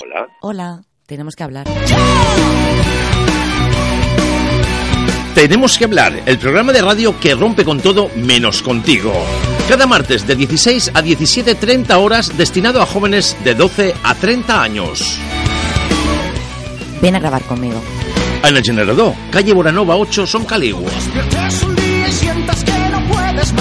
Hola. 0.00 0.28
Hola, 0.40 0.82
tenemos 1.06 1.36
que 1.36 1.42
hablar. 1.42 1.66
Tenemos 5.34 5.78
que 5.78 5.84
hablar, 5.84 6.22
el 6.26 6.38
programa 6.38 6.72
de 6.72 6.82
radio 6.82 7.18
que 7.18 7.34
rompe 7.34 7.64
con 7.64 7.80
todo 7.80 8.10
menos 8.16 8.62
contigo. 8.62 9.12
Cada 9.66 9.86
martes 9.86 10.26
de 10.26 10.36
16 10.36 10.90
a 10.94 11.02
17.30 11.02 11.96
horas 11.96 12.36
destinado 12.36 12.82
a 12.82 12.86
jóvenes 12.86 13.36
de 13.42 13.54
12 13.54 13.94
a 14.02 14.14
30 14.14 14.62
años. 14.62 15.18
Ven 17.00 17.16
a 17.16 17.18
grabar 17.18 17.42
conmigo. 17.42 17.80
En 18.44 18.56
el 18.56 18.62
generador, 18.62 19.14
calle 19.30 19.54
Boranova 19.54 19.96
8, 19.96 20.26
Son 20.26 20.44
Caligua. 20.44 20.90
Despiertes 20.90 21.62
un 21.62 21.76
día 21.76 22.08
y 22.08 22.12
sientas 22.12 22.62
que 22.64 22.88
no 22.90 23.08
puedes 23.08 23.52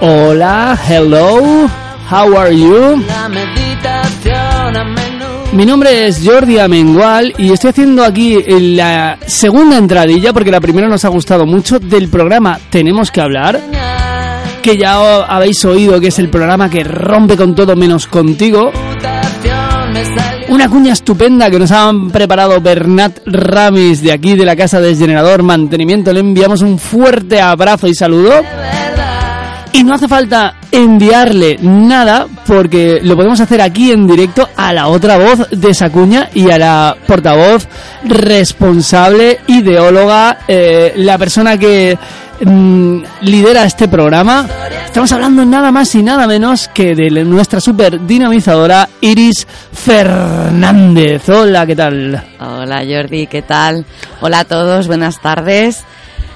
Hola, 0.00 0.78
hello, 0.88 1.68
how 2.08 2.36
are 2.38 2.56
you? 2.56 3.02
Mi 5.52 5.66
nombre 5.66 6.06
es 6.06 6.20
Jordi 6.24 6.58
Amengual 6.60 7.34
y 7.36 7.52
estoy 7.52 7.70
haciendo 7.70 8.04
aquí 8.04 8.38
la 8.76 9.18
segunda 9.26 9.76
entradilla, 9.76 10.32
porque 10.32 10.52
la 10.52 10.60
primera 10.60 10.86
nos 10.86 11.04
ha 11.04 11.08
gustado 11.08 11.46
mucho, 11.46 11.80
del 11.80 12.08
programa 12.08 12.60
Tenemos 12.70 13.10
que 13.10 13.20
hablar, 13.20 13.60
que 14.62 14.76
ya 14.76 15.24
habéis 15.24 15.64
oído 15.64 16.00
que 16.00 16.08
es 16.08 16.18
el 16.20 16.30
programa 16.30 16.70
que 16.70 16.84
rompe 16.84 17.36
con 17.36 17.56
todo 17.56 17.74
menos 17.74 18.06
contigo. 18.06 18.70
Una 20.48 20.68
cuña 20.68 20.92
estupenda 20.92 21.50
que 21.50 21.58
nos 21.58 21.72
han 21.72 22.10
preparado 22.10 22.60
Bernat 22.60 23.18
Ramis 23.26 24.00
de 24.00 24.12
aquí 24.12 24.36
de 24.36 24.44
la 24.44 24.54
Casa 24.54 24.80
del 24.80 24.96
Generador 24.96 25.42
Mantenimiento. 25.42 26.12
Le 26.12 26.20
enviamos 26.20 26.62
un 26.62 26.78
fuerte 26.78 27.40
abrazo 27.40 27.88
y 27.88 27.94
saludo. 27.94 28.32
Y 29.72 29.84
no 29.84 29.94
hace 29.94 30.08
falta 30.08 30.54
enviarle 30.70 31.58
nada 31.60 32.26
porque 32.46 33.00
lo 33.02 33.16
podemos 33.16 33.40
hacer 33.40 33.60
aquí 33.60 33.90
en 33.90 34.06
directo 34.06 34.48
a 34.56 34.72
la 34.72 34.88
otra 34.88 35.18
voz 35.18 35.48
de 35.50 35.70
esa 35.70 35.90
cuña 35.90 36.28
y 36.34 36.50
a 36.50 36.58
la 36.58 36.96
portavoz 37.06 37.68
responsable, 38.04 39.40
ideóloga, 39.46 40.38
eh, 40.48 40.94
la 40.96 41.18
persona 41.18 41.56
que 41.56 41.98
mm, 42.44 42.98
lidera 43.22 43.64
este 43.64 43.88
programa. 43.88 44.46
Estamos 44.84 45.12
hablando 45.12 45.44
nada 45.44 45.70
más 45.70 45.94
y 45.94 46.02
nada 46.02 46.26
menos 46.26 46.68
que 46.68 46.94
de 46.94 47.10
nuestra 47.24 47.60
super 47.60 48.04
dinamizadora 48.06 48.88
Iris 49.00 49.46
Fernández. 49.72 51.28
Hola, 51.28 51.66
¿qué 51.66 51.76
tal? 51.76 52.24
Hola 52.40 52.82
Jordi, 52.88 53.26
¿qué 53.26 53.42
tal? 53.42 53.84
Hola 54.20 54.40
a 54.40 54.44
todos, 54.44 54.86
buenas 54.86 55.20
tardes. 55.20 55.84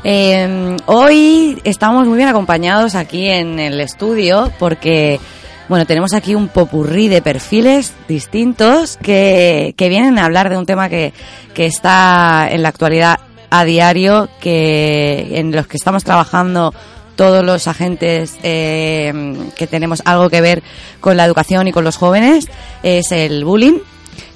Eh, 0.04 0.76
hoy 0.86 1.60
estamos 1.64 2.06
muy 2.06 2.16
bien 2.16 2.28
acompañados 2.28 2.94
aquí 2.94 3.28
en 3.28 3.60
el 3.60 3.80
estudio 3.80 4.52
porque, 4.58 5.20
bueno, 5.68 5.86
tenemos 5.86 6.12
aquí 6.12 6.34
un 6.34 6.48
popurrí 6.48 7.08
de 7.08 7.22
perfiles 7.22 7.94
distintos 8.08 8.96
que, 8.96 9.74
que 9.76 9.88
vienen 9.88 10.18
a 10.18 10.24
hablar 10.24 10.50
de 10.50 10.58
un 10.58 10.66
tema 10.66 10.88
que, 10.88 11.12
que 11.54 11.66
está 11.66 12.48
en 12.50 12.62
la 12.62 12.70
actualidad 12.70 13.20
a 13.50 13.64
diario, 13.64 14.28
que 14.40 15.38
en 15.38 15.52
los 15.52 15.66
que 15.66 15.76
estamos 15.76 16.04
trabajando 16.04 16.74
todos 17.14 17.44
los 17.44 17.68
agentes 17.68 18.36
eh, 18.42 19.12
que 19.56 19.66
tenemos 19.66 20.02
algo 20.04 20.30
que 20.30 20.40
ver 20.40 20.62
con 21.00 21.16
la 21.16 21.24
educación 21.24 21.68
y 21.68 21.72
con 21.72 21.84
los 21.84 21.96
jóvenes, 21.96 22.48
es 22.82 23.12
el 23.12 23.44
bullying. 23.44 23.78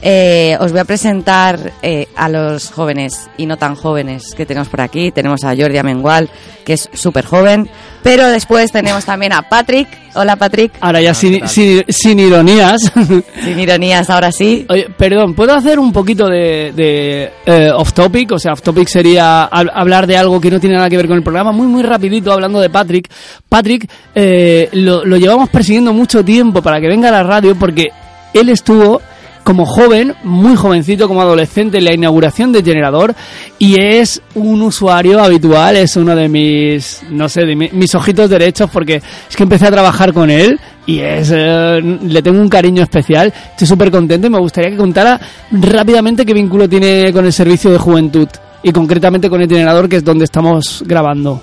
Eh, 0.02 0.56
os 0.60 0.70
voy 0.72 0.80
a 0.80 0.84
presentar 0.84 1.72
eh, 1.82 2.06
a 2.16 2.28
los 2.28 2.70
jóvenes 2.70 3.28
y 3.38 3.46
no 3.46 3.56
tan 3.56 3.74
jóvenes 3.74 4.34
que 4.36 4.46
tenemos 4.46 4.68
por 4.68 4.80
aquí. 4.80 5.10
Tenemos 5.10 5.42
a 5.44 5.56
Jordi 5.56 5.78
Amengual, 5.78 6.28
que 6.64 6.74
es 6.74 6.88
súper 6.92 7.24
joven, 7.24 7.68
pero 8.02 8.28
después 8.28 8.70
tenemos 8.70 9.04
también 9.04 9.32
a 9.32 9.42
Patrick. 9.48 9.88
Hola 10.14 10.36
Patrick, 10.36 10.72
Ahora 10.80 11.00
ya 11.00 11.12
sin, 11.12 11.46
sin, 11.48 11.84
sin 11.88 12.18
ironías. 12.20 12.80
sin 13.44 13.58
ironías, 13.58 14.08
ahora 14.08 14.30
sí. 14.32 14.64
Oye, 14.68 14.86
perdón, 14.96 15.34
¿puedo 15.34 15.52
hacer 15.54 15.78
un 15.78 15.92
poquito 15.92 16.26
de, 16.28 16.72
de, 16.74 17.32
eh, 17.44 17.70
off 17.74 17.92
topic? 17.92 18.32
O 18.32 18.38
sea, 18.38 18.52
off 18.52 18.62
topic 18.62 18.88
sería 18.88 19.48
hab- 19.50 19.72
hablar 19.74 20.06
de 20.06 20.16
algo 20.16 20.40
que 20.40 20.50
no 20.50 20.60
tiene 20.60 20.76
nada 20.76 20.88
que 20.88 20.96
ver 20.96 21.06
con 21.08 21.16
el 21.16 21.22
programa. 21.22 21.52
Muy, 21.52 21.66
muy 21.66 21.82
rapidito, 21.82 22.32
hablando 22.32 22.60
de 22.60 22.70
Patrick. 22.70 23.10
Patrick 23.48 23.90
eh, 24.14 24.68
lo, 24.72 25.04
lo 25.04 25.16
llevamos 25.16 25.48
persiguiendo 25.48 25.92
mucho 25.92 26.24
tiempo 26.24 26.62
para 26.62 26.80
que 26.80 26.86
venga 26.88 27.08
a 27.08 27.12
la 27.12 27.22
radio 27.22 27.54
porque 27.58 27.88
él 28.32 28.48
estuvo 28.50 29.02
como 29.46 29.64
joven, 29.64 30.12
muy 30.24 30.56
jovencito, 30.56 31.06
como 31.06 31.22
adolescente, 31.22 31.78
en 31.78 31.84
la 31.84 31.94
inauguración 31.94 32.50
de 32.50 32.64
Generador 32.64 33.14
y 33.60 33.80
es 33.80 34.20
un 34.34 34.60
usuario 34.60 35.22
habitual, 35.22 35.76
es 35.76 35.94
uno 35.96 36.16
de 36.16 36.28
mis, 36.28 37.02
no 37.10 37.28
sé, 37.28 37.42
de 37.46 37.54
mi- 37.54 37.70
mis 37.72 37.94
ojitos 37.94 38.28
derechos 38.28 38.68
porque 38.72 38.96
es 38.96 39.36
que 39.36 39.44
empecé 39.44 39.68
a 39.68 39.70
trabajar 39.70 40.12
con 40.12 40.30
él 40.30 40.58
y 40.84 40.98
es, 40.98 41.30
eh, 41.32 41.80
le 41.80 42.22
tengo 42.22 42.40
un 42.40 42.48
cariño 42.48 42.82
especial. 42.82 43.32
Estoy 43.52 43.68
súper 43.68 43.92
contento 43.92 44.26
y 44.26 44.30
me 44.30 44.40
gustaría 44.40 44.70
que 44.72 44.76
contara 44.76 45.20
rápidamente 45.52 46.26
qué 46.26 46.34
vínculo 46.34 46.68
tiene 46.68 47.12
con 47.12 47.24
el 47.24 47.32
servicio 47.32 47.70
de 47.70 47.78
juventud 47.78 48.28
y 48.64 48.72
concretamente 48.72 49.30
con 49.30 49.40
el 49.42 49.48
generador 49.48 49.88
que 49.88 49.94
es 49.98 50.04
donde 50.04 50.24
estamos 50.24 50.82
grabando. 50.84 51.40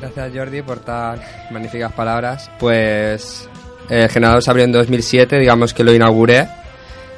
Gracias 0.00 0.30
Jordi 0.36 0.62
por 0.62 0.78
tan 0.78 1.18
magníficas 1.50 1.92
palabras. 1.92 2.48
Pues 2.60 3.48
el 3.88 4.08
generador 4.08 4.42
se 4.42 4.50
abrió 4.50 4.64
en 4.64 4.72
2007, 4.72 5.38
digamos 5.38 5.74
que 5.74 5.84
lo 5.84 5.92
inauguré. 5.92 6.48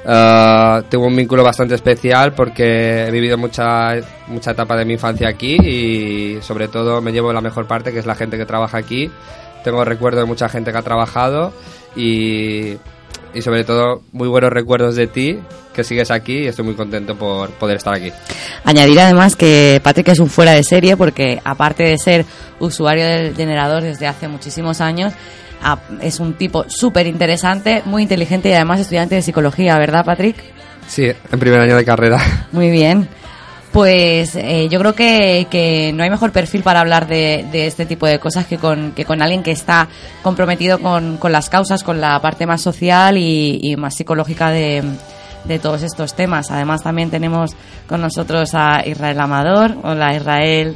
Eh, 0.08 0.82
tengo 0.88 1.06
un 1.06 1.16
vínculo 1.16 1.42
bastante 1.42 1.74
especial 1.74 2.32
porque 2.32 3.06
he 3.06 3.10
vivido 3.10 3.36
mucha, 3.36 3.94
mucha 4.28 4.52
etapa 4.52 4.76
de 4.76 4.84
mi 4.84 4.94
infancia 4.94 5.28
aquí 5.28 5.56
y 5.56 6.42
sobre 6.42 6.68
todo 6.68 7.00
me 7.00 7.12
llevo 7.12 7.32
la 7.32 7.40
mejor 7.40 7.66
parte 7.66 7.92
que 7.92 7.98
es 7.98 8.06
la 8.06 8.14
gente 8.14 8.36
que 8.36 8.46
trabaja 8.46 8.78
aquí. 8.78 9.10
Tengo 9.64 9.84
recuerdos 9.84 10.22
de 10.22 10.26
mucha 10.26 10.48
gente 10.48 10.70
que 10.70 10.78
ha 10.78 10.82
trabajado 10.82 11.52
y, 11.96 12.76
y 13.34 13.42
sobre 13.42 13.64
todo 13.64 14.02
muy 14.12 14.28
buenos 14.28 14.50
recuerdos 14.50 14.94
de 14.94 15.08
ti 15.08 15.38
que 15.74 15.84
sigues 15.84 16.10
aquí 16.10 16.38
y 16.38 16.46
estoy 16.46 16.64
muy 16.64 16.74
contento 16.74 17.16
por 17.16 17.50
poder 17.50 17.76
estar 17.76 17.94
aquí. 17.94 18.10
Añadir 18.64 18.98
además 18.98 19.36
que 19.36 19.80
Patrick 19.84 20.08
es 20.08 20.20
un 20.20 20.30
fuera 20.30 20.52
de 20.52 20.64
serie 20.64 20.96
porque 20.96 21.40
aparte 21.44 21.82
de 21.82 21.98
ser 21.98 22.24
usuario 22.60 23.04
del 23.04 23.36
generador 23.36 23.82
desde 23.82 24.06
hace 24.06 24.26
muchísimos 24.26 24.80
años, 24.80 25.12
a- 25.62 25.78
es 26.00 26.20
un 26.20 26.34
tipo 26.34 26.64
súper 26.68 27.06
interesante, 27.06 27.82
muy 27.84 28.02
inteligente 28.02 28.48
y 28.50 28.52
además 28.52 28.80
estudiante 28.80 29.14
de 29.16 29.22
psicología, 29.22 29.78
¿verdad 29.78 30.04
Patrick? 30.04 30.36
Sí, 30.86 31.04
en 31.06 31.38
primer 31.38 31.60
año 31.60 31.76
de 31.76 31.84
carrera. 31.84 32.18
Muy 32.52 32.70
bien. 32.70 33.08
Pues 33.72 34.36
eh, 34.36 34.68
yo 34.70 34.78
creo 34.78 34.94
que, 34.94 35.46
que 35.50 35.92
no 35.92 36.02
hay 36.02 36.08
mejor 36.08 36.32
perfil 36.32 36.62
para 36.62 36.80
hablar 36.80 37.06
de, 37.06 37.44
de 37.52 37.66
este 37.66 37.84
tipo 37.84 38.06
de 38.06 38.18
cosas 38.18 38.46
que 38.46 38.56
con, 38.56 38.92
que 38.92 39.04
con 39.04 39.20
alguien 39.20 39.42
que 39.42 39.50
está 39.50 39.88
comprometido 40.22 40.78
con, 40.78 41.18
con 41.18 41.30
las 41.32 41.50
causas, 41.50 41.82
con 41.82 42.00
la 42.00 42.18
parte 42.22 42.46
más 42.46 42.62
social 42.62 43.18
y, 43.18 43.58
y 43.62 43.76
más 43.76 43.94
psicológica 43.94 44.50
de, 44.50 44.82
de 45.44 45.58
todos 45.58 45.82
estos 45.82 46.14
temas. 46.14 46.50
Además 46.50 46.82
también 46.84 47.10
tenemos 47.10 47.50
con 47.86 48.00
nosotros 48.00 48.50
a 48.54 48.82
Israel 48.86 49.20
Amador. 49.20 49.74
Hola 49.82 50.14
Israel, 50.14 50.74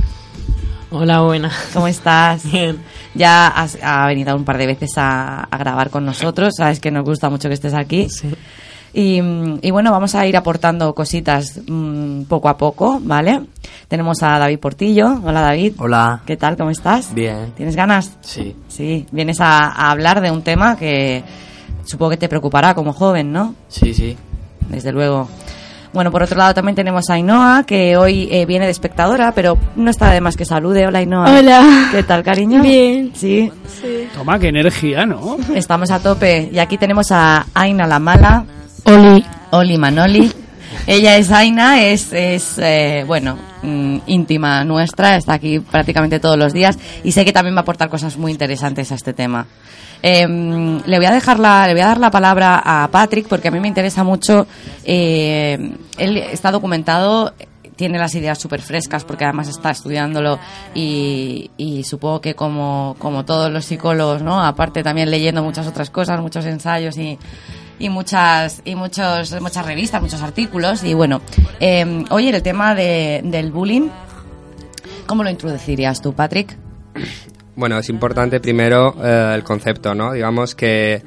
Hola, 0.91 1.21
buena. 1.21 1.51
¿cómo 1.73 1.87
estás? 1.87 2.43
Bien. 2.53 2.83
Ya 3.15 3.49
has 3.49 3.79
ha 3.83 4.07
venido 4.07 4.37
un 4.37 4.45
par 4.45 4.57
de 4.59 4.67
veces 4.67 4.93
a, 4.97 5.43
a 5.45 5.59
grabar 5.59 5.91
con 5.91 6.05
nosotros, 6.05 6.55
sabes 6.57 6.79
que 6.81 6.91
nos 6.91 7.05
gusta 7.05 7.29
mucho 7.29 7.49
que 7.49 7.55
estés 7.55 7.75
aquí. 7.75 8.09
Sí. 8.09 8.31
Y, 8.93 9.21
y 9.63 9.71
bueno, 9.71 9.93
vamos 9.93 10.15
a 10.17 10.27
ir 10.27 10.37
aportando 10.37 10.95
cositas 10.95 11.61
mm, 11.67 12.23
poco 12.23 12.49
a 12.49 12.57
poco, 12.57 12.99
¿vale? 13.01 13.43
Tenemos 13.87 14.23
a 14.23 14.39
David 14.39 14.59
Portillo. 14.59 15.21
Hola 15.25 15.43
David. 15.43 15.75
Hola. 15.79 16.23
¿Qué 16.27 16.37
tal? 16.37 16.57
¿Cómo 16.57 16.71
estás? 16.71 17.15
Bien. 17.15 17.53
¿Tienes 17.57 17.77
ganas? 17.77 18.17
Sí. 18.21 18.57
Sí, 18.69 19.07
vienes 19.13 19.41
a, 19.41 19.59
a 19.69 19.91
hablar 19.91 20.21
de 20.21 20.31
un 20.33 20.43
tema 20.43 20.77
que 20.77 21.23
supongo 21.85 22.11
que 22.11 22.17
te 22.17 22.29
preocupará 22.29 22.75
como 22.75 22.93
joven, 22.93 23.33
¿no? 23.33 23.55
Sí, 23.69 23.95
sí. 23.95 24.17
Desde 24.69 24.91
luego. 24.93 25.29
Bueno, 25.93 26.13
por 26.13 26.23
otro 26.23 26.39
lado 26.39 26.55
también 26.55 26.77
tenemos 26.77 27.11
a 27.11 27.15
Ainhoa, 27.15 27.65
que 27.67 27.97
hoy 27.97 28.29
eh, 28.31 28.47
viene 28.47 28.65
de 28.65 28.71
espectadora, 28.71 29.33
pero 29.33 29.59
no 29.75 29.91
está 29.91 30.13
de 30.13 30.21
más 30.21 30.37
que 30.37 30.45
salude. 30.45 30.87
Hola 30.87 31.01
Ainhoa. 31.01 31.39
Hola. 31.39 31.89
¿Qué 31.91 32.03
tal, 32.05 32.23
cariño? 32.23 32.63
Bien. 32.63 33.11
Sí. 33.15 33.51
Toma, 34.15 34.39
qué 34.39 34.49
energía, 34.49 35.05
¿no? 35.05 35.37
Estamos 35.55 35.91
a 35.91 35.99
tope. 36.01 36.49
Y 36.53 36.59
aquí 36.61 36.79
tenemos 36.79 37.11
a 37.11 37.47
Aina 37.55 37.87
la 37.87 37.99
mala. 37.99 38.45
Oli. 38.85 39.25
Oli 39.51 39.79
Manoli. 39.79 40.33
Ella 40.87 41.17
es 41.17 41.31
Aina, 41.31 41.83
es, 41.83 42.13
es 42.13 42.59
eh, 42.59 43.05
bueno, 43.07 43.37
mm, 43.63 43.99
íntima 44.07 44.65
nuestra, 44.65 45.17
está 45.17 45.35
aquí 45.35 45.61
prácticamente 45.61 46.21
todos 46.21 46.39
los 46.39 46.53
días 46.53 46.79
y 47.05 47.13
sé 47.13 47.25
que 47.25 47.33
también 47.33 47.55
va 47.55 47.61
a 47.61 47.63
aportar 47.63 47.89
cosas 47.89 48.17
muy 48.17 48.33
interesantes 48.33 48.91
a 48.93 48.95
este 48.95 49.13
tema. 49.13 49.47
Eh, 50.03 50.27
le 50.27 50.97
voy 50.97 51.07
a 51.07 51.11
dejar 51.11 51.39
la, 51.39 51.67
le 51.67 51.75
voy 51.75 51.83
a 51.83 51.87
dar 51.87 51.99
la 51.99 52.11
palabra 52.11 52.61
a 52.65 52.89
Patrick 52.89 53.29
porque 53.29 53.49
a 53.49 53.51
mí 53.51 53.61
me 53.61 53.69
interesa 53.69 54.05
mucho. 54.05 54.47
eh, 54.85 55.73
él 55.99 56.17
está 56.17 56.51
documentado, 56.51 57.35
tiene 57.81 57.99
las 57.99 58.15
ideas 58.15 58.39
súper 58.39 58.61
frescas 58.61 59.05
porque 59.05 59.25
además 59.25 59.49
está 59.49 59.71
estudiándolo 59.71 60.39
y, 60.75 61.49
supongo 61.83 62.21
que 62.21 62.35
como, 62.35 62.95
como 62.99 63.25
todos 63.25 63.51
los 63.51 63.65
psicólogos, 63.65 64.21
¿no? 64.21 64.45
Aparte 64.45 64.83
también 64.83 65.11
leyendo 65.11 65.43
muchas 65.43 65.67
otras 65.67 65.89
cosas, 65.89 66.21
muchos 66.21 66.45
ensayos 66.45 66.99
y, 66.99 67.19
y 67.79 67.89
muchas 67.89 68.61
y 68.67 68.75
muchos 68.75 69.41
muchas 69.41 69.65
revistas, 69.65 70.03
muchos 70.03 70.21
artículos 70.21 70.85
y 70.85 70.93
bueno, 70.93 71.23
eh, 71.59 72.05
hoy 72.11 72.29
el 72.29 72.43
tema 72.43 72.75
de, 72.75 73.23
del 73.25 73.51
bullying, 73.51 73.89
¿cómo 75.07 75.25
lo 75.25 75.31
introducirías 75.31 76.03
tú, 76.03 76.13
Patrick? 76.13 76.59
Bueno, 77.61 77.77
es 77.77 77.91
importante 77.91 78.41
primero 78.41 78.97
eh, 79.05 79.33
el 79.35 79.45
concepto, 79.45 79.95
¿no? 79.95 80.15
Digamos 80.15 80.55
que 80.55 81.03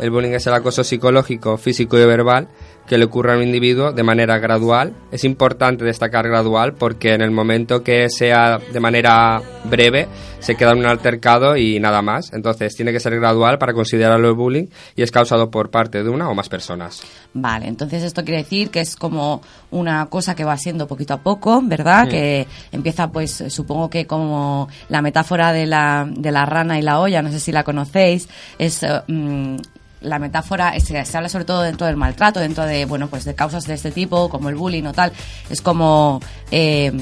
el 0.00 0.10
bullying 0.10 0.30
es 0.30 0.46
el 0.46 0.54
acoso 0.54 0.82
psicológico, 0.82 1.58
físico 1.58 1.98
y 1.98 2.06
verbal 2.06 2.48
que 2.88 2.98
le 2.98 3.04
ocurre 3.04 3.32
a 3.32 3.36
un 3.36 3.42
individuo 3.42 3.92
de 3.92 4.02
manera 4.02 4.38
gradual. 4.38 4.94
Es 5.12 5.24
importante 5.24 5.84
destacar 5.84 6.26
gradual 6.26 6.74
porque 6.74 7.14
en 7.14 7.20
el 7.20 7.30
momento 7.30 7.82
que 7.82 8.08
sea 8.08 8.58
de 8.58 8.80
manera 8.80 9.40
breve 9.64 10.08
se 10.40 10.54
queda 10.54 10.72
en 10.72 10.78
un 10.78 10.86
altercado 10.86 11.56
y 11.56 11.78
nada 11.80 12.02
más. 12.02 12.32
Entonces 12.32 12.74
tiene 12.74 12.92
que 12.92 13.00
ser 13.00 13.14
gradual 13.18 13.58
para 13.58 13.72
considerarlo 13.72 14.34
bullying 14.34 14.66
y 14.96 15.02
es 15.02 15.10
causado 15.10 15.50
por 15.50 15.70
parte 15.70 16.02
de 16.02 16.08
una 16.08 16.28
o 16.28 16.34
más 16.34 16.48
personas. 16.48 17.02
Vale, 17.34 17.68
entonces 17.68 18.02
esto 18.02 18.24
quiere 18.24 18.42
decir 18.42 18.70
que 18.70 18.80
es 18.80 18.96
como 18.96 19.42
una 19.70 20.06
cosa 20.06 20.34
que 20.34 20.44
va 20.44 20.56
siendo 20.56 20.86
poquito 20.86 21.14
a 21.14 21.18
poco, 21.18 21.60
¿verdad? 21.62 22.04
Sí. 22.04 22.10
Que 22.10 22.46
empieza, 22.72 23.10
pues, 23.10 23.44
supongo 23.48 23.90
que 23.90 24.06
como 24.06 24.68
la 24.88 25.02
metáfora 25.02 25.52
de 25.52 25.66
la, 25.66 26.08
de 26.10 26.32
la 26.32 26.46
rana 26.46 26.78
y 26.78 26.82
la 26.82 27.00
olla, 27.00 27.22
no 27.22 27.30
sé 27.30 27.40
si 27.40 27.52
la 27.52 27.64
conocéis, 27.64 28.28
es 28.58 28.82
eh, 28.82 29.02
mm, 29.06 29.56
la 30.00 30.18
metáfora, 30.18 30.74
es- 30.76 30.84
se, 30.84 31.16
habla 31.16 31.28
sobre 31.28 31.44
todo 31.44 31.62
dentro 31.62 31.86
del 31.86 31.96
maltrato, 31.96 32.40
dentro 32.40 32.64
de, 32.64 32.84
bueno, 32.84 33.08
pues 33.08 33.24
de 33.24 33.34
causas 33.34 33.64
de 33.64 33.74
este 33.74 33.90
tipo, 33.90 34.28
como 34.28 34.48
el 34.48 34.54
bullying 34.56 34.84
o 34.84 34.92
tal. 34.92 35.12
Es 35.50 35.60
como... 35.60 36.20
eh, 36.50 36.92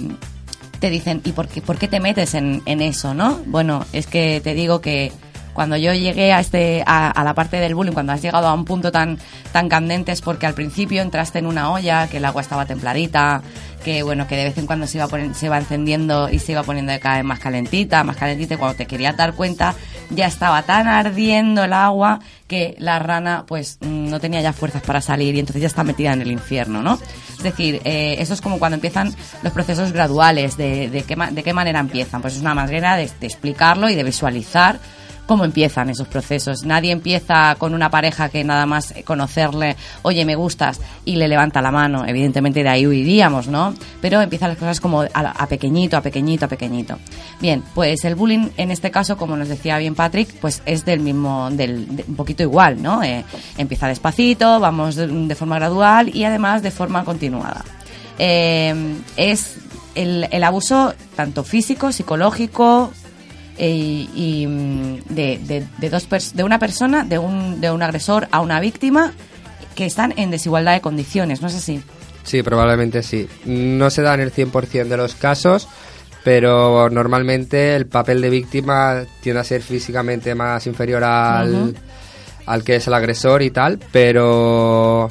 te 0.80 0.90
dicen, 0.90 1.22
¿y 1.24 1.32
por 1.32 1.48
qué, 1.48 1.62
por 1.62 1.78
qué 1.78 1.88
te 1.88 2.00
metes 2.00 2.34
en, 2.34 2.62
en 2.66 2.82
eso, 2.82 3.14
no? 3.14 3.40
Bueno, 3.46 3.86
es 3.94 4.06
que 4.06 4.42
te 4.44 4.52
digo 4.52 4.82
que 4.82 5.10
cuando 5.56 5.76
yo 5.76 5.92
llegué 5.94 6.32
a 6.32 6.38
este 6.38 6.84
a, 6.86 7.10
a 7.10 7.24
la 7.24 7.34
parte 7.34 7.56
del 7.56 7.74
bullying, 7.74 7.92
cuando 7.92 8.12
has 8.12 8.22
llegado 8.22 8.46
a 8.46 8.54
un 8.54 8.64
punto 8.64 8.92
tan 8.92 9.18
tan 9.52 9.68
candente 9.68 10.12
es 10.12 10.20
porque 10.20 10.46
al 10.46 10.54
principio 10.54 11.02
entraste 11.02 11.40
en 11.40 11.46
una 11.46 11.72
olla, 11.72 12.06
que 12.06 12.18
el 12.18 12.24
agua 12.24 12.42
estaba 12.42 12.66
templadita, 12.66 13.42
que 13.82 14.02
bueno, 14.02 14.28
que 14.28 14.36
de 14.36 14.44
vez 14.44 14.58
en 14.58 14.66
cuando 14.66 14.86
se 14.86 14.98
iba 14.98 15.08
se 15.34 15.46
iba 15.46 15.58
encendiendo 15.58 16.28
y 16.28 16.38
se 16.38 16.52
iba 16.52 16.62
poniendo 16.62 16.92
cada 17.00 17.16
vez 17.16 17.24
más 17.24 17.40
calentita, 17.40 18.04
más 18.04 18.16
calentita 18.16 18.54
y 18.54 18.56
cuando 18.58 18.76
te 18.76 18.86
querías 18.86 19.16
dar 19.16 19.32
cuenta 19.32 19.74
ya 20.10 20.26
estaba 20.26 20.62
tan 20.62 20.86
ardiendo 20.86 21.64
el 21.64 21.72
agua 21.72 22.20
que 22.46 22.76
la 22.78 22.98
rana 22.98 23.44
pues 23.46 23.78
mm, 23.80 24.10
no 24.10 24.20
tenía 24.20 24.40
ya 24.40 24.52
fuerzas 24.52 24.82
para 24.82 25.00
salir 25.00 25.34
y 25.34 25.40
entonces 25.40 25.62
ya 25.62 25.68
está 25.68 25.82
metida 25.84 26.12
en 26.12 26.20
el 26.20 26.30
infierno, 26.30 26.82
¿no? 26.82 26.98
Es 27.36 27.42
decir, 27.42 27.80
eh, 27.84 28.16
eso 28.18 28.34
es 28.34 28.40
como 28.40 28.58
cuando 28.58 28.74
empiezan 28.74 29.14
los 29.42 29.52
procesos 29.52 29.92
graduales, 29.92 30.56
de, 30.56 30.90
de, 30.90 31.02
qué, 31.02 31.16
de 31.16 31.42
qué 31.42 31.52
manera 31.52 31.80
empiezan. 31.80 32.22
Pues 32.22 32.34
es 32.36 32.40
una 32.40 32.54
manera 32.54 32.96
de, 32.96 33.10
de 33.20 33.26
explicarlo 33.26 33.88
y 33.88 33.94
de 33.94 34.04
visualizar 34.04 34.78
cómo 35.26 35.44
empiezan 35.44 35.90
esos 35.90 36.08
procesos. 36.08 36.64
Nadie 36.64 36.92
empieza 36.92 37.54
con 37.58 37.74
una 37.74 37.90
pareja 37.90 38.28
que 38.28 38.44
nada 38.44 38.64
más 38.66 38.94
conocerle, 39.04 39.76
oye, 40.02 40.24
me 40.24 40.36
gustas, 40.36 40.80
y 41.04 41.16
le 41.16 41.28
levanta 41.28 41.60
la 41.60 41.70
mano. 41.72 42.04
Evidentemente 42.06 42.62
de 42.62 42.68
ahí 42.68 42.86
huiríamos, 42.86 43.48
¿no? 43.48 43.74
Pero 44.00 44.20
empiezan 44.20 44.50
las 44.50 44.58
cosas 44.58 44.80
como 44.80 45.02
a, 45.12 45.46
pequeñito, 45.48 45.96
a 45.96 46.00
pequeñito, 46.00 46.44
a 46.44 46.48
pequeñito. 46.48 46.98
Bien, 47.40 47.62
pues 47.74 48.04
el 48.04 48.14
bullying 48.14 48.48
en 48.56 48.70
este 48.70 48.90
caso, 48.90 49.16
como 49.16 49.36
nos 49.36 49.48
decía 49.48 49.78
bien 49.78 49.94
Patrick, 49.94 50.32
pues 50.40 50.62
es 50.64 50.84
del 50.84 51.00
mismo, 51.00 51.48
del, 51.50 51.96
de- 51.96 52.04
un 52.06 52.16
poquito 52.16 52.42
igual, 52.42 52.82
¿no? 52.82 53.02
Eh, 53.02 53.24
empieza 53.58 53.88
despacito, 53.88 54.60
vamos 54.60 54.94
de, 54.96 55.34
forma 55.34 55.56
gradual 55.56 56.14
y 56.14 56.24
además 56.24 56.62
de 56.62 56.70
forma 56.70 57.04
continuada. 57.04 57.64
Eh, 58.18 58.94
es 59.16 59.58
el 59.94 60.44
abuso 60.44 60.92
tanto 61.16 61.42
físico, 61.42 61.90
psicológico, 61.90 62.92
eh, 63.58 64.08
y 64.14 64.46
mm, 64.46 65.00
de, 65.08 65.38
de, 65.38 65.66
de 65.78 65.90
dos 65.90 66.08
de 66.34 66.44
una 66.44 66.58
persona, 66.58 67.04
de 67.04 67.18
un, 67.18 67.60
de 67.60 67.70
un 67.70 67.82
agresor 67.82 68.28
a 68.30 68.40
una 68.40 68.60
víctima, 68.60 69.12
que 69.74 69.86
están 69.86 70.14
en 70.16 70.30
desigualdad 70.30 70.74
de 70.74 70.80
condiciones, 70.80 71.42
¿no 71.42 71.48
es 71.48 71.54
así? 71.54 71.82
Sí, 72.24 72.42
probablemente 72.42 73.02
sí. 73.02 73.28
No 73.44 73.90
se 73.90 74.02
da 74.02 74.14
en 74.14 74.20
el 74.20 74.32
100% 74.32 74.88
de 74.88 74.96
los 74.96 75.14
casos, 75.14 75.68
pero 76.24 76.90
normalmente 76.90 77.76
el 77.76 77.86
papel 77.86 78.20
de 78.20 78.30
víctima 78.30 79.04
tiende 79.20 79.40
a 79.40 79.44
ser 79.44 79.62
físicamente 79.62 80.34
más 80.34 80.66
inferior 80.66 81.04
al, 81.04 81.76
al 82.46 82.64
que 82.64 82.76
es 82.76 82.86
el 82.88 82.94
agresor 82.94 83.42
y 83.42 83.50
tal, 83.50 83.78
pero 83.92 85.08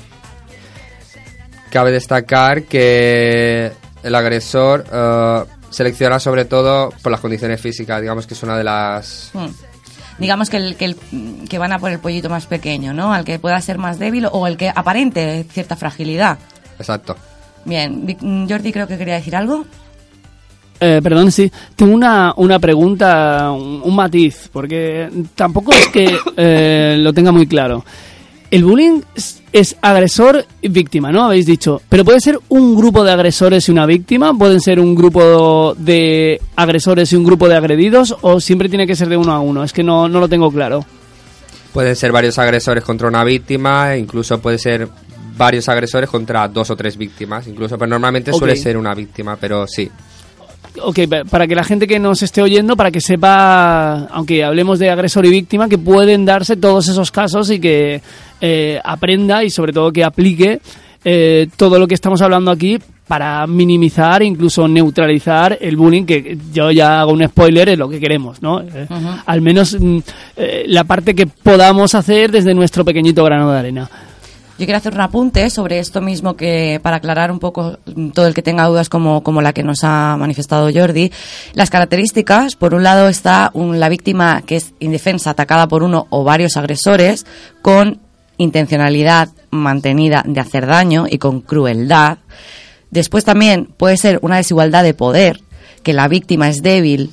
cabe 1.70 1.92
destacar 1.92 2.64
que 2.64 3.72
el 4.04 4.16
agresor 4.16 4.86
eh, 4.92 5.44
selecciona 5.76 6.20
sobre 6.20 6.46
todo 6.46 6.94
por 7.02 7.12
las 7.12 7.20
condiciones 7.20 7.60
físicas, 7.60 8.00
digamos 8.00 8.26
que 8.26 8.34
es 8.34 8.44
una 8.44 8.58
de 8.58 8.64
las... 8.64 9.32
Hmm. 9.34 9.48
Digamos 10.18 10.50
que, 10.50 10.56
el, 10.56 10.78
que, 10.78 10.86
el, 10.86 10.96
que 11.50 11.58
van 11.58 11.74
a 11.74 11.80
por 11.80 11.92
el 11.92 12.00
pollito 12.00 12.30
más 12.30 12.46
pequeño, 12.46 12.94
¿no? 12.94 13.14
Al 13.14 13.26
que 13.26 13.38
pueda 13.38 13.60
ser 13.60 13.78
más 13.78 14.00
débil 14.00 14.28
o 14.32 14.48
el 14.48 14.56
que 14.56 14.70
aparente 14.74 15.46
cierta 15.52 15.76
fragilidad. 15.76 16.40
Exacto. 16.80 17.18
Bien, 17.66 18.18
mm, 18.22 18.48
Jordi 18.48 18.72
creo 18.72 18.88
que 18.88 18.98
quería 18.98 19.16
decir 19.16 19.36
algo. 19.36 19.66
Eh, 20.80 21.02
perdón, 21.04 21.34
sí. 21.34 21.52
Tengo 21.76 21.94
una, 21.94 22.34
una 22.38 22.60
pregunta, 22.60 23.52
un, 23.52 23.82
un 23.84 23.96
matiz, 23.96 24.50
porque 24.54 25.10
tampoco 25.36 25.74
es 25.74 25.88
que 25.90 26.18
eh, 26.38 26.96
lo 26.98 27.12
tenga 27.12 27.34
muy 27.34 27.46
claro. 27.46 27.84
El 28.50 28.64
bullying 28.64 29.02
es, 29.16 29.42
es 29.56 29.78
agresor 29.82 30.46
y 30.62 30.68
víctima, 30.68 31.14
¿no? 31.14 31.24
Habéis 31.24 31.46
dicho. 31.46 31.82
Pero 31.88 32.04
puede 32.04 32.20
ser 32.20 32.38
un 32.50 32.76
grupo 32.76 33.06
de 33.06 33.14
agresores 33.14 33.70
y 33.70 33.72
una 33.72 33.86
víctima, 33.86 34.38
pueden 34.38 34.60
ser 34.60 34.82
un 34.82 34.94
grupo 34.94 35.74
de 35.78 36.42
agresores 36.58 37.14
y 37.14 37.16
un 37.16 37.24
grupo 37.24 37.48
de 37.48 37.56
agredidos, 37.56 38.18
o 38.20 38.42
siempre 38.42 38.68
tiene 38.68 38.86
que 38.86 38.98
ser 38.98 39.08
de 39.08 39.16
uno 39.16 39.32
a 39.32 39.40
uno. 39.40 39.64
Es 39.64 39.72
que 39.72 39.82
no, 39.82 40.10
no 40.10 40.20
lo 40.20 40.28
tengo 40.28 40.52
claro. 40.52 40.84
Pueden 41.72 41.96
ser 41.96 42.12
varios 42.12 42.38
agresores 42.38 42.84
contra 42.84 43.08
una 43.08 43.24
víctima, 43.24 43.94
e 43.94 44.00
incluso 44.00 44.42
puede 44.42 44.58
ser 44.58 44.90
varios 45.38 45.70
agresores 45.70 46.10
contra 46.10 46.50
dos 46.50 46.70
o 46.72 46.76
tres 46.76 46.98
víctimas, 46.98 47.48
incluso, 47.48 47.78
pero 47.78 47.88
normalmente 47.88 48.34
suele 48.34 48.58
ser 48.58 48.76
una 48.76 48.94
víctima, 48.94 49.38
pero 49.38 49.66
sí. 49.68 49.90
Ok, 50.84 51.00
pa- 51.10 51.24
para 51.24 51.48
que 51.48 51.56
la 51.56 51.64
gente 51.64 51.88
que 51.88 52.00
nos 52.00 52.22
esté 52.22 52.42
oyendo, 52.42 52.76
para 52.76 52.92
que 52.92 53.02
sepa, 53.02 54.06
aunque 54.12 54.44
hablemos 54.44 54.80
de 54.80 54.90
agresor 54.90 55.26
y 55.26 55.30
víctima, 55.30 55.70
que 55.70 55.78
pueden 55.78 56.26
darse 56.26 56.58
todos 56.58 56.88
esos 56.88 57.12
casos 57.12 57.50
y 57.50 57.60
que 57.60 58.02
eh, 58.42 58.80
aprenda 58.84 59.44
y 59.44 59.50
sobre 59.50 59.72
todo 59.74 59.92
que 59.92 60.04
aplique 60.04 60.60
eh, 61.04 61.48
todo 61.56 61.80
lo 61.80 61.88
que 61.88 61.94
estamos 61.96 62.22
hablando 62.22 62.52
aquí 62.52 62.78
para 63.08 63.46
minimizar 63.46 64.24
e 64.24 64.26
incluso 64.26 64.68
neutralizar 64.68 65.58
el 65.62 65.76
bullying, 65.78 66.06
que 66.06 66.38
yo 66.52 66.72
ya 66.72 67.02
hago 67.02 67.12
un 67.14 67.24
spoiler, 67.28 67.70
es 67.70 67.78
lo 67.78 67.88
que 67.88 68.00
queremos, 68.00 68.42
¿no? 68.42 68.62
Eh. 68.62 68.88
Al 69.28 69.42
menos 69.42 69.78
mm, 69.80 69.98
eh, 70.38 70.64
la 70.68 70.84
parte 70.86 71.14
que 71.14 71.28
podamos 71.28 71.94
hacer 71.94 72.32
desde 72.32 72.54
nuestro 72.56 72.84
pequeñito 72.84 73.24
grano 73.24 73.52
de 73.52 73.60
arena. 73.60 73.90
Yo 74.58 74.66
quiero 74.66 74.78
hacer 74.78 74.94
un 74.94 75.02
apunte 75.02 75.50
sobre 75.50 75.80
esto 75.80 76.00
mismo 76.00 76.38
que 76.38 76.80
para 76.82 76.98
aclarar 76.98 77.30
un 77.30 77.40
poco 77.40 77.78
mm, 77.94 78.12
todo 78.12 78.26
el 78.26 78.34
que 78.34 78.42
tenga 78.42 78.66
dudas 78.68 78.88
como, 78.88 79.22
como 79.22 79.42
la 79.42 79.52
que 79.52 79.64
nos 79.64 79.84
ha 79.84 80.16
manifestado 80.18 80.70
Jordi. 80.74 81.12
Las 81.54 81.70
características, 81.70 82.56
por 82.56 82.74
un 82.74 82.84
lado 82.84 83.10
está 83.10 83.52
la 83.54 83.90
víctima 83.90 84.44
que 84.44 84.56
es 84.56 84.74
indefensa, 84.80 85.32
atacada 85.32 85.68
por 85.68 85.84
uno 85.84 86.08
o 86.10 86.24
varios 86.24 86.56
agresores, 86.56 87.26
con 87.62 88.00
intencionalidad 88.38 89.30
mantenida 89.52 90.24
de 90.26 90.40
hacer 90.40 90.68
daño 90.68 91.06
y 91.10 91.18
con 91.18 91.42
crueldad. 91.42 92.20
Después 92.92 93.26
también 93.26 93.66
puede 93.66 93.98
ser 93.98 94.20
una 94.22 94.38
desigualdad 94.38 94.84
de 94.84 94.94
poder, 94.94 95.42
que 95.84 95.92
la 95.92 96.08
víctima 96.08 96.48
es 96.48 96.62
débil 96.62 97.12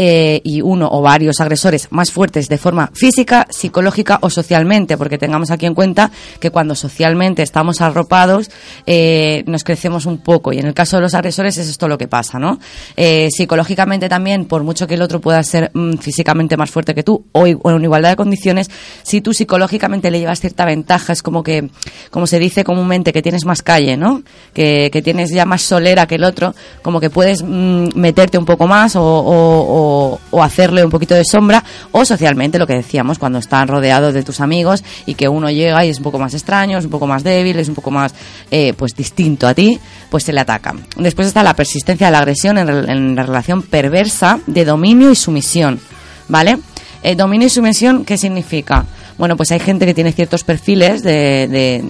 eh, 0.00 0.40
y 0.44 0.60
uno 0.62 0.88
o 0.92 1.02
varios 1.02 1.40
agresores 1.40 1.88
más 1.90 2.12
fuertes 2.12 2.48
de 2.48 2.56
forma 2.56 2.88
física, 2.94 3.48
psicológica 3.50 4.20
o 4.22 4.30
socialmente, 4.30 4.96
porque 4.96 5.18
tengamos 5.18 5.50
aquí 5.50 5.66
en 5.66 5.74
cuenta 5.74 6.12
que 6.38 6.50
cuando 6.52 6.76
socialmente 6.76 7.42
estamos 7.42 7.80
arropados 7.80 8.48
eh, 8.86 9.42
nos 9.48 9.64
crecemos 9.64 10.06
un 10.06 10.18
poco 10.18 10.52
y 10.52 10.58
en 10.60 10.66
el 10.66 10.74
caso 10.74 10.98
de 10.98 11.02
los 11.02 11.14
agresores 11.14 11.58
es 11.58 11.68
esto 11.68 11.88
lo 11.88 11.98
que 11.98 12.06
pasa, 12.06 12.38
¿no? 12.38 12.60
Eh, 12.96 13.28
psicológicamente 13.32 14.08
también, 14.08 14.44
por 14.44 14.62
mucho 14.62 14.86
que 14.86 14.94
el 14.94 15.02
otro 15.02 15.20
pueda 15.20 15.42
ser 15.42 15.72
mm, 15.74 15.94
físicamente 15.94 16.56
más 16.56 16.70
fuerte 16.70 16.94
que 16.94 17.02
tú 17.02 17.24
o, 17.32 17.44
en 17.48 17.82
igualdad 17.82 18.10
de 18.10 18.16
condiciones, 18.16 18.70
si 19.02 19.20
tú 19.20 19.34
psicológicamente 19.34 20.12
le 20.12 20.20
llevas 20.20 20.38
cierta 20.38 20.64
ventaja, 20.64 21.12
es 21.12 21.24
como 21.24 21.42
que, 21.42 21.70
como 22.12 22.28
se 22.28 22.38
dice 22.38 22.62
comúnmente, 22.62 23.12
que 23.12 23.20
tienes 23.22 23.44
más 23.44 23.62
calle, 23.62 23.96
¿no? 23.96 24.22
Que, 24.54 24.90
que 24.92 25.02
tienes 25.02 25.30
ya 25.30 25.44
más 25.44 25.62
solera 25.62 26.06
que 26.06 26.14
el 26.14 26.22
otro, 26.22 26.54
como 26.82 27.00
que 27.00 27.10
puedes 27.10 27.42
mm, 27.42 27.88
meterte 27.96 28.38
un 28.38 28.44
poco 28.44 28.68
más 28.68 28.94
o, 28.94 29.02
o- 29.02 29.62
o- 29.62 29.87
o 29.88 30.42
hacerle 30.42 30.84
un 30.84 30.90
poquito 30.90 31.14
de 31.14 31.24
sombra, 31.24 31.62
o 31.92 32.04
socialmente, 32.04 32.58
lo 32.58 32.66
que 32.66 32.74
decíamos, 32.74 33.18
cuando 33.18 33.38
están 33.38 33.68
rodeados 33.68 34.14
de 34.14 34.22
tus 34.22 34.40
amigos 34.40 34.84
y 35.06 35.14
que 35.14 35.28
uno 35.28 35.50
llega 35.50 35.84
y 35.84 35.90
es 35.90 35.98
un 35.98 36.04
poco 36.04 36.18
más 36.18 36.34
extraño, 36.34 36.78
es 36.78 36.84
un 36.84 36.90
poco 36.90 37.06
más 37.06 37.24
débil, 37.24 37.58
es 37.58 37.68
un 37.68 37.74
poco 37.74 37.90
más, 37.90 38.14
eh, 38.50 38.74
pues 38.74 38.94
distinto 38.94 39.46
a 39.46 39.54
ti, 39.54 39.78
pues 40.10 40.24
se 40.24 40.32
le 40.32 40.40
ataca. 40.40 40.74
Después 40.96 41.28
está 41.28 41.42
la 41.42 41.54
persistencia 41.54 42.06
de 42.06 42.12
la 42.12 42.18
agresión 42.18 42.58
en, 42.58 43.16
la 43.16 43.22
relación 43.22 43.62
perversa 43.62 44.40
de 44.46 44.64
dominio 44.64 45.10
y 45.10 45.16
sumisión, 45.16 45.80
¿vale? 46.28 46.58
Eh, 47.02 47.14
dominio 47.14 47.46
y 47.46 47.50
sumisión, 47.50 48.04
¿qué 48.04 48.16
significa? 48.16 48.84
Bueno, 49.16 49.36
pues 49.36 49.50
hay 49.50 49.58
gente 49.58 49.86
que 49.86 49.94
tiene 49.94 50.12
ciertos 50.12 50.44
perfiles 50.44 51.02
de 51.02 51.82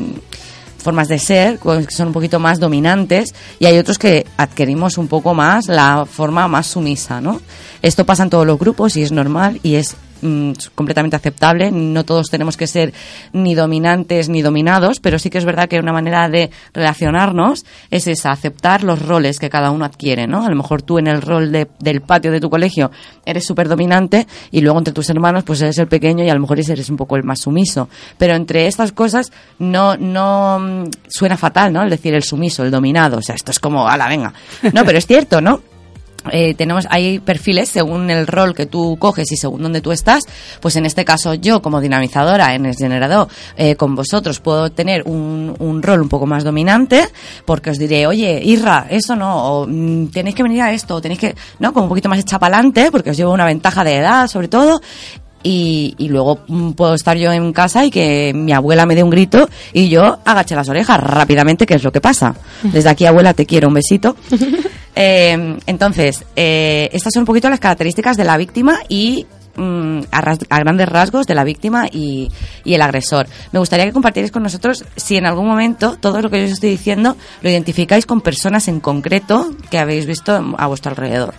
formas 0.88 1.08
de 1.08 1.18
ser 1.18 1.58
que 1.58 1.94
son 1.94 2.06
un 2.06 2.12
poquito 2.14 2.38
más 2.38 2.60
dominantes 2.60 3.34
y 3.58 3.66
hay 3.66 3.76
otros 3.76 3.98
que 3.98 4.26
adquirimos 4.38 4.96
un 4.96 5.06
poco 5.06 5.34
más 5.34 5.68
la 5.68 6.06
forma 6.10 6.48
más 6.48 6.68
sumisa, 6.68 7.20
¿no? 7.20 7.42
Esto 7.82 8.06
pasa 8.06 8.22
en 8.22 8.30
todos 8.30 8.46
los 8.46 8.58
grupos 8.58 8.96
y 8.96 9.02
es 9.02 9.12
normal 9.12 9.60
y 9.62 9.74
es 9.74 9.96
mm, 10.22 10.52
completamente 10.74 11.16
aceptable. 11.16 11.70
No 11.70 12.04
todos 12.04 12.28
tenemos 12.30 12.56
que 12.56 12.66
ser 12.66 12.92
ni 13.32 13.54
dominantes 13.54 14.28
ni 14.28 14.42
dominados, 14.42 15.00
pero 15.00 15.18
sí 15.18 15.30
que 15.30 15.38
es 15.38 15.44
verdad 15.44 15.68
que 15.68 15.78
una 15.78 15.92
manera 15.92 16.28
de 16.28 16.50
relacionarnos 16.72 17.64
es 17.90 18.06
esa, 18.06 18.30
aceptar 18.32 18.82
los 18.84 19.00
roles 19.02 19.38
que 19.38 19.50
cada 19.50 19.70
uno 19.70 19.84
adquiere, 19.84 20.26
¿no? 20.26 20.44
A 20.44 20.48
lo 20.48 20.56
mejor 20.56 20.82
tú 20.82 20.98
en 20.98 21.06
el 21.06 21.22
rol 21.22 21.52
de- 21.52 21.68
del 21.80 22.00
patio 22.00 22.30
de 22.32 22.40
tu 22.40 22.50
colegio 22.50 22.90
eres 23.24 23.46
súper 23.46 23.68
dominante 23.68 24.26
y 24.50 24.60
luego 24.60 24.78
entre 24.78 24.92
tus 24.94 25.08
hermanos 25.10 25.44
pues 25.44 25.60
eres 25.62 25.78
el 25.78 25.86
pequeño 25.88 26.24
y 26.24 26.30
a 26.30 26.34
lo 26.34 26.40
mejor 26.40 26.58
eres 26.58 26.88
un 26.90 26.96
poco 26.96 27.16
el 27.16 27.24
más 27.24 27.40
sumiso. 27.40 27.88
Pero 28.16 28.34
entre 28.34 28.66
estas 28.66 28.92
cosas 28.92 29.30
no, 29.58 29.96
no 29.96 30.58
mm, 30.58 30.84
suena 31.08 31.36
fatal, 31.36 31.72
¿no? 31.72 31.82
El 31.82 31.90
decir 31.90 32.14
el 32.14 32.22
sumiso, 32.22 32.64
el 32.64 32.70
dominado. 32.70 33.18
O 33.18 33.22
sea, 33.22 33.34
esto 33.34 33.50
es 33.50 33.58
como, 33.58 33.88
ala, 33.88 34.08
venga. 34.08 34.32
No, 34.72 34.84
pero 34.84 34.98
es 34.98 35.06
cierto, 35.06 35.40
¿no? 35.40 35.60
Eh, 36.32 36.54
tenemos 36.54 36.86
hay 36.90 37.18
perfiles 37.18 37.68
según 37.68 38.10
el 38.10 38.26
rol 38.26 38.54
que 38.54 38.66
tú 38.66 38.96
coges 38.98 39.30
y 39.32 39.36
según 39.36 39.62
donde 39.62 39.80
tú 39.80 39.92
estás 39.92 40.24
pues 40.60 40.76
en 40.76 40.86
este 40.86 41.04
caso 41.04 41.34
yo 41.34 41.62
como 41.62 41.80
dinamizadora 41.80 42.54
en 42.54 42.66
el 42.66 42.74
generador 42.74 43.28
eh, 43.56 43.76
con 43.76 43.94
vosotros 43.94 44.40
puedo 44.40 44.70
tener 44.70 45.02
un, 45.06 45.54
un 45.58 45.82
rol 45.82 46.02
un 46.02 46.08
poco 46.08 46.26
más 46.26 46.44
dominante 46.44 47.08
porque 47.44 47.70
os 47.70 47.78
diré 47.78 48.06
oye 48.06 48.40
Irra 48.42 48.86
eso 48.90 49.16
no 49.16 49.60
o 49.60 49.66
mm, 49.66 50.08
tenéis 50.08 50.34
que 50.34 50.42
venir 50.42 50.62
a 50.62 50.72
esto 50.72 50.96
o 50.96 51.00
tenéis 51.00 51.20
que 51.20 51.34
no 51.58 51.72
como 51.72 51.84
un 51.84 51.88
poquito 51.90 52.08
más 52.08 52.18
hecha 52.18 52.38
pa'lante 52.38 52.90
porque 52.90 53.10
os 53.10 53.16
llevo 53.16 53.32
una 53.32 53.46
ventaja 53.46 53.84
de 53.84 53.96
edad 53.96 54.26
sobre 54.26 54.48
todo 54.48 54.80
y, 55.42 55.94
y 55.98 56.08
luego 56.08 56.40
mm, 56.46 56.72
puedo 56.72 56.94
estar 56.94 57.16
yo 57.16 57.32
en 57.32 57.52
casa 57.52 57.84
y 57.84 57.90
que 57.90 58.32
mi 58.34 58.52
abuela 58.52 58.86
me 58.86 58.94
dé 58.94 59.02
un 59.02 59.10
grito 59.10 59.48
y 59.72 59.88
yo 59.88 60.18
agache 60.24 60.54
las 60.54 60.68
orejas 60.68 61.00
rápidamente, 61.00 61.66
que 61.66 61.74
es 61.74 61.84
lo 61.84 61.92
que 61.92 62.00
pasa. 62.00 62.34
Desde 62.62 62.88
aquí, 62.88 63.06
abuela, 63.06 63.34
te 63.34 63.46
quiero, 63.46 63.68
un 63.68 63.74
besito. 63.74 64.16
Eh, 65.00 65.56
entonces, 65.66 66.24
eh, 66.34 66.88
estas 66.92 67.12
son 67.14 67.20
un 67.22 67.26
poquito 67.26 67.48
las 67.48 67.60
características 67.60 68.16
de 68.16 68.24
la 68.24 68.36
víctima 68.36 68.80
y 68.88 69.26
mm, 69.54 70.00
a, 70.10 70.20
ras- 70.20 70.38
a 70.50 70.58
grandes 70.58 70.88
rasgos 70.88 71.24
de 71.26 71.36
la 71.36 71.44
víctima 71.44 71.86
y, 71.88 72.30
y 72.64 72.74
el 72.74 72.82
agresor. 72.82 73.28
Me 73.52 73.60
gustaría 73.60 73.86
que 73.86 73.92
compartierais 73.92 74.32
con 74.32 74.42
nosotros 74.42 74.84
si 74.96 75.16
en 75.16 75.26
algún 75.26 75.46
momento 75.46 75.96
todo 76.00 76.20
lo 76.20 76.30
que 76.30 76.38
yo 76.40 76.46
os 76.46 76.52
estoy 76.52 76.70
diciendo 76.70 77.16
lo 77.42 77.48
identificáis 77.50 78.06
con 78.06 78.20
personas 78.22 78.66
en 78.66 78.80
concreto 78.80 79.50
que 79.70 79.78
habéis 79.78 80.04
visto 80.04 80.32
a 80.58 80.66
vuestro 80.66 80.90
alrededor. 80.90 81.34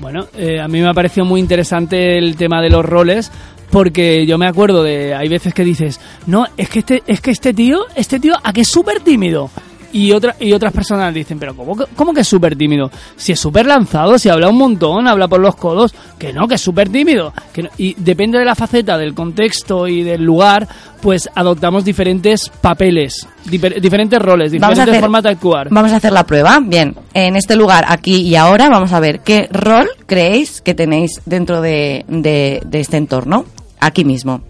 Bueno, 0.00 0.26
eh, 0.36 0.60
a 0.60 0.68
mí 0.68 0.80
me 0.80 0.88
ha 0.88 0.94
parecido 0.94 1.24
muy 1.24 1.40
interesante 1.40 2.18
el 2.18 2.36
tema 2.36 2.60
de 2.60 2.68
los 2.70 2.84
roles 2.84 3.32
porque 3.70 4.26
yo 4.26 4.38
me 4.38 4.46
acuerdo 4.46 4.82
de 4.82 5.14
hay 5.14 5.28
veces 5.28 5.54
que 5.54 5.64
dices, 5.64 6.00
"No, 6.26 6.46
es 6.56 6.68
que 6.68 6.80
este 6.80 7.02
es 7.06 7.20
que 7.20 7.30
este 7.30 7.52
tío, 7.54 7.80
este 7.94 8.18
tío 8.20 8.34
a 8.42 8.52
que 8.52 8.62
es 8.62 8.68
súper 8.68 9.00
tímido." 9.00 9.50
Y 9.90 10.12
otra, 10.12 10.36
y 10.38 10.52
otras 10.52 10.70
personas 10.74 11.14
dicen, 11.14 11.38
pero 11.38 11.56
¿cómo, 11.56 11.74
que- 11.74 11.86
cómo 11.96 12.12
que 12.12 12.20
es 12.20 12.28
súper 12.28 12.54
tímido? 12.54 12.90
Si 13.16 13.32
es 13.32 13.40
súper 13.40 13.64
lanzado, 13.64 14.18
si 14.18 14.28
habla 14.28 14.50
un 14.50 14.58
montón, 14.58 15.08
habla 15.08 15.28
por 15.28 15.40
los 15.40 15.56
codos, 15.56 15.94
que 16.18 16.30
no, 16.30 16.46
que 16.46 16.56
es 16.56 16.60
súper 16.60 16.90
tímido. 16.90 17.32
Que 17.54 17.62
no- 17.62 17.70
y 17.78 17.94
depende 17.94 18.38
de 18.38 18.44
la 18.44 18.54
faceta, 18.54 18.98
del 18.98 19.14
contexto 19.14 19.88
y 19.88 20.02
del 20.02 20.22
lugar, 20.22 20.68
pues 21.00 21.30
adoptamos 21.34 21.86
diferentes 21.86 22.50
papeles, 22.60 23.26
difer- 23.46 23.80
diferentes 23.80 24.20
roles, 24.20 24.52
diferentes 24.52 24.82
hacer- 24.90 25.00
formas 25.00 25.22
de 25.22 25.30
actuar. 25.30 25.68
Vamos 25.70 25.90
a 25.92 25.96
hacer 25.96 26.12
la 26.12 26.26
prueba. 26.26 26.58
Bien, 26.62 26.94
en 27.14 27.36
este 27.36 27.56
lugar, 27.56 27.86
aquí 27.88 28.16
y 28.20 28.36
ahora, 28.36 28.68
vamos 28.68 28.92
a 28.92 29.00
ver 29.00 29.20
qué 29.20 29.48
rol 29.50 29.88
creéis 30.04 30.60
que 30.60 30.74
tenéis 30.74 31.22
dentro 31.24 31.62
de, 31.62 32.04
de- 32.08 32.60
de 32.62 32.80
este 32.80 32.98
entorno. 32.98 33.46
Aquí 33.80 34.04
mismo. 34.04 34.42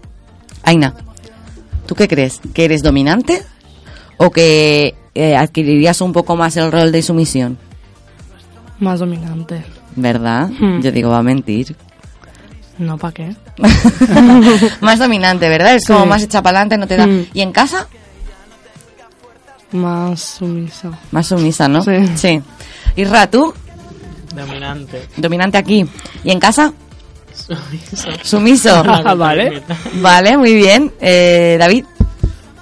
Aina, 0.63 0.95
¿tú 1.87 1.95
qué 1.95 2.09
crees? 2.09 2.41
¿Que 2.55 2.65
eres 2.65 2.83
dominante? 2.83 3.43
¿O 4.17 4.31
que 4.31 4.95
eh, 5.15 5.37
adquirirías 5.37 6.01
un 6.01 6.13
poco 6.13 6.37
más 6.37 6.57
el 6.57 6.73
rol 6.73 6.93
de 6.93 7.03
sumisión? 7.03 7.59
Más 8.81 9.01
dominante. 9.01 9.65
¿Verdad? 9.97 10.51
Hmm. 10.51 10.81
Yo 10.81 10.93
digo, 10.93 11.11
va 11.11 11.19
a 11.19 11.23
mentir. 11.23 11.77
No, 12.79 12.97
¿para 12.97 13.13
qué? 13.13 13.37
más 14.81 14.99
dominante, 14.99 15.49
¿verdad? 15.49 15.75
Es 15.75 15.87
como 15.87 16.07
más 16.07 16.23
hecha 16.23 16.43
para 16.43 16.59
adelante, 16.61 16.79
no 16.79 16.87
te 16.87 16.97
da. 16.97 17.07
Mm. 17.07 17.27
¿Y 17.35 17.41
en 17.41 17.53
casa? 17.53 17.89
Más 19.73 20.21
sumisa. 20.21 20.91
Más 21.11 21.27
sumisa, 21.27 21.69
¿no? 21.69 21.83
Sí. 21.83 22.07
Sí. 22.15 22.43
Isra, 22.97 23.29
¿tú? 23.29 23.53
Dominante. 24.35 25.09
Dominante 25.17 25.59
aquí. 25.59 25.85
¿Y 26.25 26.31
en 26.31 26.41
casa? 26.41 26.73
Sumiso. 27.49 28.09
Sumiso. 28.23 28.83
Ah, 28.87 29.14
vale. 29.14 29.62
Vale, 29.95 30.37
muy 30.37 30.55
bien. 30.55 30.93
Eh, 31.00 31.57
David, 31.59 31.85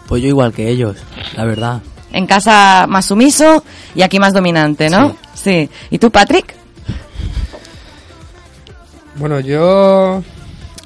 Pues 0.06 0.22
yo 0.22 0.28
igual 0.28 0.52
que 0.52 0.68
ellos, 0.68 0.96
la 1.36 1.44
verdad. 1.44 1.80
en 2.12 2.26
casa 2.26 2.86
más 2.88 3.06
sumiso 3.06 3.64
y 3.94 4.02
aquí 4.02 4.18
más 4.20 4.32
dominante, 4.32 4.88
¿no? 4.88 5.16
Sí. 5.34 5.68
¿Y 5.90 5.98
tú, 5.98 6.10
Patrick? 6.10 6.54
Bueno, 9.16 9.40
yo. 9.40 10.22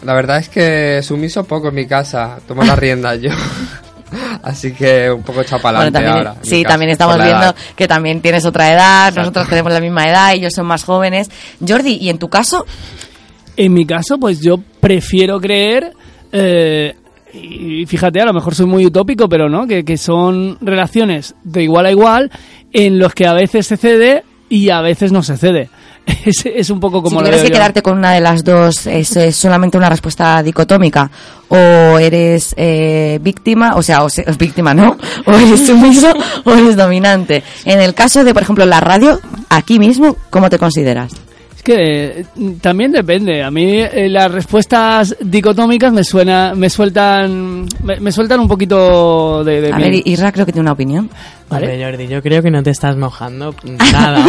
La 0.03 0.15
verdad 0.15 0.39
es 0.39 0.49
que 0.49 1.03
sumiso 1.03 1.45
poco 1.45 1.69
en 1.69 1.75
mi 1.75 1.87
casa. 1.87 2.39
Tomo 2.49 2.63
las 2.63 2.79
riendas 2.79 3.21
yo. 3.21 3.31
Así 4.43 4.73
que 4.73 5.11
un 5.11 5.23
poco 5.23 5.43
chapalante 5.45 5.93
también, 5.93 6.17
ahora. 6.17 6.35
sí, 6.43 6.65
también 6.65 6.91
estamos 6.91 7.17
viendo 7.19 7.45
edad. 7.45 7.55
que 7.77 7.87
también 7.87 8.21
tienes 8.21 8.45
otra 8.45 8.73
edad, 8.73 9.13
nosotros 9.15 9.47
tenemos 9.49 9.73
la 9.73 9.81
misma 9.81 10.09
edad, 10.09 10.33
ellos 10.33 10.53
son 10.55 10.67
más 10.67 10.83
jóvenes. 10.83 11.31
Jordi, 11.67 11.97
¿y 12.01 12.09
en 12.09 12.19
tu 12.19 12.29
caso? 12.29 12.67
En 13.61 13.75
mi 13.75 13.85
caso, 13.85 14.17
pues 14.19 14.41
yo 14.41 14.57
prefiero 14.81 15.39
creer, 15.41 15.93
eh, 16.33 16.95
y 17.35 17.85
fíjate, 17.85 18.21
a 18.21 18.25
lo 18.25 18.33
mejor 18.33 18.55
soy 18.55 18.65
muy 18.67 18.87
utópico, 18.87 19.29
pero 19.29 19.49
no, 19.51 19.67
que, 19.67 19.85
que 19.85 19.99
son 19.99 20.57
relaciones 20.63 21.35
de 21.45 21.63
igual 21.65 21.85
a 21.87 21.91
igual 21.91 22.31
en 22.73 22.99
los 22.99 23.13
que 23.13 23.27
a 23.27 23.35
veces 23.35 23.67
se 23.67 23.77
cede 23.77 24.25
y 24.49 24.71
a 24.71 24.81
veces 24.81 25.13
no 25.13 25.23
se 25.23 25.37
cede. 25.37 25.69
Es, 26.25 26.45
es 26.45 26.71
un 26.71 26.81
poco 26.81 27.03
como 27.03 27.21
si 27.21 27.31
veo 27.31 27.43
que 27.43 27.49
yo. 27.51 27.55
quedarte 27.55 27.83
con 27.83 27.99
una 27.99 28.13
de 28.15 28.21
las 28.21 28.43
dos, 28.43 28.87
¿es, 28.87 29.15
es 29.17 29.37
solamente 29.37 29.77
una 29.77 29.89
respuesta 29.91 30.43
dicotómica? 30.43 31.09
¿O 31.49 31.99
eres 31.99 32.55
eh, 32.57 33.19
víctima, 33.23 33.75
o 33.77 33.83
sea, 33.83 34.03
o 34.03 34.09
se- 34.09 34.25
víctima, 34.39 34.73
¿no? 34.75 34.97
¿O 35.27 35.33
eres 35.33 35.67
sumiso 35.67 36.13
o 36.45 36.53
eres 36.53 36.77
dominante? 36.77 37.43
En 37.67 37.81
el 37.81 37.93
caso 37.95 38.25
de, 38.25 38.33
por 38.33 38.43
ejemplo, 38.43 38.65
la 38.67 38.81
radio, 38.81 39.21
aquí 39.51 39.79
mismo, 39.79 40.17
¿cómo 40.31 40.49
te 40.51 40.59
consideras? 40.59 41.13
Es 41.61 41.65
que 41.65 41.75
eh, 41.77 42.25
también 42.63 42.91
depende. 42.91 43.43
A 43.43 43.51
mí 43.51 43.81
eh, 43.81 44.09
las 44.09 44.33
respuestas 44.33 45.15
dicotómicas 45.21 45.93
me 45.93 46.05
suena, 46.05 46.55
me 46.55 46.71
sueltan, 46.71 47.67
me, 47.85 48.01
me 48.01 48.11
sueltan 48.13 48.41
un 48.41 48.49
poquito 48.49 49.45
de, 49.45 49.61
de 49.61 49.71
A 49.71 49.77
miel. 49.77 49.91
ver, 49.91 50.03
Isra 50.07 50.33
creo 50.33 50.47
que 50.47 50.53
tiene 50.53 50.63
una 50.65 50.73
opinión. 50.73 51.11
¿Vale? 51.51 51.67
Hombre, 51.67 51.85
Jordi, 51.85 52.09
yo 52.09 52.23
creo 52.23 52.43
que 52.43 52.51
no 52.51 52.63
te 52.63 52.71
estás 52.71 52.97
mojando 52.97 53.55
nada. 53.93 54.25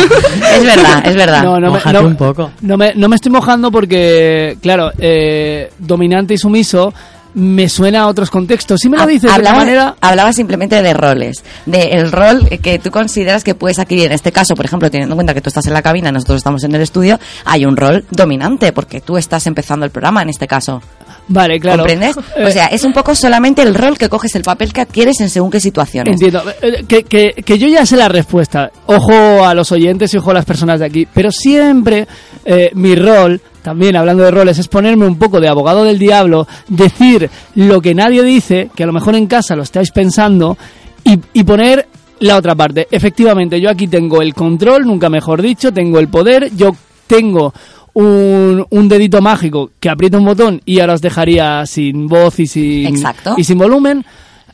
Es 0.58 0.66
verdad, 0.66 1.04
es 1.06 1.16
verdad. 1.16 1.44
No, 1.44 1.58
no 1.58 1.72
me, 1.72 1.94
no- 1.94 2.02
un 2.06 2.18
poco. 2.18 2.52
No 2.64 2.76
me, 2.76 2.96
no 2.96 3.08
me 3.08 3.16
estoy 3.16 3.32
mojando 3.32 3.72
porque, 3.72 4.58
claro, 4.62 4.92
eh, 5.00 5.72
dominante 5.80 6.34
y 6.34 6.38
sumiso 6.38 6.94
me 7.34 7.70
suena 7.70 8.02
a 8.02 8.08
otros 8.08 8.30
contextos. 8.30 8.80
Si 8.82 8.90
me 8.90 8.98
lo 8.98 9.06
dices 9.06 9.32
hablaba, 9.32 9.60
manera... 9.60 9.96
hablaba 10.02 10.34
simplemente 10.34 10.82
de 10.82 10.94
roles, 10.94 11.44
de 11.66 11.92
el 11.92 12.12
rol 12.12 12.48
que 12.62 12.80
tú 12.80 12.92
consideras 12.92 13.44
que 13.44 13.56
puedes 13.56 13.80
adquirir. 13.80 14.06
En 14.08 14.12
este 14.14 14.32
caso, 14.32 14.56
por 14.56 14.66
ejemplo, 14.66 14.90
teniendo 14.92 15.14
en 15.14 15.18
cuenta 15.18 15.34
que 15.34 15.42
tú 15.42 15.50
estás 15.50 15.66
en 15.68 15.74
la 15.74 15.82
cabina, 15.82 16.12
nosotros 16.12 16.38
estamos 16.38 16.64
en 16.64 16.76
el 16.76 16.82
estudio, 16.82 17.20
hay 17.46 17.66
un 17.66 17.78
rol 17.78 18.06
dominante, 18.12 18.74
porque 18.74 19.02
tú 19.02 19.18
estás 19.18 19.48
empezando 19.48 19.86
el 19.86 19.92
programa 19.92 20.22
en 20.22 20.30
este 20.30 20.48
caso. 20.48 20.82
Vale, 21.28 21.60
claro. 21.60 21.84
¿Comprendes? 21.84 22.16
O 22.46 22.50
sea, 22.52 22.68
es 22.68 22.84
un 22.84 22.92
poco 22.94 23.16
solamente 23.16 23.62
el 23.62 23.76
rol 23.76 23.98
que 23.98 24.10
coges, 24.10 24.36
el 24.36 24.44
papel 24.44 24.74
que 24.74 24.82
adquieres 24.82 25.22
en 25.22 25.30
según 25.30 25.52
qué 25.52 25.60
situaciones. 25.60 26.14
Entiendo. 26.14 26.44
Eh, 26.62 26.84
Que, 26.88 27.04
que, 27.04 27.34
que 27.46 27.58
yo 27.58 27.68
ya 27.68 27.86
sé 27.86 27.96
la 27.96 28.10
respuesta. 28.10 28.72
Ojo 28.88 29.46
a 29.46 29.54
los 29.54 29.72
oyentes 29.72 30.14
y 30.14 30.18
ojo 30.18 30.32
a 30.32 30.34
las 30.34 30.46
personas 30.46 30.80
de 30.80 30.86
aquí. 30.88 31.08
Pero 31.14 31.32
siempre 31.32 32.08
eh, 32.46 32.72
mi 32.74 32.96
rol, 32.96 33.42
también 33.62 33.96
hablando 33.96 34.24
de 34.24 34.32
roles, 34.32 34.58
es 34.60 34.68
ponerme 34.68 35.06
un 35.06 35.18
poco 35.18 35.40
de 35.40 35.48
abogado 35.48 35.84
del 35.84 36.00
diablo, 36.00 36.48
decir 36.68 37.30
lo 37.56 37.82
que 37.82 37.94
nadie 37.94 38.24
dice, 38.24 38.70
que 38.76 38.84
a 38.84 38.88
lo 38.88 38.94
mejor 38.94 39.16
en 39.16 39.28
casa 39.28 39.56
lo 39.56 39.64
estáis 39.64 39.92
pensando, 39.92 40.58
y, 41.04 41.20
y 41.34 41.44
poner 41.44 41.88
la 42.20 42.38
otra 42.38 42.56
parte. 42.56 42.88
Efectivamente, 42.92 43.60
yo 43.60 43.70
aquí 43.70 43.88
tengo 43.88 44.22
el 44.22 44.34
control, 44.34 44.86
nunca 44.86 45.10
mejor 45.10 45.42
dicho, 45.42 45.74
tengo 45.74 46.00
el 46.00 46.08
poder, 46.08 46.52
yo 46.56 46.76
tengo 47.08 47.54
un, 47.94 48.66
un 48.70 48.90
dedito 48.90 49.22
mágico 49.22 49.72
que 49.80 49.90
aprieta 49.90 50.18
un 50.18 50.26
botón 50.26 50.62
y 50.66 50.80
ahora 50.80 50.94
os 50.94 51.02
dejaría 51.02 51.66
sin 51.66 52.08
voz 52.08 52.40
y 52.40 52.48
sin, 52.48 52.88
Exacto. 52.88 53.34
y 53.38 53.44
sin 53.44 53.58
volumen. 53.58 54.06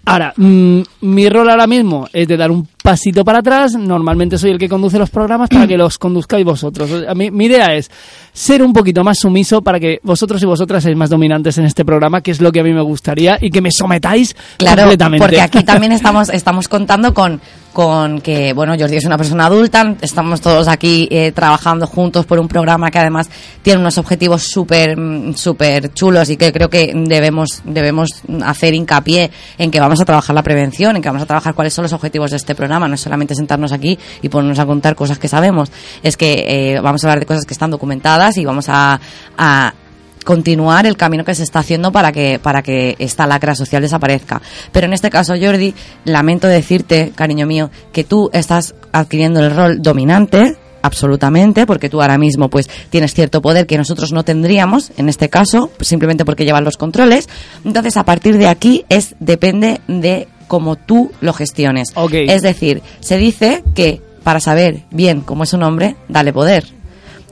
Ahora, 0.05 0.33
mm, 0.37 0.81
mi 1.01 1.29
rol 1.29 1.49
ahora 1.49 1.67
mismo 1.67 2.07
es 2.13 2.27
de 2.27 2.37
dar 2.37 2.49
un 2.49 2.67
pasito 2.87 3.25
para 3.25 3.39
atrás. 3.39 3.73
Normalmente 3.73 4.37
soy 4.37 4.51
el 4.51 4.57
que 4.57 4.69
conduce 4.69 4.97
los 4.97 5.09
programas 5.09 5.49
para 5.49 5.67
que 5.67 5.77
los 5.77 5.97
conduzcáis 5.97 6.45
vosotros. 6.45 6.89
A 7.05 7.13
mí- 7.13 7.31
mi 7.31 7.45
idea 7.47 7.75
es 7.75 7.91
ser 8.31 8.63
un 8.63 8.71
poquito 8.71 9.03
más 9.03 9.19
sumiso 9.19 9.61
para 9.61 9.77
que 9.77 9.99
vosotros 10.03 10.41
y 10.41 10.45
vosotras 10.45 10.83
seáis 10.83 10.95
más 10.97 11.09
dominantes 11.09 11.57
en 11.57 11.65
este 11.65 11.83
programa, 11.83 12.21
que 12.21 12.31
es 12.31 12.39
lo 12.39 12.49
que 12.51 12.61
a 12.61 12.63
mí 12.63 12.71
me 12.71 12.81
gustaría, 12.81 13.37
y 13.41 13.49
que 13.49 13.59
me 13.59 13.71
sometáis 13.71 14.35
Claro, 14.57 14.83
completamente. 14.83 15.21
porque 15.25 15.41
aquí 15.41 15.63
también 15.65 15.91
estamos, 15.91 16.29
estamos 16.29 16.67
contando 16.69 17.13
con, 17.13 17.41
con 17.73 18.21
que, 18.21 18.53
bueno, 18.53 18.75
Jordi 18.79 18.95
es 18.97 19.05
una 19.05 19.17
persona 19.17 19.47
adulta, 19.47 19.95
estamos 20.01 20.39
todos 20.39 20.67
aquí 20.69 21.07
eh, 21.11 21.31
trabajando 21.33 21.87
juntos 21.87 22.25
por 22.25 22.39
un 22.39 22.47
programa 22.47 22.89
que 22.91 22.99
además 22.99 23.29
tiene 23.63 23.79
unos 23.81 23.97
objetivos 23.97 24.43
súper 24.43 24.97
mm, 24.97 25.33
súper 25.33 25.93
chulos 25.93 26.29
y 26.29 26.37
que 26.37 26.53
creo 26.53 26.69
que 26.69 26.93
debemos, 26.95 27.61
debemos 27.65 28.09
hacer 28.45 28.73
hincapié 28.75 29.29
en 29.57 29.71
que 29.71 29.79
vamos 29.79 29.99
a 29.99 30.05
trabajar 30.05 30.33
la 30.35 30.43
prevención, 30.43 30.95
en 30.95 31.01
que 31.01 31.09
vamos 31.09 31.23
a 31.23 31.25
trabajar 31.25 31.55
cuáles 31.55 31.73
son 31.73 31.83
los 31.83 31.93
objetivos 31.93 32.29
de 32.31 32.37
este 32.37 32.53
programa, 32.53 32.76
no 32.85 32.93
es 32.95 33.01
solamente 33.01 33.33
sentarnos 33.33 33.71
aquí 33.71 33.97
y 34.21 34.29
ponernos 34.29 34.59
a 34.59 34.65
contar 34.65 34.95
cosas 34.95 35.17
que 35.17 35.27
sabemos, 35.29 35.71
es 36.03 36.17
que 36.17 36.45
eh, 36.75 36.79
vamos 36.81 37.03
a 37.03 37.07
hablar 37.07 37.19
de 37.21 37.25
cosas 37.25 37.45
que 37.45 37.53
están 37.53 37.71
documentadas 37.71 38.37
y 38.37 38.43
vamos 38.45 38.67
a- 38.67 38.99
a 39.37 39.73
continuar 40.25 40.85
el 40.85 40.97
camino 40.97 41.23
que 41.23 41.33
se 41.33 41.43
está 41.43 41.59
haciendo 41.59 41.91
para 41.93 42.11
que 42.11 42.37
para 42.43 42.61
que 42.61 42.97
esta 42.99 43.25
lacra 43.25 43.55
social 43.55 43.81
desaparezca. 43.81 44.41
Pero 44.73 44.85
en 44.87 44.91
este 44.93 45.09
caso, 45.09 45.33
Jordi, 45.41 45.73
lamento 46.03 46.47
decirte, 46.47 47.13
cariño 47.15 47.47
mío, 47.47 47.69
que 47.93 48.03
tú 48.03 48.29
estás 48.33 48.75
adquiriendo 48.91 49.39
el 49.39 49.55
rol 49.55 49.81
dominante 49.81 50.57
absolutamente 50.81 51.65
porque 51.65 51.89
tú 51.89 52.01
ahora 52.01 52.17
mismo 52.17 52.49
pues 52.49 52.69
tienes 52.89 53.13
cierto 53.13 53.41
poder 53.41 53.65
que 53.67 53.77
nosotros 53.77 54.11
no 54.13 54.23
tendríamos 54.23 54.91
en 54.97 55.09
este 55.09 55.27
caso 55.27 55.71
simplemente 55.81 56.23
porque 56.23 56.45
llevas 56.45 56.61
los 56.61 56.77
controles 56.77 57.27
entonces 57.65 57.97
a 57.97 58.03
partir 58.05 58.37
de 58.37 58.47
aquí 58.47 58.85
es 58.87 59.15
depende 59.19 59.81
de 59.87 60.27
cómo 60.47 60.75
tú 60.75 61.11
lo 61.21 61.33
gestiones 61.33 61.89
Ok. 61.95 62.13
es 62.13 62.41
decir 62.41 62.81
se 62.99 63.17
dice 63.17 63.63
que 63.75 64.01
para 64.23 64.39
saber 64.39 64.83
bien 64.91 65.21
cómo 65.21 65.43
es 65.43 65.53
un 65.53 65.63
hombre 65.63 65.95
dale 66.07 66.33
poder 66.33 66.77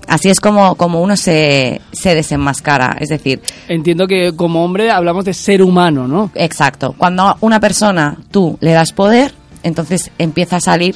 Así 0.08 0.30
es 0.30 0.40
como, 0.40 0.76
como 0.76 1.02
uno 1.02 1.18
se, 1.18 1.82
se 1.92 2.14
desenmascara. 2.14 2.96
Es 3.00 3.10
decir, 3.10 3.42
Entiendo 3.68 4.06
que 4.06 4.34
como 4.36 4.64
hombre 4.64 4.92
hablamos 4.92 5.26
de 5.26 5.34
ser 5.34 5.64
humano, 5.64 6.08
¿no? 6.08 6.30
exacto, 6.36 6.94
cuando 6.96 7.24
a 7.24 7.38
una 7.42 7.60
persona 7.60 8.16
tú 8.30 8.58
le 8.62 8.72
das 8.72 8.92
poder, 8.92 9.34
entonces 9.64 10.12
empieza 10.20 10.58
a 10.58 10.62
salir 10.62 10.96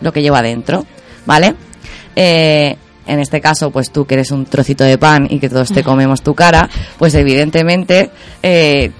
lo 0.00 0.12
que 0.12 0.22
lleva 0.22 0.38
adentro, 0.38 0.86
¿vale? 1.26 1.54
Eh, 2.14 2.76
en 3.06 3.20
este 3.20 3.40
caso, 3.40 3.70
pues 3.70 3.90
tú 3.90 4.04
que 4.06 4.14
eres 4.14 4.30
un 4.30 4.46
trocito 4.46 4.84
de 4.84 4.98
pan 4.98 5.26
y 5.30 5.38
que 5.38 5.48
todos 5.48 5.70
te 5.70 5.84
comemos 5.84 6.22
tu 6.22 6.34
cara, 6.34 6.68
pues 6.98 7.14
evidentemente 7.14 8.10
eh, 8.42 8.90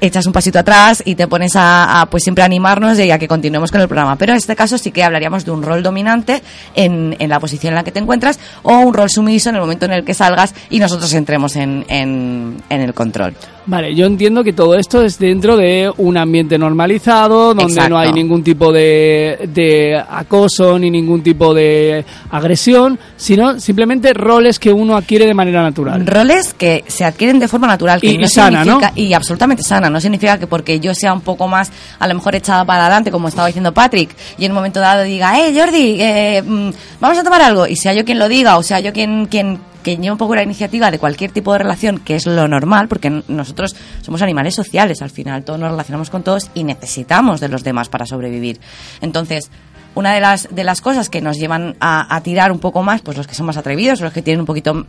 echas 0.00 0.26
un 0.26 0.32
pasito 0.32 0.58
atrás 0.58 1.02
y 1.04 1.14
te 1.14 1.26
pones 1.28 1.56
a, 1.56 2.00
a, 2.00 2.06
pues 2.06 2.22
siempre 2.22 2.44
animarnos 2.44 2.98
y 2.98 3.10
a 3.10 3.18
que 3.18 3.28
continuemos 3.28 3.70
con 3.70 3.80
el 3.80 3.88
programa. 3.88 4.16
Pero 4.16 4.32
en 4.32 4.38
este 4.38 4.56
caso 4.56 4.78
sí 4.78 4.90
que 4.92 5.02
hablaríamos 5.04 5.44
de 5.44 5.50
un 5.50 5.62
rol 5.62 5.82
dominante 5.82 6.42
en, 6.74 7.16
en 7.18 7.28
la 7.30 7.40
posición 7.40 7.72
en 7.72 7.76
la 7.76 7.84
que 7.84 7.92
te 7.92 7.98
encuentras 8.00 8.38
o 8.62 8.78
un 8.78 8.94
rol 8.94 9.10
sumiso 9.10 9.48
en 9.50 9.56
el 9.56 9.60
momento 9.60 9.86
en 9.86 9.92
el 9.92 10.04
que 10.04 10.14
salgas 10.14 10.54
y 10.70 10.78
nosotros 10.78 11.12
entremos 11.14 11.56
en, 11.56 11.84
en, 11.88 12.56
en 12.68 12.80
el 12.80 12.94
control. 12.94 13.34
Vale, 13.66 13.94
yo 13.94 14.06
entiendo 14.06 14.42
que 14.42 14.52
todo 14.52 14.74
esto 14.74 15.04
es 15.04 15.18
dentro 15.18 15.56
de 15.56 15.92
un 15.98 16.16
ambiente 16.16 16.58
normalizado, 16.58 17.54
donde 17.54 17.64
Exacto. 17.74 17.90
no 17.90 17.98
hay 17.98 18.12
ningún 18.12 18.42
tipo 18.42 18.72
de, 18.72 19.48
de 19.52 19.96
acoso 20.08 20.78
ni 20.78 20.90
ningún 20.90 21.22
tipo 21.22 21.54
de 21.54 22.04
agresión, 22.30 22.98
sino 23.16 23.60
simplemente 23.60 24.12
roles 24.14 24.58
que 24.58 24.72
uno 24.72 24.96
adquiere 24.96 25.26
de 25.26 25.34
manera 25.34 25.62
natural. 25.62 26.04
Roles 26.06 26.54
que 26.54 26.84
se 26.88 27.04
adquieren 27.04 27.38
de 27.38 27.46
forma 27.48 27.66
natural 27.66 28.00
que 28.00 28.08
Y- 28.08 28.18
no 28.18 28.24
y 28.24 28.28
sana, 28.28 28.64
¿no? 28.64 28.80
y 28.96 29.12
absolutamente 29.12 29.59
sana 29.62 29.90
no 29.90 30.00
significa 30.00 30.38
que 30.38 30.46
porque 30.46 30.80
yo 30.80 30.94
sea 30.94 31.12
un 31.12 31.20
poco 31.20 31.48
más 31.48 31.70
a 31.98 32.06
lo 32.06 32.14
mejor 32.14 32.34
echada 32.34 32.64
para 32.64 32.86
adelante 32.86 33.10
como 33.10 33.28
estaba 33.28 33.46
diciendo 33.46 33.72
Patrick 33.72 34.14
y 34.38 34.44
en 34.44 34.52
un 34.52 34.56
momento 34.56 34.80
dado 34.80 35.02
diga 35.02 35.38
eh 35.38 35.52
Jordi 35.56 36.00
eh, 36.00 36.42
mm, 36.42 36.70
vamos 37.00 37.18
a 37.18 37.22
tomar 37.22 37.42
algo 37.42 37.66
y 37.66 37.76
sea 37.76 37.92
yo 37.92 38.04
quien 38.04 38.18
lo 38.18 38.28
diga 38.28 38.56
o 38.58 38.62
sea 38.62 38.80
yo 38.80 38.92
quien 38.92 39.26
quien 39.26 39.60
que 39.82 39.96
lleve 39.96 40.12
un 40.12 40.18
poco 40.18 40.34
la 40.34 40.42
iniciativa 40.42 40.90
de 40.90 40.98
cualquier 40.98 41.30
tipo 41.30 41.52
de 41.52 41.60
relación 41.60 41.98
que 41.98 42.16
es 42.16 42.26
lo 42.26 42.46
normal 42.48 42.88
porque 42.88 43.22
nosotros 43.28 43.74
somos 44.02 44.22
animales 44.22 44.54
sociales 44.54 45.02
al 45.02 45.10
final 45.10 45.44
todos 45.44 45.58
nos 45.58 45.70
relacionamos 45.70 46.10
con 46.10 46.22
todos 46.22 46.50
y 46.54 46.64
necesitamos 46.64 47.40
de 47.40 47.48
los 47.48 47.64
demás 47.64 47.88
para 47.88 48.06
sobrevivir. 48.06 48.60
Entonces 49.00 49.50
una 49.94 50.14
de 50.14 50.20
las, 50.20 50.48
de 50.50 50.64
las 50.64 50.80
cosas 50.80 51.08
que 51.08 51.20
nos 51.20 51.36
llevan 51.36 51.76
a, 51.80 52.20
tirar 52.22 52.52
un 52.52 52.58
poco 52.58 52.82
más, 52.82 53.00
pues 53.02 53.16
los 53.16 53.26
que 53.26 53.34
son 53.34 53.46
más 53.46 53.56
atrevidos, 53.56 54.00
los 54.00 54.12
que 54.12 54.22
tienen 54.22 54.40
un 54.40 54.46
poquito 54.46 54.86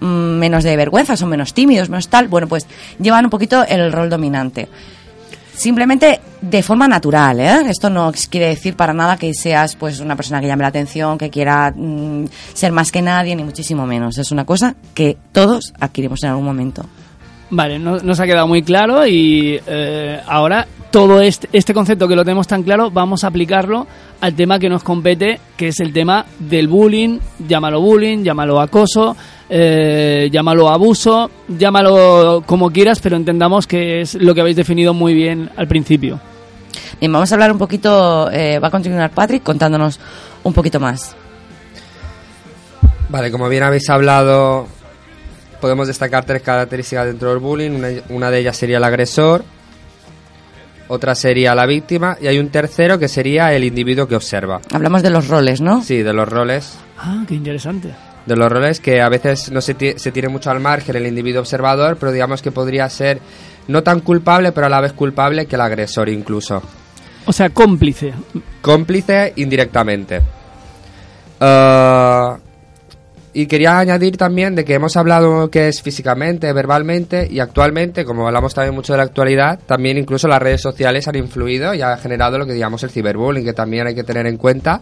mm, 0.00 0.04
menos 0.06 0.64
de 0.64 0.76
vergüenza, 0.76 1.16
son 1.16 1.28
menos 1.28 1.54
tímidos, 1.54 1.88
menos 1.88 2.08
tal, 2.08 2.28
bueno, 2.28 2.48
pues 2.48 2.66
llevan 2.98 3.26
un 3.26 3.30
poquito 3.30 3.64
el 3.66 3.92
rol 3.92 4.10
dominante. 4.10 4.68
Simplemente 5.54 6.20
de 6.40 6.62
forma 6.62 6.88
natural, 6.88 7.38
¿eh? 7.38 7.60
Esto 7.68 7.90
no 7.90 8.12
quiere 8.30 8.46
decir 8.46 8.76
para 8.76 8.94
nada 8.94 9.18
que 9.18 9.34
seas 9.34 9.76
pues 9.76 10.00
una 10.00 10.16
persona 10.16 10.40
que 10.40 10.46
llame 10.46 10.62
la 10.62 10.68
atención, 10.68 11.18
que 11.18 11.28
quiera 11.28 11.70
mm, 11.76 12.24
ser 12.54 12.72
más 12.72 12.90
que 12.90 13.02
nadie, 13.02 13.36
ni 13.36 13.44
muchísimo 13.44 13.86
menos. 13.86 14.16
Es 14.16 14.30
una 14.30 14.46
cosa 14.46 14.74
que 14.94 15.18
todos 15.32 15.74
adquirimos 15.78 16.22
en 16.22 16.30
algún 16.30 16.46
momento. 16.46 16.86
Vale, 17.52 17.78
no- 17.80 17.98
nos 17.98 18.20
ha 18.20 18.26
quedado 18.26 18.46
muy 18.46 18.62
claro 18.62 19.04
y 19.06 19.60
eh, 19.66 20.20
ahora 20.26 20.66
todo 20.92 21.20
este, 21.20 21.48
este 21.52 21.74
concepto 21.74 22.06
que 22.06 22.14
lo 22.14 22.24
tenemos 22.24 22.46
tan 22.46 22.62
claro, 22.62 22.90
vamos 22.90 23.24
a 23.24 23.28
aplicarlo 23.28 23.86
al 24.20 24.34
tema 24.34 24.58
que 24.58 24.68
nos 24.68 24.82
compete, 24.84 25.40
que 25.56 25.68
es 25.68 25.80
el 25.80 25.92
tema 25.92 26.26
del 26.38 26.68
bullying, 26.68 27.18
llámalo 27.48 27.80
bullying, 27.80 28.22
llámalo 28.22 28.60
acoso, 28.60 29.16
eh, 29.48 30.28
llámalo 30.32 30.68
abuso, 30.68 31.28
llámalo 31.48 32.42
como 32.46 32.70
quieras, 32.70 33.00
pero 33.00 33.16
entendamos 33.16 33.66
que 33.66 34.00
es 34.02 34.14
lo 34.14 34.32
que 34.34 34.42
habéis 34.42 34.56
definido 34.56 34.94
muy 34.94 35.14
bien 35.14 35.50
al 35.56 35.66
principio. 35.66 36.20
Bien, 37.00 37.12
vamos 37.12 37.30
a 37.32 37.34
hablar 37.34 37.50
un 37.50 37.58
poquito, 37.58 38.30
eh, 38.30 38.58
va 38.60 38.68
a 38.68 38.70
continuar 38.70 39.10
Patrick 39.10 39.42
contándonos 39.42 39.98
un 40.44 40.52
poquito 40.52 40.78
más. 40.78 41.16
Vale, 43.08 43.30
como 43.32 43.48
bien 43.48 43.62
habéis 43.64 43.88
hablado, 43.90 44.66
podemos 45.60 45.86
destacar 45.86 46.24
tres 46.24 46.42
características 46.42 47.06
dentro 47.06 47.30
del 47.30 47.38
bullying. 47.38 47.70
Una, 47.70 47.88
una 48.08 48.30
de 48.30 48.38
ellas 48.38 48.56
sería 48.56 48.78
el 48.78 48.84
agresor, 48.84 49.44
otra 50.88 51.14
sería 51.14 51.54
la 51.54 51.66
víctima 51.66 52.16
y 52.20 52.26
hay 52.26 52.40
un 52.40 52.48
tercero 52.48 52.98
que 52.98 53.06
sería 53.06 53.52
el 53.52 53.62
individuo 53.62 54.08
que 54.08 54.16
observa. 54.16 54.60
Hablamos 54.72 55.04
de 55.04 55.10
los 55.10 55.28
roles, 55.28 55.60
¿no? 55.60 55.82
Sí, 55.82 56.02
de 56.02 56.12
los 56.12 56.28
roles. 56.28 56.78
Ah, 56.98 57.24
qué 57.28 57.34
interesante. 57.34 57.94
De 58.26 58.34
los 58.34 58.50
roles 58.50 58.80
que 58.80 59.00
a 59.00 59.08
veces 59.08 59.52
no 59.52 59.60
se, 59.60 59.98
se 59.98 60.10
tiene 60.12 60.28
mucho 60.28 60.50
al 60.50 60.58
margen 60.58 60.96
el 60.96 61.06
individuo 61.06 61.42
observador, 61.42 61.96
pero 61.96 62.10
digamos 62.10 62.42
que 62.42 62.50
podría 62.50 62.88
ser 62.90 63.20
no 63.68 63.84
tan 63.84 64.00
culpable, 64.00 64.50
pero 64.50 64.66
a 64.66 64.68
la 64.68 64.80
vez 64.80 64.92
culpable 64.92 65.46
que 65.46 65.54
el 65.54 65.60
agresor 65.60 66.08
incluso. 66.08 66.60
O 67.24 67.32
sea, 67.32 67.50
cómplice. 67.50 68.12
Cómplice 68.60 69.32
indirectamente. 69.36 70.20
Ah, 71.40 72.36
y 73.32 73.46
quería 73.46 73.78
añadir 73.78 74.16
también 74.16 74.54
de 74.54 74.64
que 74.64 74.74
hemos 74.74 74.96
hablado 74.96 75.50
que 75.50 75.68
es 75.68 75.82
físicamente, 75.82 76.52
verbalmente 76.52 77.28
y 77.30 77.40
actualmente, 77.40 78.04
como 78.04 78.26
hablamos 78.26 78.54
también 78.54 78.74
mucho 78.74 78.92
de 78.92 78.98
la 78.98 79.04
actualidad, 79.04 79.60
también 79.66 79.98
incluso 79.98 80.26
las 80.26 80.42
redes 80.42 80.60
sociales 80.60 81.06
han 81.06 81.16
influido 81.16 81.74
y 81.74 81.82
ha 81.82 81.96
generado 81.96 82.38
lo 82.38 82.46
que 82.46 82.52
digamos 82.52 82.82
el 82.82 82.90
ciberbullying, 82.90 83.44
que 83.44 83.52
también 83.52 83.86
hay 83.86 83.94
que 83.94 84.04
tener 84.04 84.26
en 84.26 84.36
cuenta, 84.36 84.80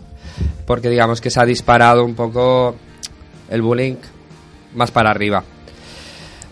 porque 0.66 0.88
digamos 0.88 1.20
que 1.20 1.30
se 1.30 1.40
ha 1.40 1.44
disparado 1.44 2.04
un 2.04 2.14
poco 2.14 2.74
el 3.50 3.60
bullying 3.60 3.96
más 4.74 4.90
para 4.90 5.10
arriba. 5.10 5.44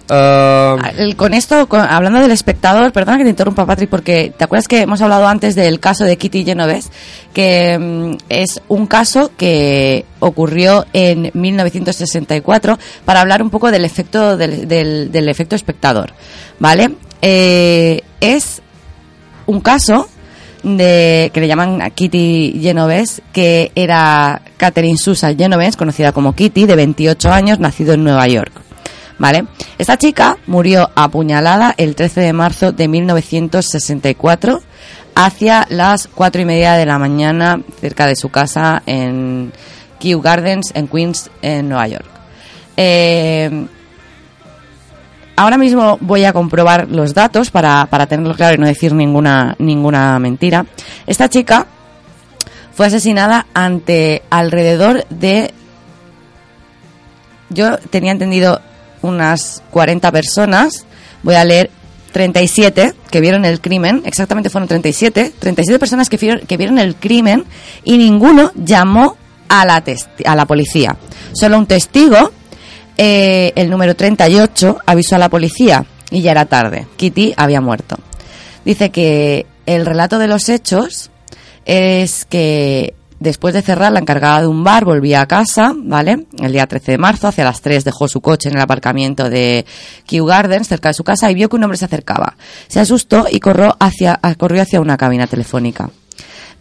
Ah, 0.08 0.92
El- 0.96 1.16
Con 1.16 1.34
esto, 1.34 1.68
con- 1.68 1.80
hablando 1.80 2.20
del 2.20 2.30
espectador, 2.30 2.92
perdona 2.92 3.18
que 3.18 3.24
te 3.24 3.30
interrumpa, 3.30 3.66
Patrick, 3.66 3.90
porque 3.90 4.32
te 4.36 4.44
acuerdas 4.44 4.68
que 4.68 4.82
hemos 4.82 5.00
hablado 5.02 5.26
antes 5.26 5.54
del 5.54 5.80
caso 5.80 6.04
de 6.04 6.16
Kitty 6.16 6.44
Genovese, 6.44 6.90
que 7.34 7.78
mm, 7.78 8.16
es 8.28 8.62
un 8.68 8.86
caso 8.86 9.32
que 9.36 10.04
ocurrió 10.20 10.86
en 10.92 11.30
1964 11.34 12.78
para 13.04 13.20
hablar 13.20 13.42
un 13.42 13.50
poco 13.50 13.70
del 13.70 13.84
efecto 13.84 14.36
del, 14.36 14.68
del- 14.68 15.28
efecto 15.28 15.56
espectador, 15.56 16.12
¿vale? 16.60 16.92
Eh, 17.22 18.02
es 18.20 18.62
un 19.46 19.60
caso 19.60 20.08
de 20.62 21.30
que 21.32 21.40
le 21.40 21.48
llaman 21.48 21.90
Kitty 21.94 22.58
Genovese, 22.60 23.22
que 23.32 23.70
era 23.74 24.40
Catherine 24.56 24.98
Susan 24.98 25.36
Genovese, 25.36 25.76
conocida 25.76 26.12
como 26.12 26.34
Kitty, 26.34 26.66
de 26.66 26.74
28 26.76 27.30
años, 27.32 27.58
nacido 27.60 27.94
en 27.94 28.02
Nueva 28.04 28.26
York. 28.26 28.52
¿Vale? 29.18 29.46
Esta 29.78 29.96
chica 29.96 30.36
murió 30.46 30.90
apuñalada 30.94 31.74
el 31.78 31.94
13 31.94 32.20
de 32.20 32.32
marzo 32.32 32.72
de 32.72 32.86
1964 32.86 34.60
hacia 35.14 35.66
las 35.70 36.08
cuatro 36.08 36.42
y 36.42 36.44
media 36.44 36.74
de 36.74 36.84
la 36.84 36.98
mañana 36.98 37.60
cerca 37.80 38.06
de 38.06 38.14
su 38.14 38.28
casa 38.28 38.82
en 38.84 39.52
Kew 39.98 40.20
Gardens, 40.20 40.70
en 40.74 40.88
Queens, 40.88 41.30
en 41.40 41.70
Nueva 41.70 41.88
York. 41.88 42.04
Eh, 42.76 43.66
ahora 45.36 45.56
mismo 45.56 45.96
voy 46.02 46.24
a 46.24 46.34
comprobar 46.34 46.88
los 46.90 47.14
datos 47.14 47.50
para, 47.50 47.86
para 47.86 48.06
tenerlo 48.06 48.34
claro 48.34 48.56
y 48.56 48.58
no 48.58 48.66
decir 48.66 48.92
ninguna, 48.92 49.56
ninguna 49.58 50.18
mentira. 50.18 50.66
Esta 51.06 51.30
chica 51.30 51.66
fue 52.74 52.86
asesinada 52.86 53.46
ante 53.54 54.22
alrededor 54.28 55.06
de 55.08 55.54
yo 57.48 57.78
tenía 57.78 58.12
entendido 58.12 58.60
unas 59.02 59.62
40 59.70 60.10
personas, 60.12 60.84
voy 61.22 61.34
a 61.34 61.44
leer 61.44 61.70
37 62.12 62.94
que 63.10 63.20
vieron 63.20 63.44
el 63.44 63.60
crimen, 63.60 64.02
exactamente 64.06 64.48
fueron 64.48 64.68
37, 64.68 65.34
37 65.38 65.78
personas 65.78 66.08
que 66.08 66.16
vieron, 66.16 66.46
que 66.46 66.56
vieron 66.56 66.78
el 66.78 66.96
crimen 66.96 67.44
y 67.84 67.98
ninguno 67.98 68.52
llamó 68.54 69.16
a 69.48 69.64
la, 69.64 69.84
a 70.24 70.36
la 70.36 70.46
policía. 70.46 70.96
Solo 71.32 71.58
un 71.58 71.66
testigo, 71.66 72.32
eh, 72.96 73.52
el 73.54 73.68
número 73.68 73.94
38, 73.94 74.78
avisó 74.86 75.16
a 75.16 75.18
la 75.18 75.28
policía 75.28 75.84
y 76.10 76.22
ya 76.22 76.30
era 76.30 76.46
tarde. 76.46 76.86
Kitty 76.96 77.34
había 77.36 77.60
muerto. 77.60 77.98
Dice 78.64 78.90
que 78.90 79.46
el 79.66 79.84
relato 79.84 80.18
de 80.18 80.28
los 80.28 80.48
hechos 80.48 81.10
es 81.66 82.24
que 82.24 82.94
después 83.20 83.54
de 83.54 83.62
cerrar, 83.62 83.92
la 83.92 84.00
encargada 84.00 84.42
de 84.42 84.46
un 84.46 84.64
bar 84.64 84.84
volvía 84.84 85.20
a 85.20 85.26
casa, 85.26 85.74
¿vale? 85.76 86.26
El 86.38 86.52
día 86.52 86.66
13 86.66 86.92
de 86.92 86.98
marzo, 86.98 87.28
hacia 87.28 87.44
las 87.44 87.60
3, 87.60 87.84
dejó 87.84 88.08
su 88.08 88.20
coche 88.20 88.48
en 88.48 88.56
el 88.56 88.62
aparcamiento 88.62 89.28
de 89.28 89.64
Kew 90.06 90.26
Gardens, 90.26 90.68
cerca 90.68 90.88
de 90.88 90.94
su 90.94 91.04
casa, 91.04 91.30
y 91.30 91.34
vio 91.34 91.48
que 91.48 91.56
un 91.56 91.64
hombre 91.64 91.78
se 91.78 91.84
acercaba. 91.84 92.36
Se 92.68 92.80
asustó 92.80 93.26
y 93.30 93.40
corrió 93.40 93.76
hacia, 93.80 94.20
corrió 94.38 94.62
hacia 94.62 94.80
una 94.80 94.96
cabina 94.96 95.26
telefónica. 95.26 95.90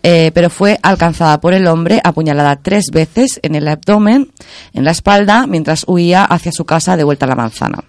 Eh, 0.08 0.30
pero 0.36 0.52
fue 0.52 0.80
alcanzada 0.84 1.42
por 1.42 1.56
el 1.56 1.66
hombre, 1.66 2.00
apuñalada 2.04 2.58
tres 2.58 2.92
veces 2.94 3.40
en 3.42 3.56
el 3.56 3.68
abdomen, 3.68 4.32
en 4.74 4.86
la 4.86 4.92
espalda, 4.92 5.48
mientras 5.48 5.84
huía 5.88 6.24
hacia 6.26 6.52
su 6.52 6.64
casa 6.64 6.96
de 6.96 7.04
vuelta 7.04 7.26
a 7.26 7.30
la 7.30 7.36
manzana. 7.36 7.84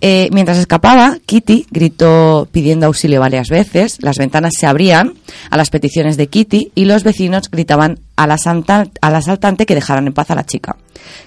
Eh, 0.00 0.28
mientras 0.32 0.58
escapaba, 0.58 1.16
Kitty 1.24 1.66
gritó 1.70 2.48
pidiendo 2.52 2.86
auxilio 2.86 3.20
varias 3.20 3.48
veces. 3.48 3.96
Las 4.00 4.18
ventanas 4.18 4.52
se 4.58 4.66
abrían 4.66 5.14
a 5.50 5.56
las 5.56 5.70
peticiones 5.70 6.16
de 6.16 6.26
Kitty 6.26 6.72
y 6.74 6.84
los 6.84 7.02
vecinos 7.02 7.50
gritaban 7.50 7.98
al, 8.16 8.30
asaltante 8.30 9.66
que 9.66 9.74
dejaran 9.74 10.06
en 10.06 10.12
paz 10.12 10.30
a 10.30 10.34
la 10.34 10.44
chica. 10.44 10.76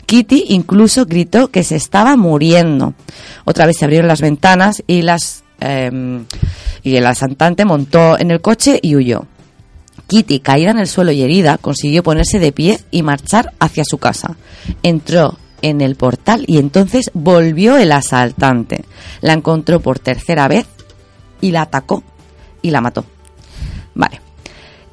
Kitty 0.05 0.45
incluso 0.49 1.05
gritó 1.05 1.49
que 1.49 1.63
se 1.63 1.75
estaba 1.75 2.15
muriendo. 2.15 2.93
Otra 3.45 3.65
vez 3.65 3.77
se 3.77 3.85
abrieron 3.85 4.07
las 4.07 4.21
ventanas 4.21 4.83
y 4.85 5.01
las 5.01 5.43
em, 5.59 6.25
y 6.83 6.95
el 6.95 7.05
asaltante 7.05 7.65
montó 7.65 8.19
en 8.19 8.31
el 8.31 8.41
coche 8.41 8.79
y 8.81 8.95
huyó. 8.95 9.25
Kitty, 10.07 10.39
caída 10.39 10.71
en 10.71 10.79
el 10.79 10.87
suelo 10.87 11.11
y 11.11 11.21
herida, 11.21 11.57
consiguió 11.57 12.01
ponerse 12.03 12.39
de 12.39 12.51
pie 12.51 12.79
y 12.89 13.03
marchar 13.03 13.53
hacia 13.59 13.83
su 13.83 13.97
casa. 13.99 14.35
Entró 14.81 15.37
en 15.61 15.81
el 15.81 15.95
portal 15.95 16.43
y 16.47 16.57
entonces 16.57 17.11
volvió 17.13 17.77
el 17.77 17.91
asaltante. 17.91 18.85
La 19.21 19.33
encontró 19.33 19.79
por 19.79 19.99
tercera 19.99 20.47
vez 20.47 20.67
y 21.41 21.51
la 21.51 21.63
atacó 21.63 22.03
y 22.61 22.71
la 22.71 22.81
mató. 22.81 23.05
Vale. 23.95 24.21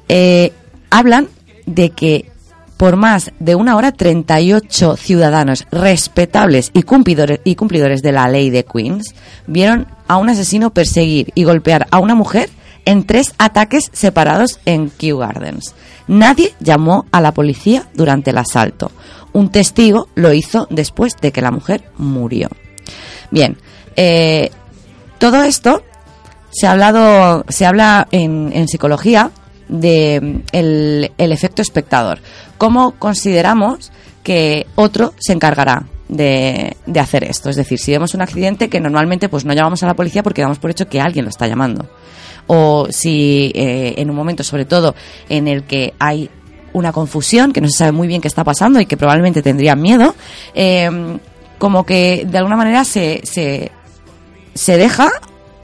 Eh, 0.07 0.53
hablan 0.89 1.27
de 1.65 1.89
que 1.89 2.31
por 2.77 2.95
más 2.95 3.31
de 3.39 3.55
una 3.55 3.75
hora 3.75 3.91
38 3.91 4.95
ciudadanos 4.97 5.65
respetables 5.71 6.69
y 6.73 6.83
cumplidores, 6.83 7.41
y 7.43 7.55
cumplidores 7.55 8.01
de 8.03 8.11
la 8.11 8.29
ley 8.29 8.49
de 8.51 8.63
Queens 8.63 9.15
vieron 9.47 9.87
a 10.07 10.17
un 10.17 10.29
asesino 10.29 10.69
perseguir 10.69 11.31
y 11.33 11.43
golpear 11.43 11.87
a 11.91 11.99
una 11.99 12.15
mujer 12.15 12.49
en 12.85 13.03
tres 13.03 13.33
ataques 13.37 13.89
separados 13.91 14.59
en 14.65 14.89
Kew 14.89 15.17
Gardens. 15.17 15.73
Nadie 16.07 16.53
llamó 16.59 17.05
a 17.11 17.21
la 17.21 17.33
policía 17.33 17.87
durante 17.93 18.31
el 18.31 18.37
asalto. 18.37 18.91
Un 19.33 19.51
testigo 19.51 20.07
lo 20.15 20.33
hizo 20.33 20.67
después 20.69 21.13
de 21.21 21.31
que 21.31 21.41
la 21.41 21.51
mujer 21.51 21.83
murió. 21.97 22.49
Bien, 23.29 23.57
eh, 23.95 24.51
todo 25.17 25.43
esto 25.43 25.83
se 26.49 26.67
ha 26.67 26.71
hablado, 26.71 27.45
se 27.49 27.65
habla 27.65 28.07
en, 28.11 28.51
en 28.53 28.67
psicología 28.67 29.31
de 29.67 30.19
mm, 30.21 30.39
el, 30.51 31.11
efecto 31.31 31.61
espectador. 31.61 32.19
¿Cómo 32.57 32.91
consideramos 32.91 33.91
que 34.23 34.65
otro 34.75 35.13
se 35.19 35.33
encargará 35.33 35.85
de, 36.07 36.77
de 36.85 36.99
hacer 36.99 37.23
esto? 37.23 37.49
Es 37.49 37.55
decir, 37.55 37.79
si 37.79 37.91
vemos 37.91 38.13
un 38.13 38.21
accidente 38.21 38.69
que 38.69 38.79
normalmente 38.79 39.29
pues 39.29 39.45
no 39.45 39.53
llamamos 39.53 39.83
a 39.83 39.87
la 39.87 39.95
policía 39.95 40.23
porque 40.23 40.41
damos 40.41 40.59
por 40.59 40.71
hecho 40.71 40.87
que 40.87 41.01
alguien 41.01 41.25
lo 41.25 41.29
está 41.29 41.47
llamando. 41.47 41.87
O 42.47 42.87
si 42.89 43.51
eh, 43.53 43.95
en 43.97 44.09
un 44.09 44.15
momento, 44.15 44.43
sobre 44.43 44.65
todo, 44.65 44.95
en 45.29 45.47
el 45.47 45.63
que 45.63 45.93
hay 45.99 46.29
una 46.73 46.91
confusión, 46.91 47.51
que 47.53 47.61
no 47.61 47.67
se 47.67 47.77
sabe 47.77 47.91
muy 47.91 48.07
bien 48.07 48.21
qué 48.21 48.27
está 48.27 48.43
pasando 48.43 48.79
y 48.79 48.85
que 48.85 48.97
probablemente 48.97 49.41
tendrían 49.41 49.81
miedo, 49.81 50.15
eh, 50.53 51.17
como 51.57 51.85
que 51.85 52.25
de 52.27 52.37
alguna 52.37 52.55
manera 52.55 52.85
se, 52.85 53.21
se, 53.23 53.71
se 54.53 54.77
deja 54.77 55.09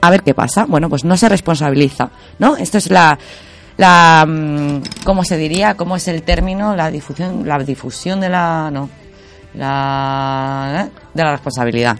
a 0.02 0.10
ver 0.10 0.24
qué 0.24 0.34
pasa. 0.34 0.66
Bueno, 0.68 0.90
pues 0.90 1.06
no 1.06 1.16
se 1.16 1.30
responsabiliza, 1.30 2.10
¿no? 2.40 2.58
Esto 2.58 2.78
es 2.78 2.90
la, 2.90 3.18
la 3.78 4.26
mm, 4.28 4.82
¿cómo 5.06 5.24
se 5.24 5.38
diría? 5.38 5.76
¿Cómo 5.76 5.96
es 5.96 6.08
el 6.08 6.24
término? 6.24 6.76
La 6.76 6.92
difusión, 6.92 7.48
la 7.48 7.60
difusión 7.60 8.20
de 8.20 8.30
la, 8.30 8.70
no, 8.72 8.90
la, 9.54 10.88
¿eh? 10.88 11.00
de 11.14 11.24
la 11.24 11.32
responsabilidad. 11.32 11.98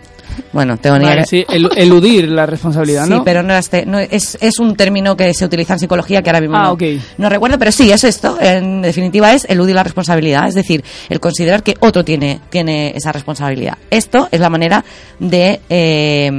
Bueno, 0.52 0.78
tengo 0.78 0.98
ni 0.98 1.06
Vale, 1.06 1.26
sí, 1.26 1.46
el- 1.50 1.70
eludir 1.76 2.28
la 2.30 2.46
responsabilidad, 2.46 3.06
Sí, 3.06 3.10
¿no? 3.12 3.24
pero 3.24 3.44
no, 3.44 3.54
no 3.86 4.00
es, 4.00 4.38
es 4.42 4.60
un 4.60 4.76
término 4.76 5.16
que 5.18 5.34
se 5.34 5.46
utiliza 5.46 5.74
en 5.74 5.80
psicología 5.80 6.22
que 6.22 6.30
ahora 6.30 6.42
mismo 6.42 6.58
Ah, 6.58 6.70
no, 6.70 6.78
no 7.18 7.30
recuerdo, 7.30 7.60
pero 7.60 7.72
sí, 7.72 7.92
es 7.92 8.04
esto. 8.04 8.38
En 8.40 8.82
definitiva 8.82 9.34
es 9.34 9.46
eludir 9.50 9.76
la 9.76 9.84
responsabilidad, 9.84 10.48
es 10.48 10.56
decir, 10.56 10.84
el 11.10 11.20
considerar 11.20 11.62
que 11.64 11.76
otro 11.80 12.04
tiene, 12.06 12.40
tiene 12.50 12.94
esa 12.96 13.12
responsabilidad. 13.12 13.78
Esto 13.90 14.28
es 14.32 14.40
la 14.40 14.50
manera 14.50 14.84
de 15.20 15.60
eh, 15.70 16.32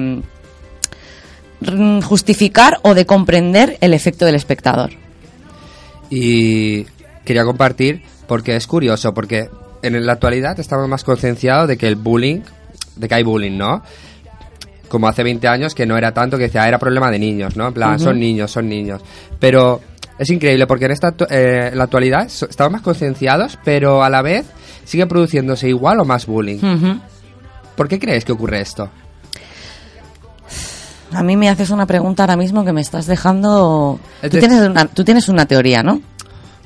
mm, 1.60 2.00
justificar 2.02 2.78
o 2.82 2.94
de 2.94 3.06
comprender 3.06 3.76
el 3.80 3.94
efecto 3.94 4.24
del 4.26 4.34
espectador. 4.34 4.90
Y 6.10 6.84
quería 7.24 7.44
compartir 7.44 8.02
porque 8.26 8.56
es 8.56 8.66
curioso, 8.66 9.14
porque 9.14 9.48
en 9.82 10.06
la 10.06 10.12
actualidad 10.12 10.58
estamos 10.60 10.88
más 10.88 11.04
concienciados 11.04 11.68
de 11.68 11.76
que 11.76 11.86
el 11.88 11.96
bullying, 11.96 12.40
de 12.96 13.08
que 13.08 13.14
hay 13.14 13.22
bullying, 13.22 13.56
¿no? 13.56 13.82
Como 14.88 15.08
hace 15.08 15.22
20 15.22 15.48
años 15.48 15.74
que 15.74 15.86
no 15.86 15.96
era 15.96 16.12
tanto, 16.12 16.36
que 16.36 16.44
decía, 16.44 16.62
"Ah, 16.62 16.68
era 16.68 16.78
problema 16.78 17.10
de 17.10 17.18
niños, 17.18 17.56
¿no? 17.56 17.68
En 17.68 17.74
plan, 17.74 17.98
son 17.98 18.18
niños, 18.20 18.50
son 18.50 18.68
niños. 18.68 19.02
Pero 19.40 19.80
es 20.18 20.30
increíble 20.30 20.66
porque 20.66 20.84
en, 20.84 20.90
esta, 20.92 21.14
eh, 21.30 21.70
en 21.72 21.78
la 21.78 21.84
actualidad 21.84 22.26
estamos 22.26 22.72
más 22.72 22.82
concienciados, 22.82 23.58
pero 23.64 24.04
a 24.04 24.10
la 24.10 24.22
vez 24.22 24.46
sigue 24.84 25.06
produciéndose 25.06 25.68
igual 25.68 25.98
o 26.00 26.04
más 26.04 26.26
bullying. 26.26 26.58
¿Por 27.76 27.88
qué 27.88 27.98
crees 27.98 28.24
que 28.24 28.32
ocurre 28.32 28.60
esto? 28.60 28.88
A 31.12 31.22
mí 31.22 31.36
me 31.36 31.48
haces 31.48 31.70
una 31.70 31.86
pregunta 31.86 32.24
ahora 32.24 32.36
mismo 32.36 32.64
que 32.64 32.72
me 32.72 32.80
estás 32.80 33.06
dejando... 33.06 34.00
Tú 34.22 34.28
tienes 34.38 34.60
una, 34.60 34.86
tú 34.86 35.04
tienes 35.04 35.28
una 35.28 35.46
teoría, 35.46 35.82
¿no? 35.82 36.00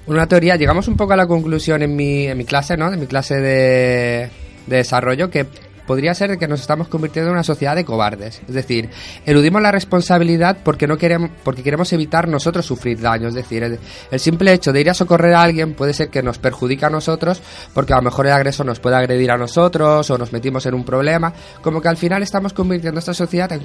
Una 0.07 0.27
teoría, 0.27 0.57
llegamos 0.57 0.89
un 0.89 0.97
poco 0.97 1.13
a 1.13 1.17
la 1.17 1.27
conclusión 1.27 1.83
en 1.83 1.95
mi, 1.95 2.27
en 2.27 2.39
mi 2.39 2.45
clase, 2.47 2.77
¿no? 2.77 2.91
En 2.93 2.99
mi 2.99 3.07
clase 3.07 3.35
de, 3.37 4.31
de 4.67 4.77
desarrollo, 4.77 5.29
que 5.31 5.47
podría 5.89 6.15
ser 6.15 6.37
que 6.37 6.47
nos 6.47 6.61
estamos 6.61 6.89
convirtiendo 6.89 7.31
en 7.31 7.37
una 7.37 7.43
sociedad 7.43 7.75
de 7.75 7.87
cobardes. 7.87 8.43
Es 8.47 8.55
decir, 8.55 8.91
eludimos 9.25 9.63
la 9.63 9.73
responsabilidad 9.73 10.59
porque 10.63 10.87
no 10.87 10.99
queremos, 10.99 11.31
porque 11.43 11.63
queremos 11.63 11.91
evitar 11.95 12.29
nosotros 12.29 12.67
sufrir 12.67 13.01
daño. 13.01 13.29
Es 13.29 13.35
decir, 13.35 13.63
el, 13.63 13.79
el 14.11 14.21
simple 14.21 14.53
hecho 14.53 14.71
de 14.71 14.83
ir 14.83 14.91
a 14.91 14.95
socorrer 14.95 15.33
a 15.33 15.43
alguien 15.43 15.73
puede 15.73 15.95
ser 15.95 16.11
que 16.11 16.23
nos 16.23 16.39
perjudique 16.39 16.85
a 16.85 16.91
nosotros, 16.91 17.41
porque 17.73 17.95
a 17.95 17.97
lo 17.97 18.03
mejor 18.03 18.27
el 18.27 18.33
agresor 18.33 18.67
nos 18.67 18.81
puede 18.81 18.97
agredir 18.97 19.31
a 19.31 19.39
nosotros 19.39 20.11
o 20.11 20.19
nos 20.19 20.31
metimos 20.31 20.67
en 20.67 20.75
un 20.75 20.85
problema. 20.85 21.33
Como 21.63 21.81
que 21.81 21.89
al 21.89 21.97
final 21.97 22.23
estamos 22.23 22.53
convirtiendo 22.53 22.99
esta 23.01 23.15
sociedad 23.15 23.51
en 23.53 23.63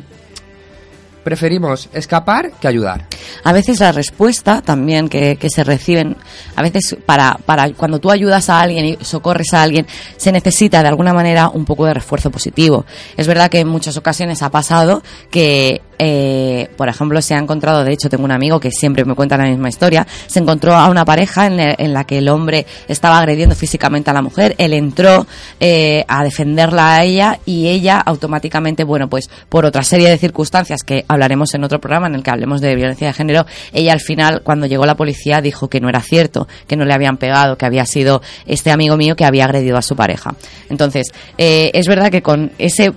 preferimos 1.23 1.89
escapar 1.93 2.51
que 2.59 2.67
ayudar. 2.67 3.05
A 3.43 3.53
veces 3.53 3.79
la 3.79 3.91
respuesta 3.91 4.61
también 4.61 5.09
que, 5.09 5.37
que 5.37 5.49
se 5.49 5.63
reciben, 5.63 6.17
a 6.55 6.61
veces 6.61 6.95
para, 7.05 7.37
para 7.45 7.71
cuando 7.73 7.99
tú 7.99 8.11
ayudas 8.11 8.49
a 8.49 8.59
alguien 8.59 8.85
y 8.85 8.97
socorres 9.05 9.53
a 9.53 9.61
alguien, 9.61 9.87
se 10.17 10.31
necesita 10.31 10.81
de 10.81 10.87
alguna 10.89 11.13
manera 11.13 11.49
un 11.49 11.65
poco 11.65 11.85
de 11.85 11.93
refuerzo 11.93 12.29
positivo. 12.31 12.85
Es 13.17 13.27
verdad 13.27 13.49
que 13.49 13.59
en 13.59 13.67
muchas 13.67 13.97
ocasiones 13.97 14.41
ha 14.43 14.49
pasado 14.49 15.01
que, 15.31 15.81
eh, 15.99 16.69
por 16.75 16.89
ejemplo, 16.89 17.21
se 17.21 17.33
ha 17.35 17.37
encontrado, 17.39 17.83
de 17.83 17.93
hecho 17.93 18.09
tengo 18.09 18.25
un 18.25 18.31
amigo 18.31 18.59
que 18.59 18.71
siempre 18.71 19.05
me 19.05 19.15
cuenta 19.15 19.37
la 19.37 19.45
misma 19.45 19.69
historia, 19.69 20.05
se 20.27 20.39
encontró 20.39 20.75
a 20.75 20.87
una 20.89 21.05
pareja 21.05 21.45
en, 21.47 21.57
la- 21.57 21.75
en 21.77 21.93
la 21.93 22.03
que 22.03 22.17
el 22.17 22.29
hombre 22.29 22.65
estaba 22.87 23.17
agrediendo 23.19 23.55
físicamente 23.55 24.09
a 24.09 24.13
la 24.13 24.21
mujer, 24.21 24.55
él 24.57 24.73
entró 24.73 25.25
eh, 25.59 26.03
a 26.07 26.23
defenderla 26.23 26.95
a 26.95 27.03
ella 27.03 27.39
y 27.45 27.67
ella 27.67 27.99
automáticamente, 27.99 28.83
bueno, 28.83 29.07
pues 29.09 29.29
por 29.49 29.65
otra 29.65 29.83
serie 29.83 30.09
de 30.09 30.17
circunstancias 30.17 30.81
que 30.83 31.05
hablaremos 31.13 31.53
en 31.53 31.63
otro 31.63 31.79
programa 31.79 32.07
en 32.07 32.15
el 32.15 32.23
que 32.23 32.31
hablemos 32.31 32.61
de 32.61 32.75
violencia 32.75 33.07
de 33.07 33.13
género, 33.13 33.45
ella 33.71 33.93
al 33.93 34.01
final, 34.01 34.41
cuando 34.43 34.65
llegó 34.65 34.85
la 34.85 34.95
policía, 34.95 35.41
dijo 35.41 35.69
que 35.69 35.79
no 35.79 35.89
era 35.89 36.01
cierto, 36.01 36.47
que 36.67 36.75
no 36.75 36.85
le 36.85 36.93
habían 36.93 37.17
pegado, 37.17 37.57
que 37.57 37.65
había 37.65 37.85
sido 37.85 38.21
este 38.45 38.71
amigo 38.71 38.97
mío 38.97 39.15
que 39.15 39.25
había 39.25 39.45
agredido 39.45 39.77
a 39.77 39.81
su 39.81 39.95
pareja. 39.95 40.35
Entonces, 40.69 41.11
eh, 41.37 41.71
es 41.73 41.87
verdad 41.87 42.11
que 42.11 42.21
con 42.21 42.51
ese 42.57 42.91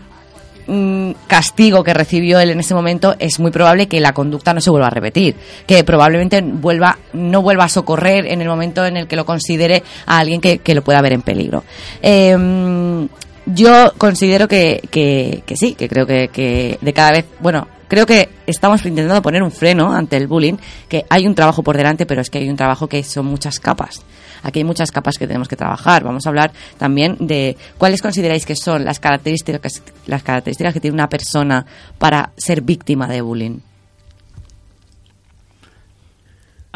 mm, 0.67 1.13
castigo 1.27 1.85
que 1.85 1.95
recibió 1.95 2.41
él 2.41 2.51
en 2.51 2.61
ese 2.61 2.75
momento, 2.75 3.15
es 3.19 3.39
muy 3.39 3.51
probable 3.51 3.87
que 3.87 4.01
la 4.01 4.13
conducta 4.13 4.53
no 4.53 4.61
se 4.61 4.71
vuelva 4.71 4.89
a 4.89 4.91
repetir, 4.91 5.37
que 5.67 5.85
probablemente 5.85 6.43
vuelva, 6.43 6.99
no 7.13 7.43
vuelva 7.43 7.65
a 7.65 7.69
socorrer 7.69 8.27
en 8.27 8.41
el 8.41 8.49
momento 8.49 8.85
en 8.85 8.97
el 8.97 9.07
que 9.07 9.17
lo 9.17 9.25
considere 9.25 9.83
a 10.07 10.19
alguien 10.19 10.41
que, 10.41 10.75
lo 10.75 10.83
pueda 10.83 11.01
ver 11.01 11.13
en 11.13 11.23
peligro. 11.23 11.65
Eh, 12.03 13.07
yo 13.47 13.93
considero 13.97 14.49
que, 14.49 14.83
que, 14.91 15.43
que 15.47 15.57
sí, 15.57 15.75
que 15.75 15.89
creo 15.89 16.07
que, 16.07 16.29
que 16.29 16.79
de 16.81 16.93
cada 16.93 17.13
vez, 17.13 17.27
bueno, 17.39 17.69
creo 17.89 18.07
que 18.07 18.29
estamos 18.47 18.85
intentando 18.85 19.23
poner 19.23 19.43
un 19.43 19.51
freno 19.51 19.93
ante 19.93 20.17
el 20.17 20.27
bullying, 20.27 20.57
que 20.89 21.05
hay 21.09 21.27
un 21.27 21.35
trabajo 21.35 21.63
por 21.63 21.77
delante, 21.77 22.07
pero 22.07 22.21
es 22.21 22.31
que 22.31 22.39
hay 22.39 22.49
un 22.49 22.57
trabajo 22.57 22.89
que 22.89 23.03
son 23.03 23.27
muchas 23.27 23.61
capas. 23.61 24.05
Aquí 24.43 24.61
hay 24.61 24.65
muchas 24.65 24.93
capas 24.93 25.19
que 25.19 25.27
tenemos 25.27 25.49
que 25.49 25.57
trabajar. 25.57 26.05
Vamos 26.05 26.27
a 26.27 26.29
hablar 26.29 26.53
también 26.79 27.17
de 27.19 27.57
cuáles 27.79 28.03
consideráis 28.03 28.47
que 28.47 28.55
son 28.55 28.85
las 28.85 29.01
características, 29.01 29.83
las 30.07 30.23
características 30.23 30.73
que 30.73 30.81
tiene 30.81 30.95
una 30.95 31.09
persona 31.09 31.67
para 31.99 32.33
ser 32.37 32.61
víctima 32.61 33.09
de 33.09 33.23
bullying. 33.23 33.59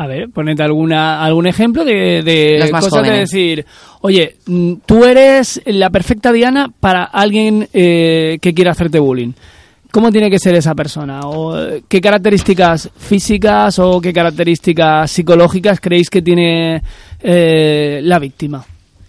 A 0.01 0.07
ver, 0.07 0.31
ponete 0.31 0.62
alguna, 0.62 1.23
algún 1.23 1.46
ejemplo 1.46 1.85
de, 1.85 2.23
de 2.23 2.68
cosas 2.70 2.85
de 2.85 2.99
jóvenes. 3.01 3.31
decir, 3.31 3.66
oye, 4.01 4.37
mm, 4.46 4.77
tú 4.87 5.05
eres 5.05 5.61
la 5.66 5.90
perfecta 5.90 6.33
diana 6.33 6.73
para 6.81 7.05
alguien 7.05 7.68
eh, 7.75 8.38
que 8.40 8.55
quiera 8.55 8.70
hacerte 8.70 8.99
bullying. 8.99 9.33
¿Cómo 9.92 10.11
tiene 10.12 10.31
que 10.31 10.38
ser 10.38 10.55
esa 10.55 10.74
persona? 10.74 11.20
¿O 11.20 11.59
eh, 11.59 11.83
qué 11.88 12.00
características 12.00 12.90
físicas 12.96 13.79
o 13.79 14.00
qué 14.00 14.12
características 14.12 15.11
psicológicas 15.11 15.81
creéis 15.81 16.09
que 16.11 16.22
tiene 16.22 16.83
eh, 17.20 18.00
la 18.03 18.18
víctima? 18.18 18.64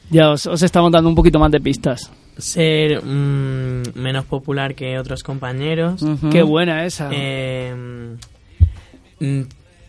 Ya 0.09 0.31
os, 0.31 0.45
os 0.47 0.61
estamos 0.61 0.91
dando 0.91 1.09
un 1.09 1.15
poquito 1.15 1.39
más 1.39 1.51
de 1.51 1.61
pistas. 1.61 2.11
Ser 2.37 3.03
mm, 3.03 3.83
menos 3.95 4.25
popular 4.25 4.73
que 4.73 4.97
otros 4.97 5.23
compañeros. 5.23 6.03
Qué 6.31 6.41
buena 6.43 6.85
esa. 6.85 7.09
Eh, 7.11 7.73
mm, 9.19 9.41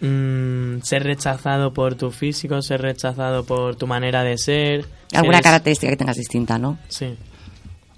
mm, 0.07 0.83
ser 0.83 1.05
rechazado 1.05 1.73
por 1.73 1.95
tu 1.95 2.11
físico, 2.11 2.61
ser 2.63 2.83
rechazado 2.83 3.45
por 3.45 3.77
tu 3.77 3.87
manera 3.87 4.23
de 4.23 4.37
ser. 4.39 4.85
Alguna 5.15 5.39
Ser- 5.39 5.45
característica 5.45 5.91
que 5.91 5.97
tengas 5.97 6.17
distinta, 6.17 6.59
¿no? 6.59 6.79
Sí. 6.89 7.15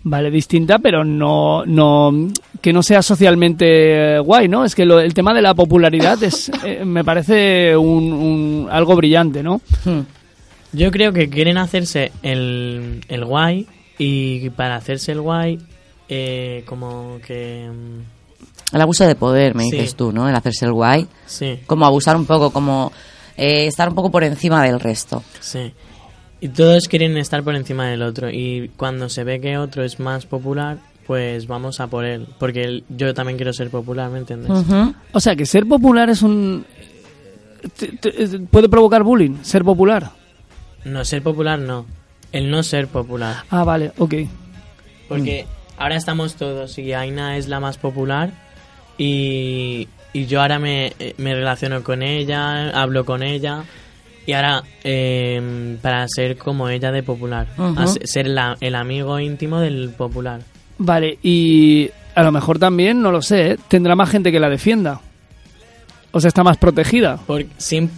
Vale, 0.06 0.30
distinta, 0.30 0.78
pero 0.78 1.02
no, 1.02 1.64
no 1.64 2.12
que 2.60 2.72
no 2.74 2.82
sea 2.82 3.00
socialmente 3.02 4.18
guay, 4.18 4.48
¿no? 4.48 4.64
Es 4.64 4.74
que 4.74 4.84
lo- 4.84 5.00
el 5.00 5.14
tema 5.14 5.32
de 5.32 5.40
la 5.42 5.54
popularidad 5.54 6.22
es, 6.22 6.50
eh, 6.64 6.84
me 6.84 7.02
parece 7.04 7.74
un, 7.76 8.12
un- 8.12 8.68
algo 8.70 8.94
brillante, 8.96 9.42
¿no? 9.42 9.60
Hmm. 9.84 10.00
Yo 10.72 10.90
creo 10.90 11.12
que 11.12 11.30
quieren 11.30 11.56
hacerse 11.56 12.12
el, 12.22 13.02
el 13.08 13.24
guay 13.24 13.66
y 13.96 14.50
para 14.50 14.76
hacerse 14.76 15.12
el 15.12 15.20
guay, 15.22 15.58
eh, 16.08 16.64
como 16.66 17.18
que... 17.26 17.70
mm, 17.72 18.74
El 18.76 18.80
abuso 18.82 19.06
de 19.06 19.14
poder, 19.14 19.54
me 19.54 19.64
Sí. 19.64 19.70
dices 19.72 19.94
tú, 19.94 20.12
¿no? 20.12 20.28
El 20.28 20.34
hacerse 20.34 20.66
el 20.66 20.72
guay. 20.72 21.06
Sí, 21.26 21.60
Como 21.66 21.86
abusar 21.86 22.16
un 22.16 22.26
poco, 22.26 22.50
como 22.50 22.92
eh, 23.36 23.66
estar 23.66 23.88
un 23.88 23.94
poco 23.94 24.10
por 24.10 24.22
encima 24.24 24.62
del 24.64 24.80
resto. 24.80 25.22
sí. 25.40 25.72
Y 26.44 26.48
todos 26.48 26.88
quieren 26.88 27.16
estar 27.16 27.42
por 27.42 27.54
encima 27.54 27.88
del 27.88 28.02
otro 28.02 28.28
y 28.28 28.70
cuando 28.76 29.08
se 29.08 29.24
ve 29.24 29.40
que 29.40 29.56
otro 29.56 29.82
es 29.82 29.98
más 29.98 30.26
popular, 30.26 30.76
pues 31.06 31.46
vamos 31.46 31.80
a 31.80 31.86
por 31.86 32.04
él. 32.04 32.26
Porque 32.38 32.82
yo 32.90 33.14
también 33.14 33.38
quiero 33.38 33.54
ser 33.54 33.70
popular, 33.70 34.10
¿me 34.10 34.18
entiendes? 34.18 34.50
Ujú. 34.50 34.94
O 35.12 35.20
sea, 35.20 35.34
que 35.36 35.46
ser 35.46 35.64
popular 35.66 36.10
es 36.10 36.20
un... 36.20 36.66
te- 37.78 37.92
te- 37.96 38.38
puede 38.40 38.68
provocar 38.68 39.02
bullying, 39.02 39.38
ser 39.42 39.64
popular. 39.64 40.10
No, 40.84 41.02
ser 41.06 41.22
popular 41.22 41.58
no. 41.58 41.86
El 42.30 42.50
no 42.50 42.62
ser 42.62 42.88
popular. 42.88 43.36
Ah, 43.48 43.64
vale, 43.64 43.92
ok. 43.96 44.14
Porque 45.08 45.46
ahora 45.78 45.96
estamos 45.96 46.34
todos 46.34 46.76
y 46.78 46.92
Aina 46.92 47.38
es 47.38 47.48
la 47.48 47.58
más 47.58 47.78
popular 47.78 48.32
y, 48.98 49.88
y 50.12 50.26
yo 50.26 50.42
ahora 50.42 50.58
me, 50.58 50.92
eh, 50.98 51.14
me 51.16 51.34
relaciono 51.34 51.82
con 51.82 52.02
ella, 52.02 52.68
hablo 52.78 53.06
con 53.06 53.22
ella 53.22 53.64
y 54.26 54.32
ahora 54.32 54.62
eh, 54.82 55.76
para 55.82 56.06
ser 56.08 56.36
como 56.36 56.68
ella 56.68 56.90
de 56.92 57.02
popular, 57.02 57.46
ser 58.04 58.26
la- 58.28 58.56
el 58.60 58.74
amigo 58.74 59.18
íntimo 59.20 59.60
del 59.60 59.90
popular. 59.90 60.40
Vale, 60.78 61.18
y 61.22 61.90
a 62.14 62.22
lo 62.22 62.32
mejor 62.32 62.58
también, 62.58 63.00
no 63.02 63.10
lo 63.12 63.22
sé, 63.22 63.52
¿eh? 63.52 63.58
tendrá 63.68 63.94
más 63.96 64.10
gente 64.10 64.32
que 64.32 64.40
la 64.40 64.48
defienda. 64.48 65.00
O 66.12 66.20
sea, 66.20 66.28
está 66.28 66.42
más 66.44 66.56
protegida. 66.58 67.18
Sim- 67.58 67.90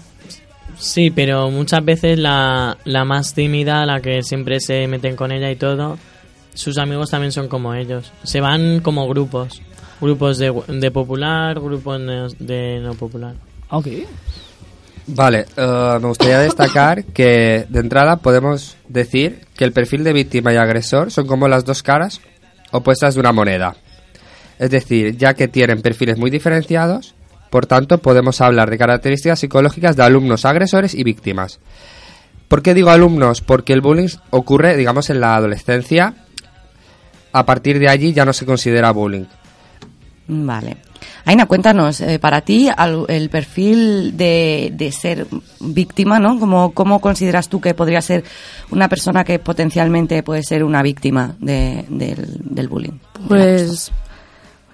sí, 0.78 1.10
pero 1.10 1.50
muchas 1.50 1.84
veces 1.84 2.18
la, 2.18 2.76
la 2.84 3.04
más 3.04 3.34
tímida, 3.34 3.84
la 3.86 4.00
que 4.00 4.22
siempre 4.22 4.60
se 4.60 4.86
meten 4.88 5.16
con 5.16 5.32
ella 5.32 5.50
y 5.50 5.56
todo, 5.56 5.98
sus 6.54 6.78
amigos 6.78 7.10
también 7.10 7.32
son 7.32 7.48
como 7.48 7.74
ellos. 7.74 8.10
Se 8.22 8.40
van 8.40 8.80
como 8.80 9.06
grupos. 9.08 9.60
Grupos 10.00 10.36
de, 10.38 10.52
de 10.68 10.90
popular, 10.90 11.58
grupos 11.60 11.98
de, 12.00 12.28
de 12.38 12.80
no 12.80 12.94
popular. 12.94 13.34
Ok. 13.70 13.86
Vale, 15.08 15.46
eh, 15.56 15.98
me 16.00 16.08
gustaría 16.08 16.40
destacar 16.40 17.04
que 17.04 17.66
de 17.68 17.80
entrada 17.80 18.16
podemos 18.16 18.76
decir 18.88 19.46
que 19.56 19.64
el 19.64 19.72
perfil 19.72 20.02
de 20.02 20.12
víctima 20.12 20.52
y 20.52 20.56
agresor 20.56 21.12
son 21.12 21.26
como 21.26 21.46
las 21.46 21.64
dos 21.64 21.82
caras 21.82 22.20
opuestas 22.72 23.14
de 23.14 23.20
una 23.20 23.32
moneda. 23.32 23.76
Es 24.58 24.70
decir, 24.70 25.16
ya 25.16 25.34
que 25.34 25.48
tienen 25.48 25.80
perfiles 25.80 26.18
muy 26.18 26.30
diferenciados, 26.30 27.14
por 27.50 27.66
tanto 27.66 27.98
podemos 27.98 28.40
hablar 28.40 28.68
de 28.68 28.78
características 28.78 29.38
psicológicas 29.38 29.96
de 29.96 30.02
alumnos 30.02 30.44
agresores 30.44 30.94
y 30.94 31.04
víctimas. 31.04 31.60
¿Por 32.48 32.62
qué 32.62 32.74
digo 32.74 32.90
alumnos? 32.90 33.40
Porque 33.40 33.72
el 33.72 33.80
bullying 33.80 34.08
ocurre, 34.30 34.76
digamos, 34.76 35.10
en 35.10 35.20
la 35.20 35.36
adolescencia. 35.36 36.14
A 37.32 37.44
partir 37.44 37.78
de 37.78 37.88
allí 37.88 38.12
ya 38.12 38.24
no 38.24 38.32
se 38.32 38.46
considera 38.46 38.92
bullying. 38.92 39.26
Vale. 40.28 40.76
Aina, 41.28 41.46
cuéntanos, 41.46 42.00
eh, 42.00 42.18
para 42.20 42.40
ti 42.40 42.68
al- 42.74 43.04
el 43.08 43.28
perfil 43.30 44.16
de, 44.16 44.70
de 44.74 44.92
ser 44.92 45.26
víctima, 45.60 46.20
¿no? 46.20 46.38
¿Cómo, 46.38 46.70
¿Cómo 46.72 47.00
consideras 47.00 47.48
tú 47.48 47.60
que 47.60 47.74
podría 47.74 48.00
ser 48.00 48.22
una 48.70 48.88
persona 48.88 49.24
que 49.24 49.38
potencialmente 49.40 50.22
puede 50.22 50.42
ser 50.44 50.62
una 50.62 50.82
víctima 50.82 51.34
de- 51.40 51.84
del, 51.88 52.38
del 52.42 52.68
bullying? 52.68 52.92
Pues 53.26 53.90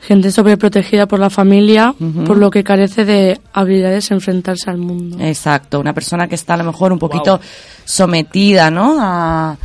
gente 0.02 0.30
sobreprotegida 0.30 1.06
por 1.06 1.20
la 1.20 1.30
familia, 1.30 1.94
por 2.26 2.36
lo 2.36 2.50
que 2.50 2.62
carece 2.64 3.04
de 3.06 3.40
habilidades 3.52 4.10
a 4.10 4.14
enfrentarse 4.14 4.68
al 4.68 4.76
mundo. 4.76 5.16
Exacto, 5.20 5.80
una 5.80 5.94
persona 5.94 6.28
que 6.28 6.34
está 6.34 6.54
a 6.54 6.56
lo 6.58 6.64
mejor 6.64 6.92
un 6.92 6.98
poquito 6.98 7.40
sometida, 7.86 8.70
¿no? 8.70 8.98
A, 9.00 9.56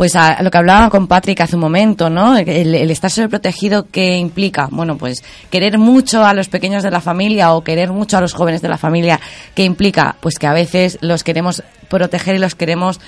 pues 0.00 0.16
a 0.16 0.42
lo 0.42 0.50
que 0.50 0.56
hablaba 0.56 0.88
con 0.88 1.06
Patrick 1.06 1.42
hace 1.42 1.56
un 1.56 1.60
momento, 1.60 2.08
¿no? 2.08 2.34
El, 2.34 2.74
el 2.74 2.90
estar 2.90 3.10
sobreprotegido, 3.10 3.86
¿qué 3.92 4.16
implica? 4.16 4.66
Bueno, 4.70 4.96
pues 4.96 5.22
querer 5.50 5.76
mucho 5.76 6.24
a 6.24 6.32
los 6.32 6.48
pequeños 6.48 6.82
de 6.82 6.90
la 6.90 7.02
familia 7.02 7.52
o 7.52 7.62
querer 7.62 7.90
mucho 7.90 8.16
a 8.16 8.22
los 8.22 8.32
jóvenes 8.32 8.62
de 8.62 8.70
la 8.70 8.78
familia, 8.78 9.20
¿qué 9.54 9.62
implica? 9.62 10.16
Pues 10.18 10.38
que 10.38 10.46
a 10.46 10.54
veces 10.54 10.96
los 11.02 11.22
queremos 11.22 11.62
proteger 11.90 12.36
y 12.36 12.38
los 12.38 12.54
queremos 12.54 12.98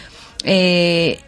eh, 0.44 1.18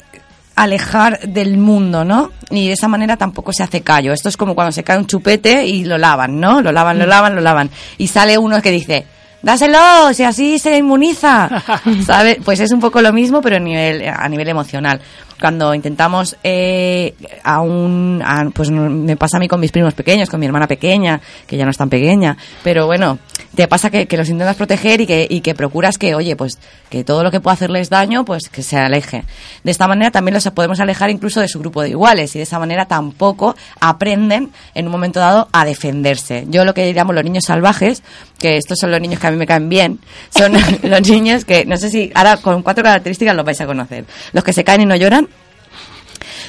alejar 0.55 1.20
del 1.20 1.57
mundo, 1.57 2.05
¿no? 2.05 2.31
Y 2.50 2.66
de 2.66 2.74
esa 2.74 2.88
manera 2.88 3.16
tampoco 3.16 3.55
se 3.55 3.62
hace 3.62 3.81
callo. 3.81 4.12
Esto 4.12 4.29
es 4.29 4.37
como 4.37 4.55
cuando 4.55 4.70
se 4.72 4.85
cae 4.85 4.98
un 4.98 5.07
chupete 5.07 5.64
y 5.64 5.87
lo 5.87 5.96
lavan, 5.96 6.40
¿no? 6.40 6.61
Lo 6.61 6.72
lavan, 6.72 6.98
lo 6.98 7.07
lavan, 7.07 7.35
lo 7.35 7.40
lavan. 7.40 7.70
Y 7.96 8.09
sale 8.09 8.37
uno 8.37 8.61
que 8.61 8.70
dice, 8.70 9.07
dáselo, 9.44 10.12
si 10.12 10.22
así 10.24 10.59
se 10.59 10.76
inmuniza. 10.78 11.62
¿Sabe? 12.07 12.40
Pues 12.44 12.61
es 12.61 12.72
un 12.72 12.80
poco 12.80 13.00
lo 13.02 13.12
mismo, 13.12 13.40
pero 13.42 13.57
a 13.57 13.61
nivel, 13.61 14.09
a 14.09 14.28
nivel 14.28 14.48
emocional. 14.48 15.00
Cuando 15.40 15.74
intentamos 15.74 16.37
eh, 16.44 17.14
a 17.42 17.61
un... 17.61 18.22
a- 18.24 18.48
pues 18.54 18.70
me 18.70 19.16
pasa 19.16 19.37
a 19.37 19.40
mí 19.40 19.48
con 19.48 19.61
mis 19.61 19.72
primos 19.72 19.92
pequeños, 19.92 20.30
con 20.30 20.40
mi 20.40 20.46
hermana 20.46 20.66
pequeña, 20.68 21.20
que 21.46 21.57
ya 21.57 21.64
no 21.64 21.70
es 21.72 21.76
tan 21.76 21.90
pequeña, 21.90 22.37
pero 22.62 22.87
bueno, 22.87 23.18
te 23.54 23.66
pasa 23.68 23.90
que, 23.90 24.07
que 24.07 24.16
los 24.16 24.28
intentas 24.28 24.57
proteger 24.57 25.00
y 25.00 25.07
que, 25.07 25.26
y 25.28 25.40
que 25.40 25.54
procuras 25.54 25.98
que, 25.98 26.14
oye, 26.14 26.37
pues 26.37 26.59
que 26.88 27.02
todo 27.04 27.24
lo 27.24 27.30
que 27.33 27.40
pueda 27.40 27.54
hacerles 27.54 27.90
daño, 27.90 28.24
pues 28.24 28.48
que 28.48 28.62
se 28.62 28.78
aleje. 28.78 29.24
De 29.64 29.70
esta 29.72 29.88
manera 29.88 30.12
también 30.12 30.35
los 30.35 30.48
podemos 30.50 30.78
alejar 30.80 31.11
incluso 31.11 31.40
de 31.40 31.48
su 31.48 31.59
grupo 31.59 31.83
de 31.83 31.90
iguales 31.90 32.35
y 32.37 32.38
de 32.38 32.44
esa 32.44 32.61
manera 32.61 32.87
tampoco 32.87 33.57
aprenden 33.80 34.50
en 34.74 34.87
un 34.87 34.92
momento 34.92 35.18
dado 35.20 35.48
a 35.52 35.64
defenderse. 35.64 36.46
Yo 36.48 36.64
lo 36.64 36.74
que 36.74 36.92
llamo 36.92 37.12
los 37.12 37.24
niños 37.24 37.44
salvajes, 37.44 38.02
que 38.44 38.59
estos 38.59 38.78
son 38.78 38.90
los 38.90 39.00
niños 39.00 39.18
que 39.18 39.26
a 39.26 39.30
mí 39.30 39.38
me 39.38 39.46
caen 39.46 39.70
bien, 39.70 40.00
son 40.28 40.52
los 40.83 41.09
niños 41.09 41.46
que, 41.46 41.64
no 41.64 41.78
sé 41.78 41.88
si 41.88 42.12
ahora 42.14 42.37
con 42.37 42.62
cuatro 42.62 42.85
características 42.85 43.35
los 43.35 43.42
vais 43.42 43.59
a 43.62 43.64
conocer. 43.64 44.04
Los 44.35 44.44
que 44.44 44.52
se 44.52 44.64
caen 44.64 44.83
y 44.83 44.85
no 44.85 44.94
lloran, 44.94 45.30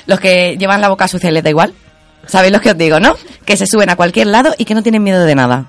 los 0.05 0.19
que 0.19 0.57
llevan 0.57 0.81
la 0.81 0.89
boca 0.89 1.07
sucia 1.07 1.29
y 1.29 1.31
les 1.31 1.41
da 1.41 1.51
igual. 1.51 1.73
¿Sabéis 2.27 2.51
lo 2.51 2.59
que 2.59 2.71
os 2.71 2.77
digo, 2.77 2.99
no? 2.99 3.15
Que 3.45 3.55
se 3.55 3.65
suben 3.65 3.89
a 3.89 3.95
cualquier 3.95 4.27
lado 4.27 4.53
y 4.57 4.65
que 4.65 4.75
no 4.75 4.83
tienen 4.83 5.03
miedo 5.03 5.23
de 5.23 5.35
nada. 5.35 5.67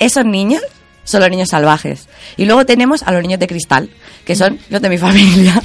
Esos 0.00 0.24
niños 0.24 0.60
son 1.04 1.20
los 1.20 1.30
niños 1.30 1.50
salvajes. 1.50 2.08
Y 2.36 2.46
luego 2.46 2.66
tenemos 2.66 3.04
a 3.04 3.12
los 3.12 3.22
niños 3.22 3.38
de 3.38 3.46
cristal, 3.46 3.90
que 4.24 4.34
son 4.34 4.58
los 4.70 4.82
de 4.82 4.88
mi 4.88 4.98
familia. 5.06 5.62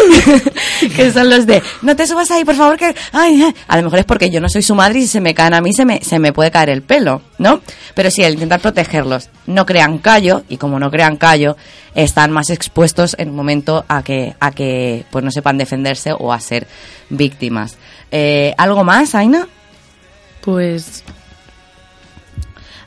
que 0.96 1.12
son 1.12 1.30
los 1.30 1.46
de, 1.46 1.62
no 1.82 1.96
te 1.96 2.06
subas 2.06 2.30
ahí, 2.30 2.44
por 2.44 2.54
favor, 2.54 2.76
que... 2.76 2.94
Ay, 3.12 3.42
ay". 3.42 3.54
A 3.68 3.76
lo 3.76 3.84
mejor 3.84 4.00
es 4.00 4.04
porque 4.04 4.30
yo 4.30 4.40
no 4.40 4.48
soy 4.48 4.62
su 4.62 4.74
madre 4.74 5.00
y 5.00 5.02
si 5.02 5.08
se 5.08 5.20
me 5.20 5.34
caen 5.34 5.54
a 5.54 5.60
mí 5.60 5.72
se 5.72 5.84
me, 5.84 6.02
se 6.02 6.18
me 6.18 6.32
puede 6.32 6.50
caer 6.50 6.70
el 6.70 6.82
pelo, 6.82 7.22
¿no? 7.38 7.60
Pero 7.94 8.10
sí, 8.10 8.24
al 8.24 8.34
intentar 8.34 8.60
protegerlos, 8.60 9.28
no 9.46 9.66
crean 9.66 9.98
callo, 9.98 10.44
y 10.48 10.56
como 10.56 10.78
no 10.78 10.90
crean 10.90 11.16
callo, 11.16 11.56
están 11.94 12.30
más 12.30 12.50
expuestos 12.50 13.16
en 13.18 13.30
un 13.30 13.36
momento 13.36 13.84
a 13.88 14.02
que, 14.02 14.34
a 14.40 14.50
que 14.52 15.04
pues 15.10 15.24
no 15.24 15.30
sepan 15.30 15.58
defenderse 15.58 16.12
o 16.12 16.32
a 16.32 16.40
ser 16.40 16.66
víctimas. 17.08 17.76
Eh, 18.10 18.54
¿Algo 18.56 18.84
más, 18.84 19.14
Aina? 19.14 19.46
Pues 20.40 21.04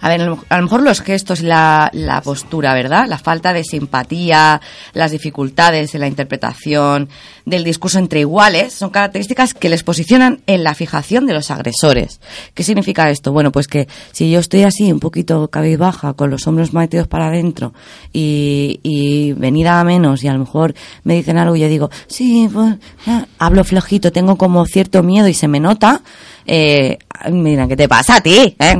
A 0.03 0.09
ver, 0.09 0.19
a 0.49 0.57
lo 0.57 0.63
mejor 0.63 0.83
los 0.83 0.99
gestos, 0.99 1.39
la, 1.41 1.89
la 1.93 2.19
postura, 2.21 2.73
¿verdad? 2.73 3.05
La 3.07 3.17
falta 3.17 3.53
de 3.53 3.63
simpatía, 3.63 4.59
las 4.91 5.11
dificultades 5.11 5.95
en 5.95 6.01
la 6.01 6.07
interpretación 6.07 7.07
del 7.45 7.63
discurso 7.63 7.99
entre 7.99 8.19
iguales 8.19 8.73
son 8.73 8.89
características 8.89 9.53
que 9.53 9.69
les 9.69 9.83
posicionan 9.83 10.41
en 10.45 10.65
la 10.65 10.75
fijación 10.75 11.25
de 11.25 11.33
los 11.33 11.51
agresores. 11.51 12.19
¿Qué 12.53 12.63
significa 12.63 13.09
esto? 13.09 13.31
Bueno, 13.31 13.53
pues 13.53 13.67
que 13.67 13.87
si 14.11 14.29
yo 14.29 14.41
estoy 14.41 14.63
así, 14.63 14.91
un 14.91 14.99
poquito 14.99 15.47
cabizbaja, 15.47 16.15
con 16.15 16.29
los 16.29 16.45
hombros 16.47 16.73
metidos 16.73 17.07
para 17.07 17.27
adentro 17.27 17.73
y, 18.11 18.81
y 18.83 19.31
venida 19.31 19.79
a 19.79 19.85
menos 19.85 20.21
y 20.21 20.27
a 20.27 20.33
lo 20.33 20.39
mejor 20.39 20.75
me 21.05 21.15
dicen 21.15 21.37
algo 21.37 21.55
y 21.55 21.61
yo 21.61 21.69
digo, 21.69 21.89
sí, 22.07 22.49
pues, 22.51 22.75
ah", 23.07 23.25
hablo 23.39 23.63
flojito, 23.63 24.11
tengo 24.11 24.35
como 24.35 24.65
cierto 24.65 25.01
miedo 25.01 25.29
y 25.29 25.33
se 25.33 25.47
me 25.47 25.61
nota, 25.61 26.01
eh, 26.45 26.97
mira, 27.31 27.67
¿qué 27.67 27.75
te 27.75 27.87
pasa 27.87 28.17
a 28.17 28.21
ti? 28.21 28.55
¿Eh? 28.59 28.79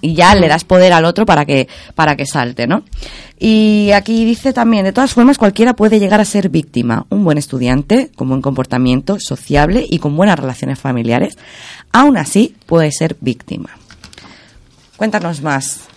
Y 0.00 0.14
ya 0.14 0.34
le 0.34 0.48
das 0.48 0.64
poder 0.64 0.92
al 0.92 1.04
otro 1.04 1.26
para 1.26 1.44
que, 1.44 1.68
para 1.94 2.16
que 2.16 2.26
salte, 2.26 2.66
¿no? 2.66 2.84
Y 3.38 3.90
aquí 3.92 4.24
dice 4.24 4.52
también, 4.52 4.84
de 4.84 4.92
todas 4.92 5.14
formas, 5.14 5.38
cualquiera 5.38 5.74
puede 5.74 6.00
llegar 6.00 6.20
a 6.20 6.24
ser 6.24 6.48
víctima. 6.48 7.06
Un 7.10 7.24
buen 7.24 7.38
estudiante, 7.38 8.10
con 8.16 8.28
buen 8.28 8.42
comportamiento, 8.42 9.20
sociable 9.20 9.86
y 9.88 9.98
con 9.98 10.16
buenas 10.16 10.38
relaciones 10.38 10.78
familiares, 10.78 11.38
aún 11.92 12.16
así 12.16 12.56
puede 12.66 12.90
ser 12.90 13.16
víctima. 13.20 13.70
Cuéntanos 14.96 15.42
más. 15.42 15.88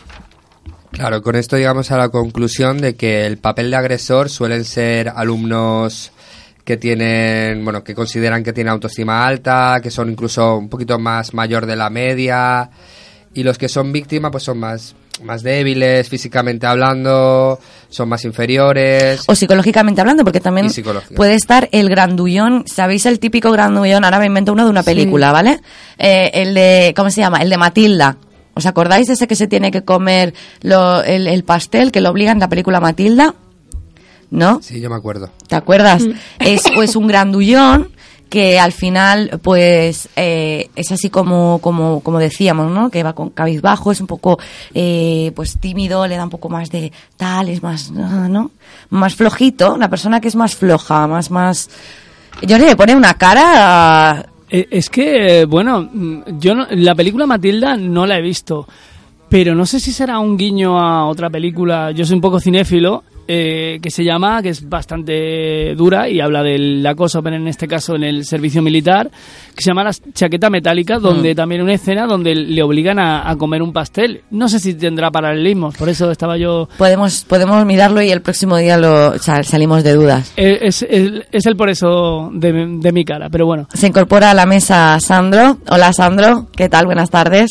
Claro, 0.92 1.24
con 1.24 1.36
esto 1.36 1.58
llegamos 1.58 1.90
a 1.92 1.98
la 1.98 2.10
conclusión 2.10 2.80
de 2.80 2.96
que 2.96 3.26
el 3.26 3.38
papel 3.38 3.72
de 3.72 3.78
agresor 3.78 4.30
suelen 4.30 4.66
ser 4.66 5.10
alumnos 5.10 6.12
que 6.64 6.78
tienen, 6.78 7.64
bueno, 7.64 7.84
que 7.84 7.96
consideran 7.96 8.44
que 8.44 8.54
tienen 8.54 8.72
autoestima 8.72 9.26
alta, 9.26 9.80
que 9.82 9.90
son 9.92 10.10
incluso 10.10 10.58
un 10.58 10.70
poquito 10.70 11.00
más 11.00 11.34
mayor 11.34 11.66
de 11.66 11.76
la 11.76 11.90
media, 11.90 12.70
y 13.34 13.44
los 13.44 13.58
que 13.58 13.68
son 13.70 13.92
víctimas 13.92 14.32
pues 14.32 14.44
son 14.44 14.60
más, 14.60 14.94
más 15.24 15.42
débiles 15.42 16.08
físicamente 16.10 16.68
hablando, 16.68 17.60
son 17.90 18.10
más 18.10 18.26
inferiores. 18.26 19.24
O 19.28 19.34
psicológicamente 19.36 20.02
hablando, 20.02 20.24
porque 20.24 20.40
también 20.40 20.68
puede 21.16 21.36
estar 21.36 21.68
el 21.72 21.90
grandullón, 21.90 22.64
¿sabéis 22.68 23.06
el 23.06 23.20
típico 23.20 23.52
grandullón? 23.52 24.04
Ahora 24.04 24.20
me 24.20 24.26
invento 24.28 24.52
uno 24.54 24.66
de 24.66 24.70
una 24.70 24.84
película, 24.84 25.32
¿vale? 25.32 25.60
Eh, 25.98 26.30
el 26.34 26.54
de, 26.54 26.94
¿cómo 26.96 27.10
se 27.10 27.22
llama? 27.22 27.40
El 27.40 27.50
de 27.50 27.58
Matilda. 27.58 28.18
¿Os 28.54 28.66
acordáis 28.66 29.08
de 29.08 29.14
ese 29.14 29.28
que 29.28 29.36
se 29.36 29.48
tiene 29.48 29.72
que 29.72 29.84
comer 29.84 30.34
lo- 30.62 31.02
el, 31.04 31.26
el 31.28 31.44
pastel 31.46 31.90
que 31.92 32.02
lo 32.02 32.10
obliga 32.10 32.34
en 32.34 32.40
la 32.40 32.50
película 32.50 32.82
Matilda? 32.82 33.34
¿No? 34.32 34.60
Sí, 34.62 34.80
yo 34.82 34.90
me 34.90 34.96
acuerdo. 34.96 35.30
¿Te 35.48 35.56
acuerdas? 35.56 36.04
Es 36.40 36.64
pues 36.74 36.96
un 36.96 37.06
grandullón 37.08 37.90
que 38.30 38.58
al 38.58 38.72
final 38.72 39.40
pues 39.44 40.08
eh, 40.16 40.70
es 40.78 40.90
así 40.94 41.10
como, 41.10 41.60
como, 41.60 42.00
como 42.00 42.18
decíamos, 42.18 42.72
¿no? 42.72 42.90
Que 42.90 43.04
va 43.04 43.12
con 43.14 43.32
cabizbajo, 43.32 43.92
es 43.92 44.00
un 44.00 44.08
poco 44.08 44.40
eh, 44.74 45.34
pues 45.36 45.60
tímido, 45.60 46.08
le 46.08 46.16
da 46.16 46.24
un 46.24 46.30
poco 46.30 46.48
más 46.48 46.70
de 46.72 46.94
tal, 47.18 47.50
es 47.50 47.62
más, 47.62 47.92
¿no? 47.92 48.52
Más 48.90 49.16
flojito, 49.16 49.76
la 49.78 49.90
persona 49.90 50.22
que 50.22 50.30
es 50.30 50.36
más 50.38 50.56
floja, 50.56 51.08
más, 51.08 51.30
más... 51.30 51.70
Yo 52.42 52.58
le 52.58 52.76
pone 52.78 52.96
una 52.96 53.16
cara... 53.16 54.26
Eh, 54.50 54.68
Es 54.72 54.90
que, 54.90 55.44
bueno, 55.46 55.90
mm, 55.92 56.40
yo 56.40 56.56
no- 56.56 56.68
la 56.72 56.96
película 56.96 57.26
Matilda 57.26 57.76
no 57.76 58.06
la 58.06 58.18
he 58.18 58.22
visto, 58.22 58.66
pero 59.30 59.56
no 59.56 59.66
sé 59.66 59.80
si 59.82 59.92
será 59.92 60.20
un 60.20 60.38
guiño 60.38 60.80
a 60.80 61.06
otra 61.08 61.30
película. 61.30 61.92
Yo 61.92 62.06
soy 62.06 62.16
un 62.16 62.22
poco 62.22 62.40
cinéfilo. 62.40 63.04
Eh, 63.28 63.80
que 63.82 63.90
se 63.92 64.04
llama, 64.04 64.42
que 64.42 64.50
es 64.50 64.68
bastante 64.68 65.74
dura 65.76 66.10
y 66.10 66.20
habla 66.20 66.44
del 66.44 66.86
acoso, 66.86 67.22
pero 67.24 67.36
en 67.36 67.48
este 67.48 67.68
caso 67.68 67.96
en 67.96 68.04
el 68.04 68.26
servicio 68.26 68.62
militar, 68.62 69.10
que 69.56 69.62
se 69.64 69.70
llama 69.70 69.84
La 69.84 69.92
chaqueta 70.14 70.50
metálica, 70.50 71.00
donde 71.00 71.34
también 71.36 71.62
una 71.62 71.74
escena 71.74 72.06
donde 72.08 72.36
le 72.36 72.64
obligan 72.64 73.00
a, 73.00 73.30
a 73.30 73.36
comer 73.38 73.62
un 73.62 73.74
pastel. 73.74 74.22
No 74.32 74.50
sé 74.50 74.60
si 74.60 74.74
tendrá 74.74 75.12
paralelismos, 75.12 75.76
por 75.78 75.90
eso 75.90 76.10
estaba 76.12 76.38
yo... 76.38 76.68
Podemos, 76.78 77.24
podemos 77.28 77.66
mirarlo 77.66 78.02
y 78.02 78.10
el 78.12 78.22
próximo 78.22 78.58
día 78.58 78.78
lo 78.78 79.18
sal- 79.20 79.46
salimos 79.46 79.84
de 79.84 79.94
dudas. 79.94 80.34
eh, 80.38 80.60
Es, 80.62 80.82
es, 80.84 81.12
es 81.32 81.46
el 81.46 81.56
por 81.56 81.70
eso 81.70 82.30
de, 82.34 82.52
de 82.80 82.92
mi 82.92 83.06
cara, 83.06 83.30
pero 83.30 83.46
bueno. 83.46 83.68
Se 83.74 83.88
incorpora 83.88 84.32
a 84.32 84.34
la 84.34 84.46
mesa 84.46 85.00
Sandro. 85.00 85.58
Hola 85.70 85.94
Sandro, 85.94 86.48
¿qué 86.56 86.70
tal? 86.70 86.86
Buenas 86.86 87.10
tardes. 87.10 87.50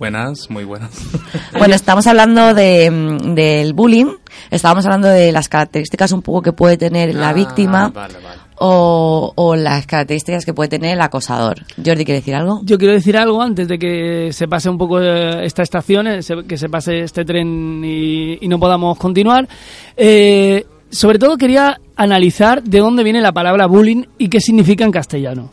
Buenas, 0.00 0.48
muy 0.50 0.64
buenas. 0.64 0.90
Bueno, 1.58 1.74
estamos 1.74 2.06
hablando 2.06 2.54
de, 2.54 2.90
mm, 2.90 3.34
del 3.34 3.74
bullying, 3.74 4.06
estábamos 4.50 4.86
hablando 4.86 5.08
de 5.08 5.30
las 5.30 5.48
características 5.50 6.10
un 6.12 6.22
poco 6.22 6.40
que 6.42 6.52
puede 6.52 6.76
tener 6.78 7.14
la 7.14 7.28
Ah, 7.28 7.32
víctima 7.34 7.88
vale, 7.90 8.14
vale. 8.14 8.40
o, 8.60 9.30
o 9.34 9.56
las 9.56 9.86
características 9.86 10.46
que 10.46 10.54
puede 10.54 10.70
tener 10.70 10.94
el 10.94 11.00
acosador. 11.02 11.56
Jordi, 11.76 12.04
¿quiere 12.06 12.20
decir 12.20 12.34
algo? 12.34 12.60
Yo 12.64 12.78
quiero 12.78 12.94
decir 12.94 13.16
algo 13.18 13.42
antes 13.42 13.68
de 13.68 13.78
que 13.78 14.30
se 14.32 14.48
pase 14.48 14.70
un 14.70 14.78
poco 14.78 15.00
eh, 15.02 15.44
esta 15.44 15.62
estación, 15.62 16.06
eh, 16.06 16.22
se- 16.22 16.44
que 16.48 16.56
se 16.56 16.70
pase 16.70 17.00
este 17.00 17.24
tren 17.26 17.82
y, 17.84 18.38
y 18.42 18.48
no 18.48 18.58
podamos 18.58 18.96
continuar. 18.96 19.46
Eh, 19.98 20.64
sobre 20.90 21.18
todo 21.18 21.36
quería 21.36 21.78
analizar 21.96 22.62
de 22.62 22.78
dónde 22.78 23.04
viene 23.04 23.20
la 23.20 23.32
palabra 23.32 23.66
bullying 23.66 24.04
y 24.16 24.28
qué 24.30 24.40
significa 24.40 24.84
en 24.84 24.92
castellano. 24.92 25.50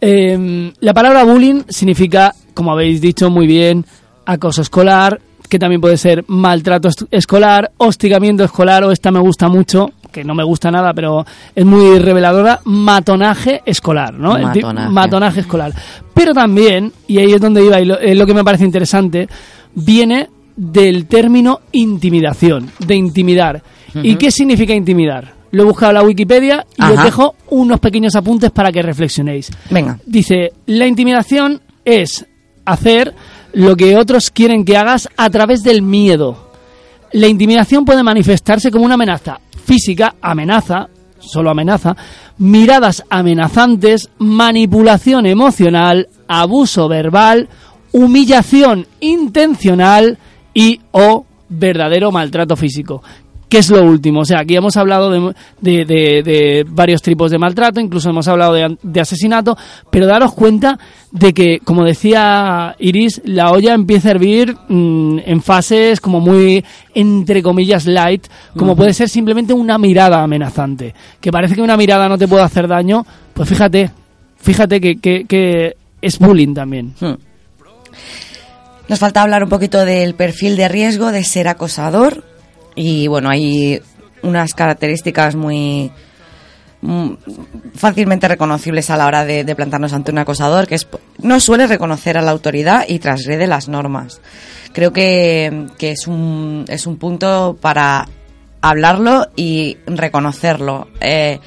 Eh, 0.00 0.72
la 0.80 0.94
palabra 0.94 1.24
bullying 1.24 1.62
significa, 1.68 2.34
como 2.54 2.72
habéis 2.72 3.00
dicho 3.00 3.30
muy 3.30 3.46
bien, 3.46 3.84
acoso 4.24 4.62
escolar, 4.62 5.20
que 5.48 5.58
también 5.58 5.80
puede 5.80 5.96
ser 5.96 6.24
maltrato 6.28 6.88
escolar, 7.10 7.72
hostigamiento 7.76 8.44
escolar 8.44 8.84
o 8.84 8.90
esta 8.90 9.10
me 9.10 9.20
gusta 9.20 9.48
mucho, 9.48 9.90
que 10.10 10.24
no 10.24 10.34
me 10.34 10.44
gusta 10.44 10.70
nada, 10.70 10.92
pero 10.94 11.24
es 11.54 11.64
muy 11.64 11.98
reveladora, 11.98 12.60
matonaje 12.64 13.62
escolar, 13.66 14.14
¿no? 14.14 14.38
Matonaje. 14.38 14.88
matonaje 14.88 15.40
escolar. 15.40 15.72
Pero 16.14 16.32
también, 16.32 16.92
y 17.06 17.18
ahí 17.18 17.32
es 17.32 17.40
donde 17.40 17.64
iba 17.64 17.80
y 17.80 17.84
lo, 17.84 17.98
es 17.98 18.16
lo 18.16 18.26
que 18.26 18.34
me 18.34 18.44
parece 18.44 18.64
interesante, 18.64 19.28
viene 19.74 20.28
del 20.56 21.06
término 21.06 21.60
intimidación, 21.72 22.70
de 22.78 22.94
intimidar. 22.94 23.62
¿Y 23.94 24.16
qué 24.16 24.30
significa 24.30 24.74
intimidar? 24.74 25.34
Lo 25.52 25.62
he 25.62 25.66
buscado 25.66 25.90
en 25.90 25.98
la 25.98 26.02
Wikipedia 26.02 26.66
y 26.76 26.82
os 26.82 27.04
dejo 27.04 27.36
unos 27.50 27.78
pequeños 27.78 28.16
apuntes 28.16 28.50
para 28.50 28.72
que 28.72 28.82
reflexionéis. 28.82 29.52
Venga. 29.70 30.00
Dice, 30.04 30.52
la 30.66 30.86
intimidación 30.86 31.60
es 31.84 32.26
hacer 32.64 33.14
lo 33.52 33.76
que 33.76 33.96
otros 33.96 34.30
quieren 34.30 34.64
que 34.64 34.76
hagas 34.76 35.08
a 35.16 35.30
través 35.30 35.62
del 35.62 35.82
miedo. 35.82 36.50
La 37.12 37.28
intimidación 37.28 37.84
puede 37.84 38.02
manifestarse 38.02 38.70
como 38.70 38.84
una 38.84 38.94
amenaza 38.94 39.40
física, 39.64 40.16
amenaza, 40.20 40.88
solo 41.20 41.50
amenaza, 41.50 41.96
miradas 42.38 43.04
amenazantes, 43.08 44.10
manipulación 44.18 45.26
emocional, 45.26 46.08
abuso 46.28 46.88
verbal, 46.88 47.48
humillación 47.92 48.86
intencional 49.00 50.18
y 50.52 50.80
o 50.90 51.24
verdadero 51.48 52.10
maltrato 52.10 52.56
físico. 52.56 53.02
¿Qué 53.48 53.58
es 53.58 53.70
lo 53.70 53.84
último? 53.84 54.20
O 54.20 54.24
sea, 54.24 54.40
aquí 54.40 54.56
hemos 54.56 54.76
hablado 54.76 55.10
de, 55.10 55.34
de- 55.60 55.84
de- 55.84 56.22
de 56.24 56.66
varios 56.68 57.02
tipos 57.02 57.30
de 57.30 57.38
maltrato, 57.38 57.78
incluso 57.78 58.10
hemos 58.10 58.26
hablado 58.26 58.54
de, 58.54 58.76
de 58.82 59.00
asesinato, 59.00 59.56
pero 59.90 60.06
daros 60.06 60.32
cuenta 60.34 60.78
de 61.12 61.32
que, 61.32 61.60
como 61.62 61.84
decía 61.84 62.74
Iris, 62.80 63.20
la 63.24 63.52
olla 63.52 63.74
empieza 63.74 64.08
a 64.08 64.10
hervir 64.12 64.56
mm, 64.68 65.18
en 65.24 65.42
fases 65.42 66.00
como 66.00 66.18
muy, 66.20 66.64
entre 66.94 67.42
comillas, 67.42 67.86
light, 67.86 68.26
como 68.56 68.74
puede 68.74 68.92
ser 68.92 69.08
simplemente 69.08 69.52
una 69.52 69.78
mirada 69.78 70.22
amenazante. 70.22 70.94
Que 71.20 71.30
parece 71.30 71.54
que 71.54 71.62
una 71.62 71.76
mirada 71.76 72.08
no 72.08 72.18
te 72.18 72.26
puede 72.26 72.42
hacer 72.42 72.66
daño, 72.66 73.06
pues 73.34 73.48
fíjate, 73.48 73.90
fíjate 74.38 74.80
que, 74.80 74.96
que- 74.98 75.26
que 75.26 75.76
es 76.02 76.18
bullying 76.18 76.54
también. 76.54 76.94
Hmm. 77.00 77.14
Nos 78.88 78.98
falta 78.98 79.22
hablar 79.22 79.44
un 79.44 79.48
poquito 79.48 79.84
del 79.84 80.14
perfil 80.14 80.56
de 80.56 80.68
riesgo 80.68 81.12
de 81.12 81.24
ser 81.24 81.46
acosador. 81.48 82.24
Y 82.74 83.06
bueno, 83.06 83.30
hay 83.30 83.80
unas 84.22 84.54
características 84.54 85.34
muy 85.34 85.92
mm, 86.80 87.10
fácilmente 87.74 88.26
reconocibles 88.28 88.90
a 88.90 88.96
la 88.96 89.06
hora 89.06 89.24
de, 89.24 89.54
plantarnos 89.54 89.92
ante 89.92 90.12
un 90.12 90.18
acosador, 90.18 90.66
que 90.66 90.74
es 90.76 90.88
no 91.18 91.40
suele 91.40 91.66
reconocer 91.66 92.18
a 92.18 92.22
la 92.22 92.30
autoridad 92.30 92.84
y 92.88 92.98
transgrede 92.98 93.46
las 93.46 93.68
normas. 93.68 94.20
Creo 94.72 94.92
que, 94.92 95.66
que 95.78 95.92
es, 95.92 96.06
un, 96.08 96.64
es 96.68 96.86
un 96.86 96.96
punto 96.96 97.56
para 97.60 98.08
hablarlo 98.60 99.28
y 99.36 99.76
reconocerlo. 99.86 100.88
Eh, 101.00 101.38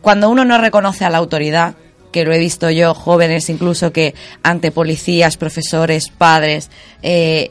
cuando 0.00 0.30
uno 0.30 0.44
no 0.44 0.58
reconoce 0.58 1.04
a 1.04 1.10
la 1.10 1.18
autoridad, 1.18 1.74
que 2.12 2.24
lo 2.24 2.32
he 2.32 2.38
visto 2.38 2.70
yo, 2.70 2.94
jóvenes 2.94 3.50
incluso 3.50 3.92
que 3.92 4.14
ante 4.42 4.70
policías, 4.70 5.36
profesores, 5.36 6.08
padres, 6.08 6.70
eh, 7.02 7.50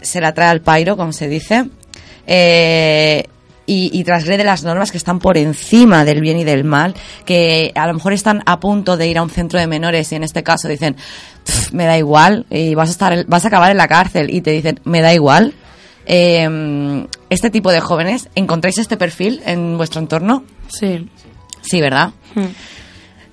se 0.00 0.20
la 0.20 0.34
trae 0.34 0.48
al 0.48 0.62
pairo, 0.62 0.96
como 0.96 1.12
se 1.12 1.28
dice, 1.28 1.66
eh, 2.26 3.24
y, 3.64 3.90
y 3.98 4.04
transgrede 4.04 4.44
las 4.44 4.64
normas 4.64 4.90
que 4.90 4.98
están 4.98 5.18
por 5.18 5.38
encima 5.38 6.04
del 6.04 6.20
bien 6.20 6.38
y 6.38 6.44
del 6.44 6.64
mal, 6.64 6.94
que 7.24 7.72
a 7.74 7.86
lo 7.86 7.94
mejor 7.94 8.12
están 8.12 8.42
a 8.44 8.58
punto 8.58 8.96
de 8.96 9.06
ir 9.06 9.18
a 9.18 9.22
un 9.22 9.30
centro 9.30 9.58
de 9.60 9.66
menores 9.66 10.10
y 10.12 10.16
en 10.16 10.24
este 10.24 10.42
caso 10.42 10.68
dicen, 10.68 10.96
"Pff, 11.44 11.72
me 11.72 11.84
da 11.86 11.96
igual, 11.96 12.44
y 12.50 12.74
vas 12.74 12.88
a, 12.88 12.92
estar, 12.92 13.24
vas 13.26 13.44
a 13.44 13.48
acabar 13.48 13.70
en 13.70 13.76
la 13.76 13.88
cárcel, 13.88 14.34
y 14.34 14.40
te 14.40 14.50
dicen, 14.50 14.80
me 14.84 15.00
da 15.00 15.14
igual. 15.14 15.54
Eh, 16.06 17.06
este 17.30 17.50
tipo 17.50 17.70
de 17.70 17.80
jóvenes, 17.80 18.28
¿encontráis 18.34 18.78
este 18.78 18.96
perfil 18.96 19.40
en 19.46 19.76
vuestro 19.78 20.00
entorno? 20.00 20.44
Sí. 20.68 21.08
Sí, 21.62 21.80
¿verdad? 21.80 22.10
Mm. 22.34 22.44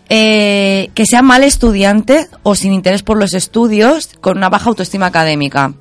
eh, 0.10 0.90
que 0.94 1.06
sea 1.06 1.22
mal 1.22 1.44
estudiante 1.44 2.28
o 2.44 2.54
sin 2.56 2.74
interés 2.74 3.02
por 3.04 3.18
los 3.18 3.34
estudios 3.34 4.10
con 4.22 4.38
una 4.38 4.50
baja 4.50 4.70
autoestima 4.70 5.08
académica. 5.08 5.74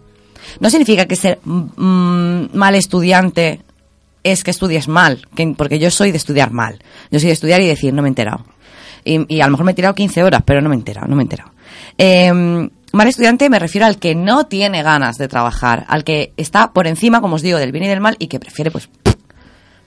No 0.60 0.70
significa 0.70 1.06
que 1.06 1.16
ser 1.16 1.38
mm, 1.44 2.46
mal 2.56 2.74
estudiante 2.74 3.60
es 4.24 4.44
que 4.44 4.50
estudies 4.50 4.88
mal, 4.88 5.26
que- 5.34 5.54
porque 5.56 5.78
yo 5.78 5.90
soy 5.90 6.10
de 6.10 6.16
estudiar 6.18 6.50
mal. 6.52 6.78
Yo 7.10 7.18
soy 7.20 7.28
de 7.28 7.32
estudiar 7.34 7.60
y 7.60 7.66
decir, 7.66 7.94
no 7.94 8.02
me 8.02 8.08
he 8.08 8.10
enterado. 8.10 8.44
Y, 9.04 9.40
a 9.40 9.46
lo 9.46 9.52
mejor 9.52 9.64
me 9.64 9.72
he 9.72 9.74
tirado 9.74 9.94
15 9.94 10.22
horas, 10.22 10.42
pero 10.44 10.60
no 10.60 10.68
me 10.68 10.74
he 10.74 10.78
enterado, 10.78 11.06
no 11.06 11.16
me 11.16 11.22
he 11.22 11.24
enterado. 11.24 11.50
Eh, 11.96 12.30
mal 12.92 13.08
estudiante 13.08 13.48
me 13.48 13.58
refiero 13.58 13.86
al 13.86 13.98
que 13.98 14.14
no 14.14 14.46
tiene 14.46 14.82
ganas 14.82 15.16
de 15.16 15.28
trabajar, 15.28 15.86
al 15.88 16.04
que 16.04 16.32
está 16.36 16.72
por 16.72 16.86
encima, 16.86 17.20
como 17.20 17.36
os 17.36 17.42
digo, 17.42 17.58
del 17.58 17.72
bien 17.72 17.84
y 17.84 17.88
del 17.88 18.00
mal 18.00 18.16
y 18.18 18.26
que 18.26 18.38
prefiere, 18.40 18.70
pues, 18.70 18.88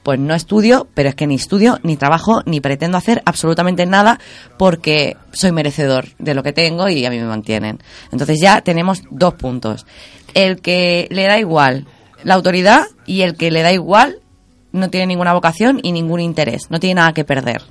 pues 0.04 0.20
no 0.20 0.34
estudio, 0.34 0.88
pero 0.94 1.10
es 1.10 1.16
que 1.16 1.28
ni 1.28 1.36
estudio, 1.36 1.80
ni 1.84 1.96
trabajo, 1.98 2.42
ni 2.46 2.60
pretendo 2.60 2.98
hacer 2.98 3.22
absolutamente 3.26 3.86
nada 3.86 4.20
porque 4.58 5.18
soy 5.32 5.52
merecedor 5.52 6.08
de 6.18 6.34
lo 6.34 6.44
que 6.44 6.54
tengo 6.54 6.90
y 6.90 7.06
a 7.06 7.10
mí 7.10 7.20
me 7.20 7.26
mantienen. 7.26 7.80
Entonces 8.12 8.40
ya 8.42 8.62
tenemos 8.62 9.04
dos 9.12 9.36
puntos. 9.36 9.86
El 10.34 10.62
que 10.62 11.08
le 11.12 11.24
da 11.24 11.40
igual 11.40 11.86
la 12.24 12.36
autoridad 12.36 12.86
y 13.06 13.22
el 13.22 13.36
que 13.36 13.52
le 13.52 13.62
da 13.62 13.72
igual 13.72 14.20
no 14.72 14.90
tiene 14.90 15.08
ninguna 15.08 15.34
vocación 15.34 15.80
y 15.84 15.92
ningún 15.92 16.20
interés, 16.20 16.70
no 16.70 16.80
tiene 16.80 16.96
nada 16.96 17.14
que 17.14 17.26
perder. 17.26 17.62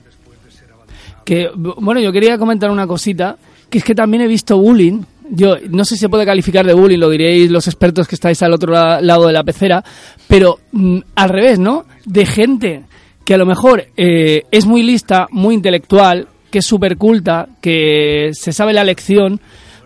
Que, 1.24 1.50
bueno, 1.54 2.00
yo 2.00 2.12
quería 2.12 2.38
comentar 2.38 2.70
una 2.70 2.86
cosita, 2.86 3.36
que 3.68 3.78
es 3.78 3.84
que 3.84 3.94
también 3.94 4.22
he 4.22 4.26
visto 4.26 4.58
bullying. 4.58 5.02
Yo 5.32 5.56
no 5.68 5.84
sé 5.84 5.94
si 5.94 6.00
se 6.00 6.08
puede 6.08 6.26
calificar 6.26 6.66
de 6.66 6.74
bullying, 6.74 6.98
lo 6.98 7.08
diréis 7.10 7.50
los 7.50 7.66
expertos 7.68 8.08
que 8.08 8.16
estáis 8.16 8.42
al 8.42 8.52
otro 8.52 8.72
la- 8.72 9.00
lado 9.00 9.26
de 9.28 9.32
la 9.32 9.44
pecera, 9.44 9.82
pero 10.26 10.58
mm, 10.72 10.98
al 11.14 11.28
revés, 11.28 11.58
¿no? 11.58 11.84
De 12.04 12.26
gente 12.26 12.82
que 13.24 13.34
a 13.34 13.38
lo 13.38 13.46
mejor 13.46 13.86
eh, 13.96 14.44
es 14.50 14.66
muy 14.66 14.82
lista, 14.82 15.28
muy 15.30 15.54
intelectual, 15.54 16.26
que 16.50 16.58
es 16.58 16.66
súper 16.66 16.96
culta, 16.96 17.46
que 17.60 18.30
se 18.32 18.52
sabe 18.52 18.72
la 18.72 18.82
lección, 18.82 19.40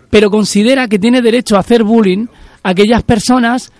pero 0.09 0.31
considera 0.31 0.87
que 0.87 0.97
tiene 0.97 1.21
derecho 1.21 1.55
a 1.55 1.59
hacer 1.59 1.83
bullying 1.83 2.25
a 2.63 2.69
aquellas 2.69 3.03
personas 3.03 3.71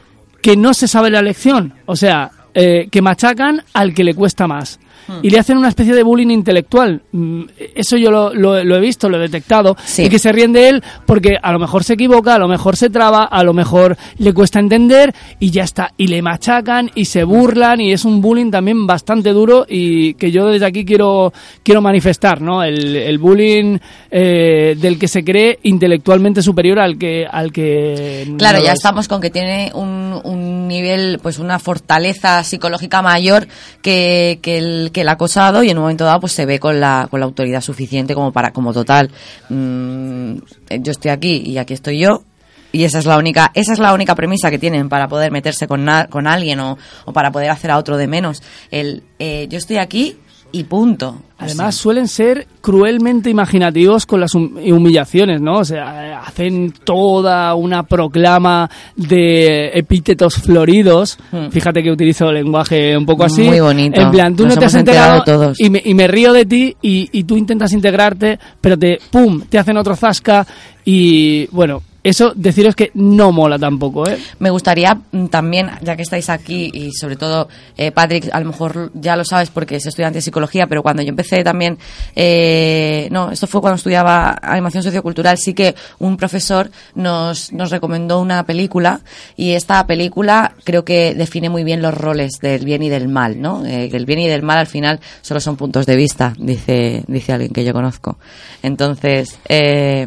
que 0.42 0.56
no 0.56 0.74
se 0.76 0.88
sabe 0.88 1.10
la 1.10 1.24
lección, 1.24 1.74
o 1.88 1.96
sea, 1.96 2.30
eh, 2.54 2.88
que 2.92 3.02
machacan 3.02 3.64
al 3.74 3.94
que 3.96 4.04
le 4.04 4.14
cuesta 4.14 4.46
más. 4.48 4.80
Y 5.22 5.30
le 5.30 5.40
hacen 5.40 5.58
una 5.58 5.70
especie 5.70 5.94
de 5.94 6.04
bullying 6.04 6.30
intelectual. 6.32 7.02
Mm, 7.12 7.44
Eso 7.76 7.98
yo 7.98 8.10
lo, 8.12 8.34
lo- 8.34 8.64
lo 8.64 8.76
he 8.76 8.80
visto, 8.80 9.10
lo 9.10 9.18
he 9.18 9.22
detectado. 9.22 9.76
Y 9.98 10.10
que 10.10 10.20
se 10.20 10.32
ríen 10.32 10.54
de 10.54 10.70
él 10.70 10.84
porque 11.06 11.38
a 11.42 11.52
lo 11.52 11.60
mejor 11.60 11.84
se 11.84 11.94
equivoca, 11.94 12.36
a 12.36 12.40
lo 12.40 12.48
mejor 12.48 12.76
se 12.76 12.90
traba, 12.90 13.24
a 13.26 13.44
lo 13.44 13.54
mejor 13.54 13.98
le 14.18 14.34
cuesta 14.34 14.60
entender 14.60 15.14
y 15.40 15.52
ya 15.52 15.64
está. 15.64 15.92
Y 15.98 16.08
le 16.08 16.22
machacan 16.22 16.90
y 16.96 17.06
se 17.06 17.24
burlan 17.24 17.82
y 17.82 17.92
es 17.94 18.06
un 18.06 18.22
bullying 18.22 18.52
también 18.52 18.88
bastante 18.88 19.32
duro 19.32 19.66
y 19.70 20.14
que 20.16 20.32
yo 20.32 20.48
desde 20.48 20.66
aquí 20.66 20.86
quiero, 20.86 21.32
quiero 21.64 21.82
manifestar, 21.82 22.42
¿no? 22.42 22.64
El, 22.64 22.96
el 22.96 23.18
bullying 23.18 23.78
eh, 24.12 24.76
del 24.80 24.98
que 24.98 25.08
se 25.08 25.24
cree 25.24 25.60
intelectualmente 25.64 26.42
superior 26.42 26.80
al 26.80 26.98
que... 26.98 27.26
Al 27.30 27.52
que 27.52 28.34
Claro, 28.38 28.60
no 28.60 28.64
ya 28.66 28.72
es. 28.72 28.80
estamos 28.80 29.08
con 29.08 29.22
que 29.22 29.30
tiene 29.30 29.72
un, 29.74 30.20
un 30.24 30.68
nivel, 30.68 31.20
pues 31.22 31.38
una 31.40 31.60
fortaleza 31.60 32.44
psicológica 32.44 33.02
mayor 33.02 33.48
que, 33.82 34.40
que, 34.42 34.58
el, 34.58 34.85
que 34.92 35.02
el 35.02 35.10
acosado 35.10 35.64
y 35.64 35.70
en 35.70 35.78
un 35.78 35.84
momento 35.84 36.06
dado 36.06 36.20
pues 36.20 36.34
se 36.34 36.46
ve 36.46 36.60
con 36.60 36.80
la, 36.80 37.08
con 37.10 37.20
la 37.20 37.26
autoridad 37.26 37.62
suficiente 37.62 38.14
como 38.14 38.32
para, 38.32 38.52
como 38.52 38.74
total, 38.74 39.12
mm, 39.50 40.36
yo 40.80 40.92
estoy 40.92 41.12
aquí 41.12 41.44
y 41.46 41.58
aquí 41.58 41.74
estoy 41.74 42.00
yo. 42.00 42.24
Y 42.72 42.84
esa 42.84 43.00
es 43.00 43.06
la 43.06 43.18
única, 43.18 43.52
esa 43.54 43.72
es 43.72 43.80
la 43.80 43.94
única 43.94 44.16
premisa 44.16 44.52
que 44.52 44.60
tienen 44.60 44.90
para 44.90 45.08
poder 45.08 45.32
meterse 45.32 45.66
con, 45.66 45.88
con 46.10 46.28
alguien 46.28 46.60
o, 46.60 46.78
o 47.06 47.14
para 47.14 47.32
poder 47.32 47.50
hacer 47.50 47.72
a 47.72 47.78
otro 47.78 47.96
de 47.96 48.08
menos. 48.08 48.44
El, 48.70 49.04
eh, 49.18 49.48
yo 49.50 49.58
estoy 49.58 49.78
aquí 49.78 50.18
y 50.58 50.64
punto. 50.64 51.18
Además, 51.38 51.76
suelen 51.76 52.08
ser 52.08 52.48
cruelmente 52.62 53.30
imaginativos 53.30 54.06
con 54.06 54.22
las 54.22 54.34
hum- 54.36 54.58
humillaciones, 54.72 55.42
¿no? 55.42 55.58
O 55.60 55.66
sea, 55.66 56.22
hacen 56.22 56.72
toda 56.84 57.54
una 57.56 57.84
proclama 57.84 58.70
de 58.96 59.68
epítetos 59.74 60.36
floridos. 60.36 61.18
Fíjate 61.52 61.84
que 61.84 61.92
utilizo 61.92 62.32
lenguaje 62.32 62.98
un 62.98 63.06
poco 63.06 63.26
así. 63.26 63.44
Hmm. 63.44 63.48
Muy 63.48 63.60
bonito. 63.60 64.00
En 64.02 64.12
plan, 64.12 64.36
tú 64.36 64.46
Nos 64.46 64.56
no 64.56 64.60
te 64.60 64.66
has 64.66 64.76
enterado 64.76 65.24
todos. 65.24 65.60
y 65.60 65.70
me, 65.70 65.82
y 65.84 65.94
me 65.94 66.08
río 66.08 66.32
de 66.32 66.46
ti 66.46 66.76
y, 66.82 67.10
y 67.12 67.24
tú 67.26 67.36
intentas 67.36 67.74
integrarte, 67.74 68.40
pero 68.62 68.78
te, 68.80 69.00
pum, 69.12 69.42
te 69.50 69.60
hacen 69.60 69.76
otro 69.78 69.96
zasca 69.96 70.48
y, 70.86 71.48
bueno, 71.48 71.82
eso 72.06 72.34
deciros 72.36 72.76
que 72.76 72.92
no 72.94 73.32
mola 73.32 73.58
tampoco, 73.58 74.08
¿eh? 74.08 74.20
Me 74.38 74.52
gustaría 74.52 74.94
mm, 74.94 75.26
también, 75.26 75.72
ya 75.82 75.96
que 75.96 76.04
estáis 76.04 76.30
aquí 76.30 76.70
y 76.72 76.92
sobre 76.92 77.16
todo 77.16 77.48
eh, 77.78 77.92
Patrick, 77.92 78.30
a 78.32 78.40
lo 78.40 78.46
mejor 78.46 78.92
ya 78.94 79.16
lo 79.16 79.26
sabes 79.26 79.50
porque 79.50 79.78
es 79.78 79.88
estudiante 79.88 80.20
de 80.20 80.22
psicología, 80.22 80.68
pero 80.68 80.84
cuando 80.84 81.02
yo 81.02 81.10
empecé 81.10 81.44
también, 81.44 81.80
eh, 82.16 83.08
no, 83.10 83.32
esto 83.32 83.48
fue 83.48 83.60
cuando 83.60 83.78
estudiaba 83.78 84.38
animación 84.40 84.84
sociocultural, 84.84 85.40
sí 85.40 85.56
que 85.56 85.74
un 85.98 86.16
profesor 86.16 86.70
nos, 86.94 87.52
nos 87.52 87.72
recomendó 87.72 88.22
una 88.22 88.46
película 88.46 89.02
y 89.36 89.54
esta 89.54 89.88
película 89.88 90.54
creo 90.64 90.86
que 90.86 91.16
define 91.16 91.50
muy 91.50 91.64
bien 91.64 91.82
los 91.82 91.96
roles 91.96 92.34
del 92.40 92.66
bien 92.66 92.84
y 92.84 92.90
del 92.90 93.08
mal, 93.08 93.42
¿no? 93.42 93.66
Eh, 93.66 93.90
el 93.92 94.06
bien 94.06 94.20
y 94.20 94.28
del 94.28 94.44
mal 94.44 94.60
al 94.60 94.68
final 94.68 95.00
solo 95.24 95.40
son 95.40 95.56
puntos 95.56 95.88
de 95.88 95.96
vista, 95.96 96.36
dice, 96.38 97.04
dice 97.08 97.34
alguien 97.34 97.52
que 97.52 97.66
yo 97.66 97.74
conozco. 97.74 98.20
Entonces, 98.62 99.40
eh, 99.50 100.06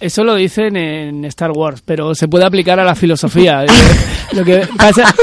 Eso 0.00 0.24
lo 0.24 0.34
dicen 0.34 0.76
en 0.76 1.11
Star 1.26 1.50
Wars, 1.52 1.82
pero 1.84 2.14
se 2.14 2.28
puede 2.28 2.44
aplicar 2.44 2.78
a 2.80 2.84
la 2.84 2.94
filosofía. 2.94 3.64
Eh, 4.32 4.36
lo, 4.36 4.44
que 4.46 4.66
pasa, 4.78 5.14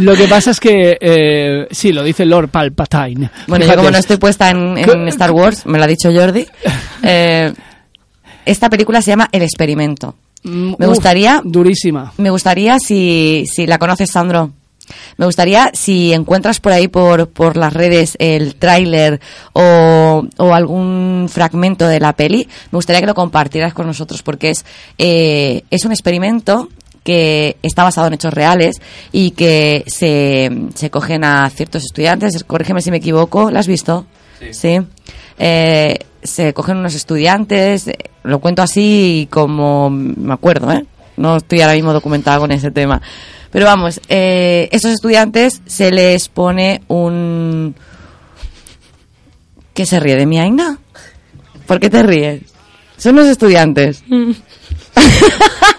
lo 0.00 0.16
que 0.16 0.26
pasa 0.26 0.50
es 0.50 0.58
que, 0.58 0.98
eh, 1.00 1.68
sí, 1.70 1.92
lo 1.92 2.02
dice 2.02 2.24
Lord 2.26 2.48
Palpatine. 2.48 3.30
Bueno, 3.46 3.64
Fíjate. 3.64 3.66
yo 3.66 3.76
como 3.76 3.90
no 3.92 3.98
estoy 3.98 4.16
puesta 4.16 4.50
en, 4.50 4.76
en 4.76 5.06
Star 5.08 5.30
Wars, 5.30 5.64
me 5.66 5.78
lo 5.78 5.84
ha 5.84 5.86
dicho 5.86 6.10
Jordi, 6.12 6.44
eh, 7.04 7.52
esta 8.44 8.68
película 8.68 9.00
se 9.02 9.12
llama 9.12 9.28
El 9.30 9.42
Experimento. 9.42 10.16
Mm, 10.42 10.74
Me 10.78 10.86
uf, 10.86 10.94
gustaría... 10.94 11.40
Durísima. 11.44 12.12
Me 12.18 12.30
gustaría, 12.30 12.78
si, 12.80 13.44
si 13.46 13.66
la 13.68 13.78
conoces, 13.78 14.10
Sandro, 14.10 14.50
me 15.16 15.26
gustaría 15.26 15.70
si 15.72 16.12
encuentras 16.12 16.60
por 16.60 16.72
ahí 16.72 16.88
por, 16.88 17.28
por 17.28 17.56
las 17.56 17.72
redes 17.72 18.16
el 18.18 18.54
tráiler 18.56 19.20
o, 19.52 20.26
o 20.36 20.54
algún 20.54 21.28
fragmento 21.30 21.86
de 21.86 22.00
la 22.00 22.12
peli, 22.14 22.48
me 22.70 22.76
gustaría 22.76 23.00
que 23.00 23.06
lo 23.06 23.14
compartieras 23.14 23.74
con 23.74 23.86
nosotros 23.86 24.22
porque 24.22 24.50
es, 24.50 24.64
eh, 24.98 25.62
es 25.70 25.84
un 25.84 25.92
experimento 25.92 26.68
que 27.02 27.56
está 27.62 27.84
basado 27.84 28.08
en 28.08 28.14
hechos 28.14 28.34
reales 28.34 28.80
y 29.12 29.30
que 29.30 29.84
se, 29.86 30.50
se 30.74 30.90
cogen 30.90 31.22
a 31.22 31.48
ciertos 31.50 31.84
estudiantes, 31.84 32.42
corrígeme 32.42 32.82
si 32.82 32.90
me 32.90 32.96
equivoco, 32.96 33.50
¿la 33.50 33.60
has 33.60 33.68
visto? 33.68 34.06
Sí. 34.50 34.80
Eh, 35.38 35.98
se 36.22 36.52
cogen 36.52 36.78
unos 36.78 36.94
estudiantes, 36.94 37.86
eh, 37.86 37.96
lo 38.24 38.40
cuento 38.40 38.62
así 38.62 39.28
como 39.30 39.88
me 39.88 40.34
acuerdo, 40.34 40.72
¿eh? 40.72 40.84
No 41.16 41.36
estoy 41.36 41.60
ahora 41.60 41.74
mismo 41.74 41.92
documentada 41.92 42.38
con 42.38 42.50
ese 42.50 42.70
tema. 42.70 43.00
Pero 43.56 43.64
vamos, 43.64 44.02
eh, 44.10 44.68
estos 44.70 44.92
estudiantes 44.92 45.62
se 45.64 45.90
les 45.90 46.28
pone 46.28 46.82
un... 46.88 47.74
¿Qué 49.72 49.86
se 49.86 49.98
ríe 49.98 50.14
de 50.14 50.26
mi 50.26 50.38
Aina? 50.38 50.78
¿Por 51.66 51.80
qué 51.80 51.88
te 51.88 52.02
ríes? 52.02 52.42
Son 52.98 53.16
los 53.16 53.26
estudiantes. 53.26 54.04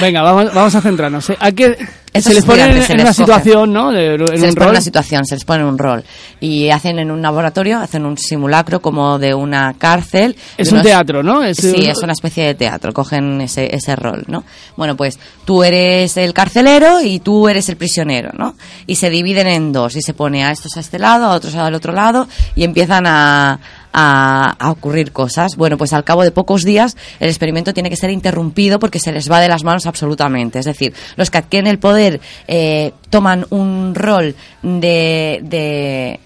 Venga, 0.00 0.22
vamos, 0.22 0.52
vamos 0.54 0.74
a 0.74 0.80
centrarnos. 0.80 1.30
¿eh? 1.30 1.36
¿A 1.38 1.52
qué 1.52 1.76
Esos 2.12 2.32
se 2.32 2.34
les 2.34 2.44
pone 2.44 2.62
en, 2.62 2.70
estudiantes 2.70 2.86
se 2.86 2.92
en 2.92 2.96
les 2.98 3.04
una 3.04 3.12
situación, 3.12 3.72
¿no? 3.72 3.92
De- 3.92 4.16
se 4.18 4.24
un 4.34 4.40
les 4.40 4.54
pone 4.56 4.70
una 4.70 4.80
situación, 4.80 5.24
se 5.24 5.34
les 5.36 5.44
pone 5.44 5.64
un 5.64 5.78
rol. 5.78 6.02
Y 6.40 6.70
hacen 6.70 6.98
en 6.98 7.10
un 7.10 7.22
laboratorio, 7.22 7.78
hacen 7.78 8.04
un 8.06 8.16
simulacro 8.18 8.80
como 8.80 9.18
de 9.18 9.34
una 9.34 9.74
cárcel. 9.78 10.36
Es 10.56 10.72
un 10.72 10.82
teatro, 10.82 11.22
¿no? 11.22 11.42
Es 11.42 11.58
sí, 11.58 11.68
un- 11.76 11.82
es 11.88 11.98
una 12.02 12.12
especie 12.12 12.44
de 12.44 12.54
teatro, 12.54 12.92
cogen 12.92 13.40
ese, 13.42 13.74
ese 13.74 13.94
rol, 13.96 14.24
¿no? 14.26 14.44
Bueno, 14.76 14.96
pues 14.96 15.18
tú 15.44 15.62
eres 15.62 16.16
el 16.16 16.32
carcelero 16.32 17.00
y 17.02 17.20
tú 17.20 17.48
eres 17.48 17.68
el 17.68 17.76
prisionero, 17.76 18.30
¿no? 18.36 18.54
Y 18.86 18.96
se 18.96 19.10
dividen 19.10 19.46
en 19.46 19.72
dos 19.72 19.94
y 19.96 20.02
se 20.02 20.14
pone 20.14 20.44
a 20.44 20.50
estos 20.50 20.76
a 20.76 20.80
este 20.80 20.98
lado, 20.98 21.26
a 21.26 21.34
otros 21.34 21.54
al 21.54 21.74
otro 21.74 21.92
lado 21.92 22.26
y 22.56 22.64
empiezan 22.64 23.06
a, 23.06 23.60
a, 23.92 24.56
ocurrir 24.70 25.12
cosas. 25.12 25.56
Bueno, 25.56 25.76
pues 25.76 25.92
al 25.92 26.04
cabo 26.04 26.22
de 26.22 26.30
pocos 26.30 26.64
días 26.64 26.96
el 27.18 27.28
experimento 27.28 27.74
tiene 27.74 27.90
que 27.90 27.96
ser 27.96 28.10
interrumpido 28.10 28.78
porque 28.78 28.98
se 28.98 29.12
les 29.12 29.30
va 29.30 29.40
de 29.40 29.48
las 29.48 29.64
manos 29.64 29.86
absolutamente. 29.86 30.58
Es 30.58 30.66
decir, 30.66 30.94
los 31.16 31.30
que 31.30 31.38
adquieren 31.38 31.66
el 31.66 31.78
poder 31.78 32.20
eh, 32.46 32.92
toman 33.10 33.46
un 33.50 33.94
rol 33.94 34.34
de, 34.62 35.40
de 35.42 36.20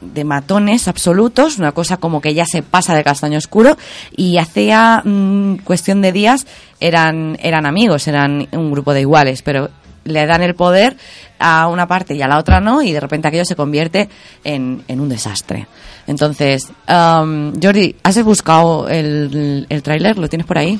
de 0.00 0.24
matones 0.24 0.86
absolutos, 0.86 1.58
una 1.58 1.72
cosa 1.72 1.96
como 1.96 2.20
que 2.20 2.34
ya 2.34 2.46
se 2.46 2.62
pasa 2.62 2.94
de 2.94 3.02
castaño 3.02 3.38
oscuro 3.38 3.76
y 4.16 4.38
hacía 4.38 5.02
mm, 5.04 5.56
cuestión 5.64 6.02
de 6.02 6.12
días 6.12 6.46
eran 6.80 7.36
eran 7.42 7.66
amigos, 7.66 8.06
eran 8.06 8.46
un 8.52 8.70
grupo 8.70 8.94
de 8.94 9.00
iguales, 9.00 9.42
pero 9.42 9.70
le 10.08 10.26
dan 10.26 10.42
el 10.42 10.54
poder 10.54 10.96
a 11.38 11.68
una 11.68 11.86
parte 11.86 12.14
y 12.14 12.22
a 12.22 12.28
la 12.28 12.38
otra 12.38 12.60
no 12.60 12.82
y 12.82 12.92
de 12.92 13.00
repente 13.00 13.28
aquello 13.28 13.44
se 13.44 13.54
convierte 13.56 14.08
en, 14.44 14.82
en 14.88 15.00
un 15.00 15.08
desastre. 15.08 15.66
Entonces, 16.06 16.70
am, 16.86 17.52
Jordi, 17.62 17.94
¿has 18.02 18.22
buscado 18.24 18.88
el, 18.88 19.66
el 19.68 19.82
tráiler? 19.82 20.16
¿Lo 20.18 20.28
tienes 20.28 20.46
por 20.46 20.58
ahí? 20.58 20.78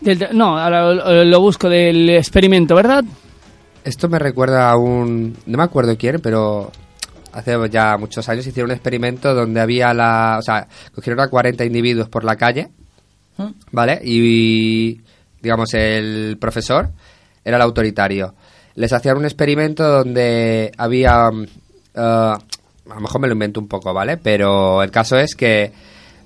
Del- 0.00 0.28
no, 0.32 0.58
ahora 0.58 0.92
lo, 0.92 1.24
lo 1.24 1.40
busco 1.40 1.68
del 1.68 2.10
experimento, 2.10 2.74
¿verdad? 2.74 3.04
Esto 3.84 4.08
me 4.08 4.18
recuerda 4.18 4.70
a 4.70 4.76
un... 4.76 5.36
No 5.46 5.58
me 5.58 5.64
acuerdo 5.64 5.96
quién, 5.98 6.18
pero 6.20 6.72
hace 7.32 7.54
ya 7.70 7.96
muchos 7.98 8.26
años, 8.28 8.46
hicieron 8.46 8.70
un 8.70 8.74
experimento 8.76 9.34
donde 9.34 9.60
había 9.60 9.92
la... 9.92 10.36
O 10.38 10.42
sea, 10.42 10.66
cogieron 10.94 11.20
a 11.20 11.28
40 11.28 11.64
individuos 11.64 12.08
por 12.08 12.24
la 12.24 12.36
calle. 12.36 12.68
¿vale? 13.72 14.00
Y, 14.04 15.00
digamos, 15.42 15.74
el 15.74 16.38
profesor 16.40 16.88
era 17.44 17.56
el 17.56 17.62
autoritario. 17.62 18.34
Les 18.76 18.92
hacían 18.92 19.16
un 19.16 19.24
experimento 19.24 19.84
donde 19.84 20.72
había... 20.76 21.30
eh, 21.94 21.98
a 21.98 22.94
lo 22.94 23.00
mejor 23.00 23.20
me 23.20 23.28
lo 23.28 23.32
invento 23.32 23.60
un 23.60 23.68
poco, 23.68 23.94
¿vale? 23.94 24.16
Pero 24.16 24.82
el 24.82 24.90
caso 24.90 25.16
es 25.16 25.34
que 25.34 25.72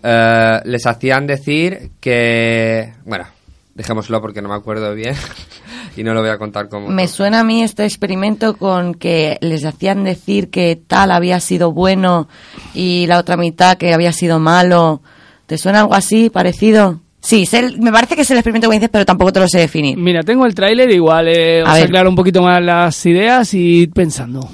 eh, 0.02 0.60
les 0.64 0.86
hacían 0.86 1.26
decir 1.26 1.92
que... 2.00 2.94
Bueno, 3.04 3.26
dejémoslo 3.74 4.20
porque 4.20 4.42
no 4.42 4.48
me 4.48 4.56
acuerdo 4.56 4.94
bien 4.94 5.14
y 5.96 6.02
no 6.02 6.14
lo 6.14 6.20
voy 6.20 6.30
a 6.30 6.38
contar 6.38 6.68
como... 6.68 6.88
Me 6.88 7.06
suena 7.06 7.40
a 7.40 7.44
mí 7.44 7.62
este 7.62 7.84
experimento 7.84 8.56
con 8.56 8.94
que 8.94 9.38
les 9.40 9.64
hacían 9.64 10.04
decir 10.04 10.50
que 10.50 10.76
tal 10.76 11.12
había 11.12 11.40
sido 11.40 11.72
bueno 11.72 12.28
y 12.74 13.06
la 13.06 13.18
otra 13.18 13.36
mitad 13.36 13.78
que 13.78 13.94
había 13.94 14.12
sido 14.12 14.38
malo. 14.40 15.00
¿Te 15.46 15.58
suena 15.58 15.80
algo 15.80 15.94
así, 15.94 16.28
parecido? 16.28 17.00
Sí, 17.20 17.46
el- 17.52 17.80
me 17.80 17.90
parece 17.92 18.14
que 18.14 18.22
es 18.22 18.30
el 18.30 18.38
experimento 18.38 18.68
que 18.68 18.76
dices, 18.76 18.90
pero 18.92 19.04
tampoco 19.04 19.32
te 19.32 19.40
lo 19.40 19.48
sé 19.48 19.58
definir. 19.58 19.98
Mira, 19.98 20.22
tengo 20.22 20.46
el 20.46 20.54
tráiler, 20.54 20.90
igual 20.90 21.28
eh, 21.28 21.62
os 21.62 21.68
A 21.68 21.74
ver. 21.74 21.84
aclaro 21.84 22.08
un 22.10 22.16
poquito 22.16 22.42
más 22.42 22.62
las 22.62 23.04
ideas 23.06 23.52
y 23.54 23.86
pensando. 23.88 24.48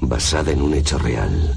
basada 0.00 0.52
en 0.52 0.62
un 0.62 0.74
hecho 0.74 0.98
real. 0.98 1.54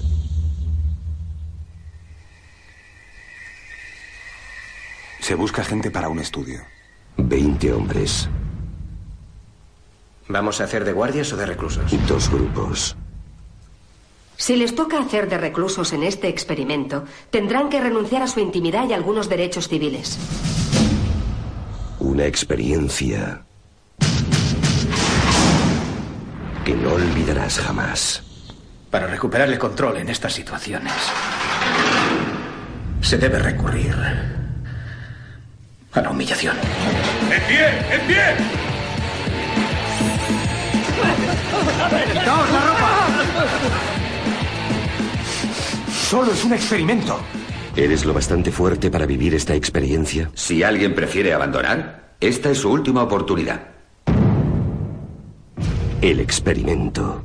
Se 5.19 5.35
busca 5.35 5.63
gente 5.63 5.91
para 5.91 6.09
un 6.09 6.19
estudio. 6.19 6.61
20 7.17 7.73
hombres, 7.73 8.29
¿Vamos 10.31 10.61
a 10.61 10.65
hacer 10.65 10.85
de 10.85 10.93
guardias 10.93 11.33
o 11.33 11.37
de 11.37 11.45
reclusos? 11.47 11.91
dos 12.07 12.29
grupos. 12.29 12.95
Si 14.39 14.55
les 14.55 14.73
toca 14.73 15.01
hacer 15.01 15.27
de 15.27 15.37
reclusos 15.37 15.91
en 15.91 16.01
este 16.01 16.29
experimento, 16.29 17.03
tendrán 17.29 17.67
que 17.67 17.81
renunciar 17.81 18.23
a 18.23 18.27
su 18.27 18.39
intimidad 18.39 18.87
y 18.87 18.93
algunos 18.93 19.27
derechos 19.27 19.67
civiles. 19.67 20.17
Una 21.99 22.25
experiencia 22.25 23.41
que 26.63 26.73
no 26.73 26.93
olvidarás 26.93 27.59
jamás. 27.59 28.23
Para 28.89 29.07
recuperar 29.07 29.49
el 29.49 29.59
control 29.59 29.97
en 29.97 30.07
estas 30.07 30.31
situaciones, 30.33 30.93
se 33.01 33.17
debe 33.17 33.39
recurrir 33.39 33.93
a 35.91 36.01
la 36.01 36.09
humillación. 36.09 36.55
¡En 37.29 37.41
pie! 37.43 37.67
¡En 37.91 38.07
pie! 38.07 38.23
¡Quitaos 42.13 42.51
la 42.51 42.61
ropa! 42.61 43.99
Solo 46.10 46.32
es 46.32 46.43
un 46.43 46.53
experimento. 46.53 47.20
¿Eres 47.76 48.03
lo 48.03 48.16
bastante 48.16 48.51
fuerte 48.51 48.89
para 48.89 49.05
vivir 49.05 49.36
esta 49.36 49.53
experiencia? 49.53 50.32
Si 50.34 50.64
alguien 50.64 50.95
prefiere 50.95 51.34
abandonar, 51.34 52.16
esta 52.20 52.49
es 52.49 52.57
su 52.57 52.72
última 52.72 53.03
oportunidad. 53.03 53.62
El 56.01 56.20
experimento. 56.20 57.24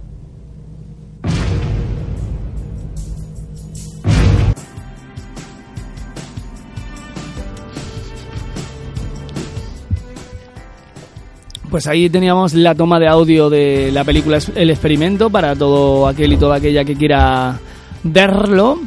Pues 11.71 11.87
ahí 11.87 12.11
teníamos 12.11 12.53
la 12.53 12.75
toma 12.75 13.01
de 13.01 13.09
audio 13.09 13.49
de 13.49 13.91
la 13.93 14.05
película 14.05 14.41
El 14.55 14.69
Experimento 14.69 15.31
para 15.31 15.57
todo 15.57 16.07
aquel 16.07 16.35
y 16.35 16.37
toda 16.37 16.57
aquella 16.57 16.85
que 16.85 16.95
quiera 16.95 17.59
verlo. 18.05 18.79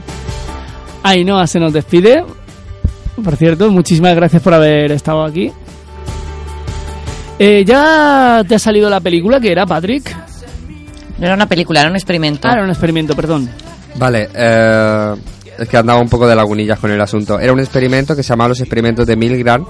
Ainhoa 1.04 1.46
se 1.48 1.60
nos 1.60 1.74
despide. 1.74 2.24
Por 3.24 3.36
cierto, 3.36 3.70
muchísimas 3.72 4.16
gracias 4.16 4.42
por 4.42 4.54
haber 4.54 4.92
estado 4.92 5.24
aquí. 5.26 5.52
Eh, 7.40 7.64
¿Ya 7.66 8.44
te 8.48 8.56
ha 8.56 8.60
salido 8.60 8.90
la 8.90 9.00
película 9.00 9.40
que 9.40 9.52
era, 9.52 9.66
Patrick? 9.66 10.16
No 11.20 11.26
era 11.26 11.36
una 11.36 11.48
película, 11.48 11.82
era 11.82 11.90
un 11.90 11.96
experimento. 11.96 12.48
Ah, 12.48 12.54
era 12.54 12.64
un 12.64 12.70
experimento, 12.70 13.16
perdón. 13.16 13.50
Vale, 13.96 14.30
eh, 14.34 15.14
es 15.58 15.68
que 15.68 15.78
andaba 15.78 16.00
un 16.00 16.10
poco 16.10 16.28
de 16.28 16.36
lagunillas 16.36 16.80
con 16.80 16.92
el 16.92 17.02
asunto. 17.02 17.40
Era 17.40 17.54
un 17.54 17.60
experimento 17.60 18.16
que 18.16 18.24
se 18.24 18.30
llamaba 18.30 18.50
los 18.50 18.60
experimentos 18.60 19.06
de 19.08 19.16
Milgram, 19.16 19.66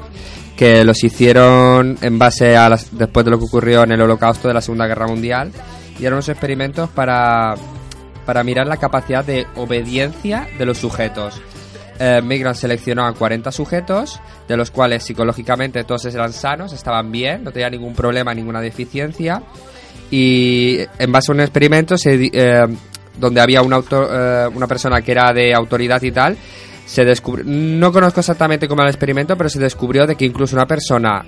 que 0.57 0.83
los 0.83 1.01
hicieron 1.03 1.97
en 2.01 2.19
base 2.19 2.57
a 2.57 2.67
las- 2.69 2.87
después 2.97 3.23
de 3.25 3.31
lo 3.31 3.37
que 3.39 3.45
ocurrió 3.45 3.83
en 3.83 3.91
el 3.93 4.01
Holocausto 4.01 4.47
de 4.47 4.53
la 4.53 4.61
Segunda 4.61 4.87
Guerra 4.87 5.07
Mundial. 5.07 5.51
Y 5.99 6.03
eran 6.03 6.13
unos 6.13 6.29
experimentos 6.29 6.89
para, 6.89 7.55
para 8.28 8.43
mirar 8.43 8.67
la 8.67 8.78
capacidad 8.78 9.25
de 9.25 9.47
obediencia 9.55 10.47
de 10.59 10.65
los 10.67 10.78
sujetos. 10.78 11.41
Eh, 11.99 12.21
Milgram 12.23 12.53
seleccionó 12.53 13.07
a 13.07 13.13
40 13.13 13.51
sujetos, 13.51 14.19
de 14.47 14.55
los 14.55 14.69
cuales 14.69 15.01
psicológicamente 15.03 15.84
todos 15.84 16.05
eran 16.05 16.32
sanos, 16.32 16.71
estaban 16.73 17.11
bien, 17.11 17.43
no 17.43 17.51
tenían 17.51 17.71
ningún 17.71 17.95
problema, 17.95 18.36
ninguna 18.36 18.61
deficiencia 18.61 19.41
y 20.11 20.78
en 20.99 21.11
base 21.11 21.32
a 21.32 21.36
un 21.36 21.41
experimento 21.41 21.97
se 21.97 22.30
eh, 22.32 22.65
donde 23.17 23.41
había 23.41 23.61
una, 23.61 23.78
auto- 23.78 24.07
eh, 24.11 24.47
una 24.53 24.67
persona 24.67 25.01
que 25.01 25.11
era 25.11 25.34
de 25.34 25.53
autoridad 25.55 26.01
y 26.03 26.11
tal, 26.11 26.38
se 26.86 27.03
descubrió, 27.03 27.43
no 27.47 27.91
conozco 27.91 28.19
exactamente 28.19 28.67
cómo 28.67 28.82
era 28.82 28.89
el 28.89 28.93
experimento, 28.95 29.36
pero 29.36 29.49
se 29.49 29.59
descubrió 29.59 30.05
de 30.05 30.15
que 30.15 30.25
incluso 30.25 30.55
una 30.55 30.65
persona 30.67 31.25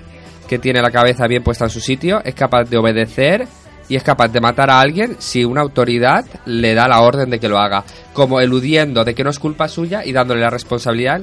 que 0.48 0.58
tiene 0.58 0.80
la 0.80 0.90
cabeza 0.90 1.26
bien 1.26 1.42
puesta 1.42 1.64
en 1.64 1.70
su 1.70 1.80
sitio 1.80 2.22
es 2.24 2.34
capaz 2.34 2.64
de 2.70 2.76
obedecer 2.78 3.46
y 3.90 3.96
es 3.96 4.02
capaz 4.04 4.28
de 4.28 4.40
matar 4.40 4.70
a 4.70 4.80
alguien 4.80 5.16
si 5.18 5.44
una 5.44 5.60
autoridad 5.60 6.24
le 6.46 6.74
da 6.74 6.88
la 6.88 7.02
orden 7.02 7.28
de 7.28 7.40
que 7.40 7.48
lo 7.48 7.58
haga, 7.58 7.84
como 8.14 8.40
eludiendo 8.40 9.04
de 9.04 9.14
que 9.14 9.24
no 9.24 9.30
es 9.30 9.38
culpa 9.38 9.68
suya 9.68 10.06
y 10.06 10.12
dándole 10.12 10.40
la 10.40 10.48
responsabilidad 10.48 11.20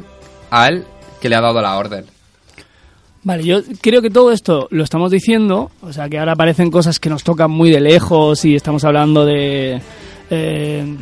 al 0.52 0.86
que 1.22 1.30
le 1.30 1.38
ha 1.38 1.42
dado 1.42 1.62
la 1.62 1.78
orden. 1.78 2.06
Vale, 3.24 3.44
yo 3.44 3.62
creo 3.82 4.02
que 4.02 4.10
todo 4.10 4.32
esto 4.32 4.68
lo 4.70 4.84
estamos 4.84 5.12
diciendo, 5.12 5.72
o 5.82 5.94
sea 5.94 6.10
que 6.10 6.20
ahora 6.20 6.34
aparecen 6.34 6.70
cosas 6.70 7.00
que 7.00 7.10
nos 7.10 7.24
tocan 7.24 7.52
muy 7.52 7.72
de 7.72 7.80
lejos 7.80 8.44
y 8.46 8.56
estamos 8.56 8.84
hablando 8.84 9.26
de... 9.26 9.82
eh, 10.30 10.96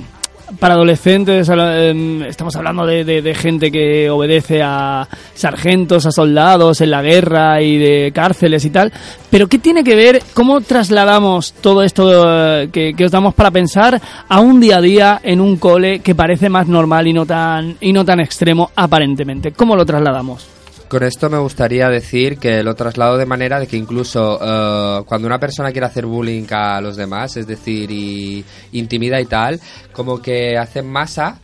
para 0.59 0.75
adolescentes 0.75 1.49
em, 1.49 2.23
estamos 2.23 2.55
hablando 2.55 2.85
de, 2.85 3.03
de- 3.03 3.21
de 3.21 3.33
gente 3.35 3.71
que 3.71 4.09
obedece 4.09 4.61
a 4.63 5.07
sargentos, 5.33 6.05
a 6.05 6.11
soldados 6.11 6.81
en 6.81 6.91
la 6.91 7.01
guerra 7.01 7.61
y 7.61 7.77
de 7.77 8.11
cárceles 8.13 8.63
y 8.65 8.69
tal. 8.69 8.91
Pero 9.29 9.47
¿qué 9.47 9.59
tiene 9.59 9.83
que 9.83 9.95
ver, 9.95 10.21
cómo 10.33 10.61
trasladamos 10.61 11.53
todo 11.53 11.83
esto 11.83 12.23
eh, 12.61 12.69
que, 12.71 12.93
que 12.93 13.05
os 13.05 13.11
damos 13.11 13.33
para 13.33 13.51
pensar 13.51 13.99
a 14.29 14.39
un 14.39 14.59
día 14.59 14.77
a 14.77 14.81
día 14.81 15.19
en 15.23 15.41
un 15.41 15.57
cole 15.57 15.99
que 15.99 16.15
parece 16.15 16.49
más 16.49 16.67
normal 16.67 17.07
y 17.07 17.13
no 17.13 17.25
tan, 17.25 17.75
y 17.81 17.91
no 17.91 18.05
tan 18.05 18.19
extremo 18.19 18.71
aparentemente? 18.75 19.51
¿Cómo 19.51 19.75
lo 19.75 19.85
trasladamos? 19.85 20.54
Con 20.88 21.01
esto 21.01 21.31
me 21.31 21.39
gustaría 21.39 21.89
decir 21.89 22.38
que 22.38 22.61
lo 22.61 22.75
traslado 22.75 23.17
de 23.17 23.25
manera 23.25 23.59
de 23.59 23.65
que 23.65 23.75
incluso 23.75 24.39
eh, 24.39 25.03
cuando 25.05 25.25
una 25.25 25.39
persona 25.39 25.71
quiere 25.71 25.88
hacer 25.88 26.05
bullying 26.05 26.45
a 26.51 26.79
los 26.79 26.95
demás, 26.95 27.38
es 27.38 27.47
decir, 27.47 27.89
y 27.89 28.45
intimida 28.73 29.19
y 29.19 29.25
tal, 29.25 29.59
como 29.91 30.21
que 30.21 30.57
hacen 30.57 30.88
masa 30.88 31.39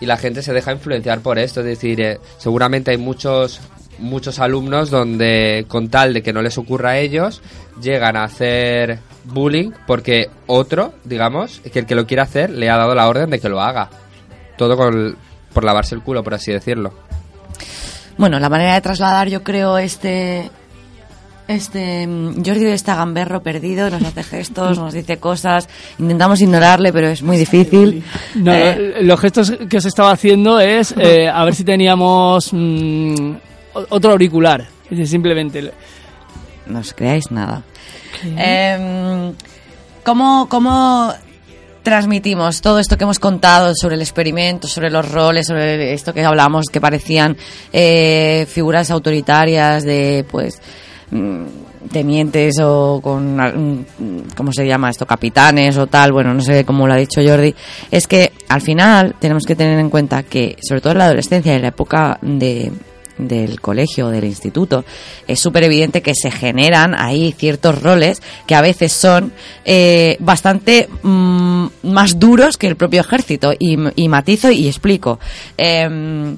y 0.00 0.06
la 0.06 0.16
gente 0.16 0.42
se 0.42 0.52
deja 0.52 0.72
influenciar 0.72 1.20
por 1.20 1.38
esto. 1.38 1.60
Es 1.60 1.66
decir, 1.66 2.00
eh, 2.00 2.18
seguramente 2.38 2.90
hay 2.90 2.98
muchos 2.98 3.60
muchos 3.98 4.40
alumnos 4.40 4.90
donde 4.90 5.64
con 5.68 5.88
tal 5.88 6.12
de 6.12 6.22
que 6.22 6.32
no 6.32 6.42
les 6.42 6.58
ocurra 6.58 6.90
a 6.90 6.98
ellos 6.98 7.40
llegan 7.80 8.16
a 8.16 8.24
hacer 8.24 8.98
bullying 9.24 9.70
porque 9.86 10.28
otro, 10.48 10.94
digamos, 11.04 11.60
que 11.60 11.78
el 11.78 11.86
que 11.86 11.94
lo 11.94 12.06
quiere 12.06 12.22
hacer 12.22 12.50
le 12.50 12.68
ha 12.68 12.76
dado 12.76 12.96
la 12.96 13.08
orden 13.08 13.30
de 13.30 13.38
que 13.38 13.48
lo 13.48 13.60
haga. 13.60 13.90
Todo 14.58 14.76
con, 14.76 15.16
por 15.52 15.62
lavarse 15.62 15.94
el 15.94 16.02
culo, 16.02 16.24
por 16.24 16.34
así 16.34 16.50
decirlo. 16.52 17.11
Bueno, 18.18 18.38
la 18.38 18.48
manera 18.48 18.74
de 18.74 18.80
trasladar, 18.80 19.28
yo 19.28 19.42
creo, 19.42 19.78
este. 19.78 20.50
Este. 21.48 22.06
mm, 22.06 22.42
Jordi 22.44 22.66
está 22.66 22.94
gamberro 22.94 23.42
perdido, 23.42 23.90
nos 23.90 24.02
hace 24.04 24.22
gestos, 24.22 24.78
nos 24.78 24.94
dice 24.94 25.18
cosas. 25.18 25.68
Intentamos 25.98 26.40
ignorarle, 26.40 26.92
pero 26.92 27.08
es 27.08 27.22
muy 27.22 27.36
difícil. 27.36 28.04
No, 28.36 28.52
Eh, 28.54 28.98
los 29.02 29.18
gestos 29.20 29.52
que 29.68 29.76
os 29.78 29.84
estaba 29.84 30.12
haciendo 30.12 30.60
es 30.60 30.94
eh, 30.96 31.28
a 31.28 31.44
ver 31.44 31.54
si 31.54 31.64
teníamos 31.64 32.50
mm, 32.52 33.32
otro 33.90 34.12
auricular. 34.12 34.66
Simplemente. 35.04 35.72
No 36.66 36.78
os 36.78 36.92
creáis 36.94 37.30
nada. 37.30 37.62
Em, 38.36 39.32
¿cómo, 40.04 40.48
¿Cómo 40.48 41.12
transmitimos 41.82 42.60
todo 42.60 42.78
esto 42.78 42.96
que 42.96 43.04
hemos 43.04 43.18
contado 43.18 43.72
sobre 43.74 43.96
el 43.96 44.02
experimento, 44.02 44.68
sobre 44.68 44.90
los 44.90 45.10
roles, 45.10 45.46
sobre 45.46 45.92
esto 45.92 46.14
que 46.14 46.24
hablamos, 46.24 46.66
que 46.66 46.80
parecían 46.80 47.36
eh, 47.72 48.46
figuras 48.48 48.90
autoritarias 48.90 49.84
de, 49.84 50.24
pues, 50.30 50.60
mm, 51.10 51.44
temientes 51.92 52.54
o 52.62 53.00
con, 53.02 53.36
mm, 53.36 54.34
¿cómo 54.36 54.52
se 54.52 54.66
llama 54.66 54.90
esto? 54.90 55.06
Capitanes 55.06 55.76
o 55.76 55.86
tal, 55.86 56.12
bueno, 56.12 56.32
no 56.32 56.40
sé 56.40 56.64
cómo 56.64 56.86
lo 56.86 56.94
ha 56.94 56.98
dicho 56.98 57.20
Jordi. 57.24 57.54
Es 57.90 58.06
que 58.06 58.32
al 58.48 58.60
final 58.60 59.16
tenemos 59.18 59.44
que 59.44 59.56
tener 59.56 59.78
en 59.78 59.90
cuenta 59.90 60.22
que, 60.22 60.56
sobre 60.62 60.80
todo 60.80 60.92
en 60.92 60.98
la 60.98 61.06
adolescencia 61.06 61.54
en 61.54 61.62
la 61.62 61.68
época 61.68 62.18
de 62.22 62.70
del 63.18 63.60
colegio 63.60 64.06
o 64.06 64.10
del 64.10 64.24
instituto, 64.24 64.84
es 65.26 65.40
súper 65.40 65.64
evidente 65.64 66.02
que 66.02 66.14
se 66.14 66.30
generan 66.30 66.94
ahí 66.98 67.34
ciertos 67.36 67.80
roles 67.82 68.22
que 68.46 68.54
a 68.54 68.60
veces 68.60 68.92
son 68.92 69.32
eh, 69.64 70.16
bastante 70.20 70.88
mm, 71.02 71.66
más 71.82 72.18
duros 72.18 72.56
que 72.56 72.66
el 72.66 72.76
propio 72.76 73.00
ejército. 73.00 73.52
Y, 73.58 73.76
matizo 74.08 74.50
y 74.50 74.68
explico. 74.68 75.18
Em, 75.56 76.36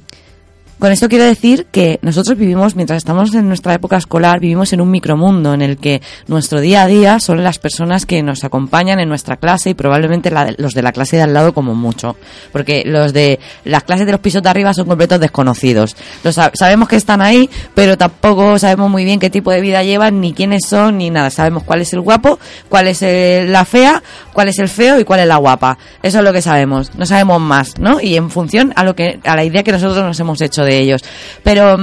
con 0.84 0.92
esto 0.92 1.08
quiero 1.08 1.24
decir 1.24 1.66
que 1.72 1.98
nosotros 2.02 2.36
vivimos, 2.36 2.76
mientras 2.76 2.98
estamos 2.98 3.32
en 3.34 3.48
nuestra 3.48 3.72
época 3.72 3.96
escolar, 3.96 4.38
vivimos 4.38 4.70
en 4.74 4.82
un 4.82 4.90
micromundo 4.90 5.54
en 5.54 5.62
el 5.62 5.78
que 5.78 6.02
nuestro 6.26 6.60
día 6.60 6.82
a 6.82 6.86
día 6.86 7.20
son 7.20 7.42
las 7.42 7.58
personas 7.58 8.04
que 8.04 8.22
nos 8.22 8.44
acompañan 8.44 9.00
en 9.00 9.08
nuestra 9.08 9.36
clase 9.38 9.70
y 9.70 9.74
probablemente 9.74 10.30
los 10.58 10.74
de 10.74 10.82
la 10.82 10.92
clase 10.92 11.16
de 11.16 11.22
al 11.22 11.32
lado 11.32 11.54
como 11.54 11.74
mucho. 11.74 12.16
Porque 12.52 12.82
los 12.84 13.14
de 13.14 13.40
las 13.64 13.82
clases 13.84 14.04
de 14.04 14.12
los 14.12 14.20
pisos 14.20 14.42
de 14.42 14.50
arriba 14.50 14.74
son 14.74 14.86
completos 14.86 15.18
desconocidos. 15.20 15.96
Los 16.22 16.36
sab- 16.36 16.50
sabemos 16.52 16.86
que 16.86 16.96
están 16.96 17.22
ahí, 17.22 17.48
pero 17.74 17.96
tampoco 17.96 18.58
sabemos 18.58 18.90
muy 18.90 19.06
bien 19.06 19.18
qué 19.18 19.30
tipo 19.30 19.50
de 19.52 19.62
vida 19.62 19.82
llevan, 19.82 20.20
ni 20.20 20.34
quiénes 20.34 20.66
son, 20.68 20.98
ni 20.98 21.08
nada. 21.08 21.30
Sabemos 21.30 21.62
cuál 21.62 21.80
es 21.80 21.94
el 21.94 22.02
guapo, 22.02 22.38
cuál 22.68 22.88
es 22.88 23.00
el- 23.00 23.50
la 23.50 23.64
fea, 23.64 24.02
cuál 24.34 24.48
es 24.48 24.58
el 24.58 24.68
feo 24.68 25.00
y 25.00 25.04
cuál 25.04 25.20
es 25.20 25.28
la 25.28 25.36
guapa. 25.38 25.78
Eso 26.02 26.18
es 26.18 26.24
lo 26.24 26.32
que 26.34 26.42
sabemos. 26.42 26.94
No 26.94 27.06
sabemos 27.06 27.40
más, 27.40 27.78
¿no? 27.78 28.02
Y 28.02 28.16
en 28.16 28.28
función 28.28 28.74
a 28.76 28.84
lo 28.84 28.94
que 28.94 29.18
a 29.24 29.34
la 29.34 29.44
idea 29.44 29.62
que 29.62 29.72
nosotros 29.72 30.04
nos 30.04 30.20
hemos 30.20 30.42
hecho 30.42 30.62
de 30.62 30.73
ellos. 30.80 31.02
Pero 31.42 31.76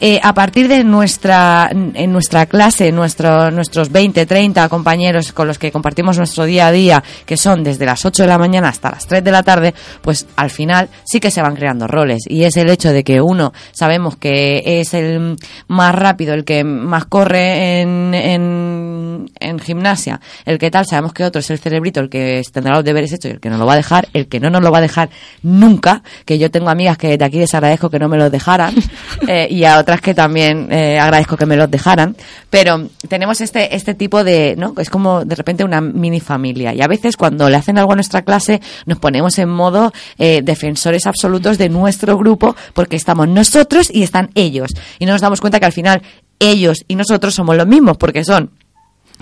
eh, 0.00 0.20
a 0.22 0.32
partir 0.34 0.68
de 0.68 0.84
nuestra 0.84 1.70
en 1.70 2.12
nuestra 2.12 2.46
clase, 2.46 2.90
nuestro, 2.92 3.50
nuestros 3.50 3.90
20, 3.92 4.26
30 4.26 4.68
compañeros 4.68 5.32
con 5.32 5.46
los 5.46 5.58
que 5.58 5.70
compartimos 5.70 6.16
nuestro 6.18 6.44
día 6.44 6.68
a 6.68 6.72
día, 6.72 7.02
que 7.26 7.36
son 7.36 7.62
desde 7.62 7.86
las 7.86 8.04
8 8.04 8.22
de 8.22 8.28
la 8.28 8.38
mañana 8.38 8.68
hasta 8.68 8.90
las 8.90 9.06
3 9.06 9.22
de 9.22 9.30
la 9.30 9.42
tarde, 9.42 9.74
pues 10.00 10.26
al 10.36 10.50
final 10.50 10.88
sí 11.04 11.20
que 11.20 11.30
se 11.30 11.42
van 11.42 11.56
creando 11.56 11.86
roles. 11.86 12.22
Y 12.26 12.44
es 12.44 12.56
el 12.56 12.70
hecho 12.70 12.92
de 12.92 13.04
que 13.04 13.20
uno 13.20 13.52
sabemos 13.72 14.16
que 14.16 14.80
es 14.80 14.94
el 14.94 15.36
más 15.68 15.94
rápido, 15.94 16.34
el 16.34 16.44
que 16.44 16.64
más 16.64 17.04
corre 17.06 17.80
en, 17.82 18.14
en, 18.14 19.30
en 19.38 19.58
gimnasia, 19.58 20.20
el 20.44 20.58
que 20.58 20.70
tal, 20.70 20.86
sabemos 20.86 21.12
que 21.12 21.24
otro 21.24 21.40
es 21.40 21.50
el 21.50 21.58
cerebrito, 21.58 22.00
el 22.00 22.08
que 22.08 22.42
tendrá 22.52 22.74
los 22.74 22.84
deberes 22.84 23.12
hechos 23.12 23.30
y 23.30 23.34
el 23.34 23.40
que 23.40 23.50
no 23.50 23.58
lo 23.58 23.66
va 23.66 23.74
a 23.74 23.76
dejar, 23.76 24.08
el 24.14 24.28
que 24.28 24.40
no 24.40 24.50
nos 24.50 24.62
lo 24.62 24.70
va 24.70 24.78
a 24.78 24.82
dejar 24.82 25.10
nunca, 25.42 26.02
que 26.24 26.38
yo 26.38 26.50
tengo 26.50 26.70
amigas 26.70 26.96
que 26.96 27.18
de 27.18 27.24
aquí 27.24 27.38
les 27.38 27.54
agradezco 27.54 27.90
que 27.90 27.98
no 27.98 28.08
me 28.08 28.16
los 28.16 28.30
dejaran, 28.30 28.74
eh, 29.28 29.46
y 29.50 29.64
a 29.64 29.78
otras 29.78 29.89
que 29.98 30.14
también 30.14 30.70
eh, 30.70 30.98
agradezco 31.00 31.36
que 31.36 31.46
me 31.46 31.56
los 31.56 31.70
dejaran, 31.70 32.16
pero 32.48 32.88
tenemos 33.08 33.40
este, 33.40 33.74
este 33.74 33.94
tipo 33.94 34.22
de, 34.22 34.54
¿no? 34.56 34.74
Es 34.78 34.90
como 34.90 35.24
de 35.24 35.34
repente 35.34 35.64
una 35.64 35.80
mini 35.80 36.20
familia, 36.20 36.72
y 36.74 36.82
a 36.82 36.86
veces 36.86 37.16
cuando 37.16 37.48
le 37.50 37.56
hacen 37.56 37.78
algo 37.78 37.92
a 37.92 37.96
nuestra 37.96 38.22
clase 38.22 38.60
nos 38.86 38.98
ponemos 38.98 39.38
en 39.38 39.48
modo 39.48 39.92
eh, 40.18 40.42
defensores 40.44 41.06
absolutos 41.06 41.58
de 41.58 41.68
nuestro 41.68 42.16
grupo, 42.16 42.54
porque 42.74 42.96
estamos 42.96 43.26
nosotros 43.26 43.90
y 43.92 44.02
están 44.02 44.30
ellos, 44.34 44.70
y 44.98 45.06
no 45.06 45.12
nos 45.12 45.20
damos 45.20 45.40
cuenta 45.40 45.58
que 45.58 45.66
al 45.66 45.72
final 45.72 46.02
ellos 46.38 46.84
y 46.88 46.94
nosotros 46.94 47.34
somos 47.34 47.56
los 47.56 47.66
mismos, 47.66 47.96
porque 47.96 48.24
son 48.24 48.50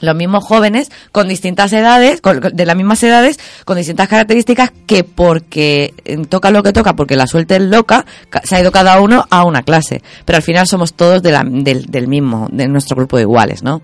los 0.00 0.14
mismos 0.14 0.44
jóvenes 0.44 0.90
con 1.12 1.28
distintas 1.28 1.72
edades, 1.72 2.20
con- 2.20 2.40
de 2.40 2.66
las 2.66 2.76
mismas 2.76 3.02
edades, 3.02 3.38
con 3.64 3.76
distintas 3.76 4.08
características 4.08 4.72
que 4.86 5.04
porque 5.04 5.94
eh, 6.04 6.16
toca 6.28 6.50
lo 6.50 6.62
que 6.62 6.72
toca, 6.72 6.94
porque 6.94 7.16
la 7.16 7.26
suerte 7.26 7.56
es 7.56 7.62
loca, 7.62 8.04
ca- 8.30 8.42
se 8.44 8.56
ha 8.56 8.60
ido 8.60 8.72
cada 8.72 9.00
uno 9.00 9.26
a 9.30 9.44
una 9.44 9.62
clase. 9.62 10.02
Pero 10.24 10.36
al 10.36 10.42
final 10.42 10.66
somos 10.66 10.94
todos 10.94 11.22
del, 11.22 11.86
del 11.86 12.08
mismo, 12.08 12.48
de 12.50 12.68
nuestro 12.68 12.96
grupo 12.96 13.16
de 13.16 13.22
iguales, 13.22 13.62
¿no? 13.62 13.82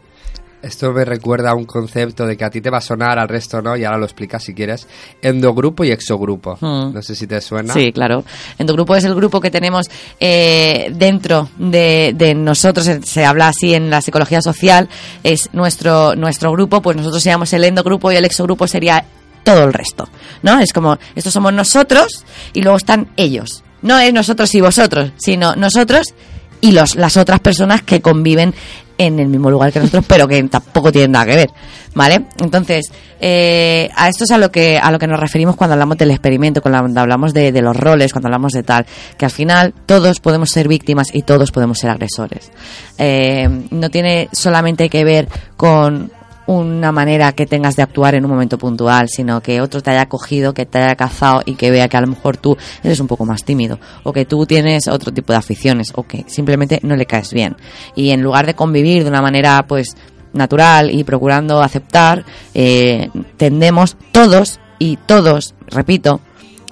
Esto 0.64 0.92
me 0.92 1.04
recuerda 1.04 1.50
a 1.50 1.54
un 1.54 1.64
concepto 1.64 2.26
de 2.26 2.36
que 2.36 2.44
a 2.44 2.50
ti 2.50 2.60
te 2.60 2.70
va 2.70 2.78
a 2.78 2.80
sonar, 2.80 3.18
al 3.18 3.28
resto 3.28 3.60
no, 3.60 3.76
y 3.76 3.84
ahora 3.84 3.98
lo 3.98 4.04
explicas 4.04 4.42
si 4.42 4.54
quieres. 4.54 4.86
Endogrupo 5.22 5.84
y 5.84 5.90
exogrupo. 5.90 6.56
Mm. 6.60 6.94
No 6.94 7.02
sé 7.02 7.14
si 7.14 7.26
te 7.26 7.40
suena. 7.40 7.74
Sí, 7.74 7.92
claro. 7.92 8.24
Endogrupo 8.58 8.96
es 8.96 9.04
el 9.04 9.14
grupo 9.14 9.40
que 9.40 9.50
tenemos 9.50 9.90
eh, 10.20 10.90
dentro 10.94 11.48
de, 11.58 12.12
de 12.16 12.34
nosotros, 12.34 12.88
se- 13.04 13.24
habla 13.24 13.48
así 13.48 13.74
en 13.74 13.90
la 13.90 14.00
psicología 14.00 14.40
social, 14.40 14.88
es 15.22 15.50
nuestro, 15.52 16.14
nuestro 16.16 16.50
grupo, 16.52 16.80
pues 16.82 16.96
nosotros 16.96 17.22
seríamos 17.22 17.52
el 17.52 17.64
endogrupo 17.64 18.10
y 18.12 18.16
el 18.16 18.24
exogrupo 18.24 18.66
sería 18.66 19.04
todo 19.42 19.64
el 19.64 19.72
resto, 19.74 20.08
¿no? 20.42 20.58
Es 20.60 20.72
como, 20.72 20.96
estos 21.14 21.32
somos 21.34 21.52
nosotros 21.52 22.24
y 22.54 22.62
luego 22.62 22.78
están 22.78 23.08
ellos. 23.16 23.62
No 23.82 23.98
es 23.98 24.12
nosotros 24.14 24.54
y 24.54 24.62
vosotros, 24.62 25.10
sino 25.16 25.54
nosotros 25.56 26.14
y 26.62 26.72
los, 26.72 26.94
las 26.94 27.18
otras 27.18 27.40
personas 27.40 27.82
que 27.82 28.00
conviven 28.00 28.54
en 28.98 29.18
el 29.18 29.28
mismo 29.28 29.50
lugar 29.50 29.72
que 29.72 29.80
nosotros, 29.80 30.04
pero 30.08 30.28
que 30.28 30.42
tampoco 30.44 30.92
tienen 30.92 31.12
nada 31.12 31.26
que 31.26 31.36
ver, 31.36 31.50
¿vale? 31.94 32.26
Entonces, 32.40 32.90
eh, 33.20 33.88
a 33.94 34.08
esto 34.08 34.24
es 34.24 34.30
a 34.30 34.38
lo 34.38 34.50
que 34.50 34.78
a 34.78 34.90
lo 34.90 34.98
que 34.98 35.06
nos 35.06 35.18
referimos 35.18 35.56
cuando 35.56 35.74
hablamos 35.74 35.98
del 35.98 36.10
experimento, 36.10 36.62
cuando 36.62 37.00
hablamos 37.00 37.32
de, 37.32 37.52
los 37.62 37.76
roles, 37.76 38.12
cuando 38.12 38.28
hablamos 38.28 38.52
de 38.52 38.62
tal, 38.62 38.86
que 39.16 39.24
al 39.24 39.30
final 39.30 39.74
todos 39.86 40.20
podemos 40.20 40.50
ser 40.50 40.68
víctimas 40.68 41.08
y 41.12 41.22
todos 41.22 41.50
podemos 41.50 41.78
ser 41.78 41.90
agresores. 41.90 42.50
Eh, 42.98 43.48
no 43.70 43.90
tiene 43.90 44.28
solamente 44.32 44.88
que 44.88 45.04
ver 45.04 45.28
con 45.56 46.10
una 46.46 46.92
manera 46.92 47.32
que 47.32 47.46
tengas 47.46 47.76
de 47.76 47.82
actuar 47.82 48.14
en 48.14 48.24
un 48.24 48.30
momento 48.30 48.58
puntual, 48.58 49.08
sino 49.08 49.40
que 49.40 49.60
otro 49.60 49.80
te 49.80 49.90
haya 49.90 50.06
cogido, 50.06 50.52
que 50.52 50.66
te 50.66 50.78
haya 50.78 50.94
cazado 50.94 51.42
y 51.44 51.54
que 51.54 51.70
vea 51.70 51.88
que 51.88 51.96
a 51.96 52.00
lo 52.00 52.08
mejor 52.08 52.36
tú 52.36 52.56
eres 52.82 53.00
un 53.00 53.06
poco 53.06 53.24
más 53.24 53.44
tímido, 53.44 53.78
o 54.02 54.12
que 54.12 54.24
tú 54.24 54.44
tienes 54.46 54.88
otro 54.88 55.12
tipo 55.12 55.32
de 55.32 55.38
aficiones, 55.38 55.92
o 55.94 56.02
que 56.02 56.24
simplemente 56.26 56.80
no 56.82 56.96
le 56.96 57.06
caes 57.06 57.32
bien. 57.32 57.56
Y 57.94 58.10
en 58.10 58.22
lugar 58.22 58.46
de 58.46 58.54
convivir 58.54 59.04
de 59.04 59.10
una 59.10 59.22
manera, 59.22 59.64
pues, 59.66 59.96
natural 60.32 60.90
y 60.90 61.04
procurando 61.04 61.62
aceptar, 61.62 62.24
eh, 62.54 63.08
tendemos 63.36 63.96
todos 64.12 64.60
y 64.78 64.96
todos, 64.96 65.54
repito, 65.68 66.20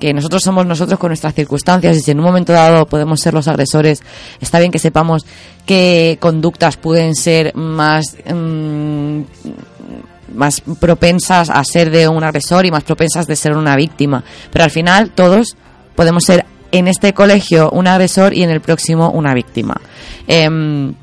que 0.03 0.13
nosotros 0.13 0.43
somos 0.43 0.67
nosotros 0.67 0.99
con 0.99 1.11
nuestras 1.11 1.33
circunstancias 1.33 1.97
y 1.97 2.01
si 2.01 2.11
en 2.11 2.19
un 2.19 2.25
momento 2.25 2.53
dado 2.53 2.87
podemos 2.87 3.21
ser 3.21 3.35
los 3.35 3.47
agresores, 3.47 4.03
está 4.41 4.59
bien 4.59 4.73
que 4.73 4.81
sepamos 4.81 5.25
qué 5.65 6.19
conductas 6.21 6.77
pueden 6.77 7.15
ser 7.15 7.55
más 7.55 8.17
mm, 8.29 9.21
más 10.35 10.61
propensas 10.81 11.51
a 11.51 11.63
ser 11.63 11.93
de 11.93 12.09
un 12.09 12.25
agresor 12.25 12.67
y 12.67 12.73
más 12.73 12.83
propensas 12.83 13.29
de 13.29 13.37
ser 13.37 13.57
una 13.57 13.77
víctima. 13.77 14.25
Pero 14.51 14.65
al 14.65 14.73
final 14.73 15.11
todos 15.11 15.57
podemos 15.95 16.25
ser 16.25 16.47
en 16.73 16.89
este 16.89 17.15
colegio 17.15 17.71
un 17.71 17.87
agresor 17.87 18.35
y 18.35 18.43
en 18.43 18.51
el 18.51 18.61
próximo 18.61 19.11
una 19.11 19.35
víctima. 19.35 19.81
Em, 20.27 20.95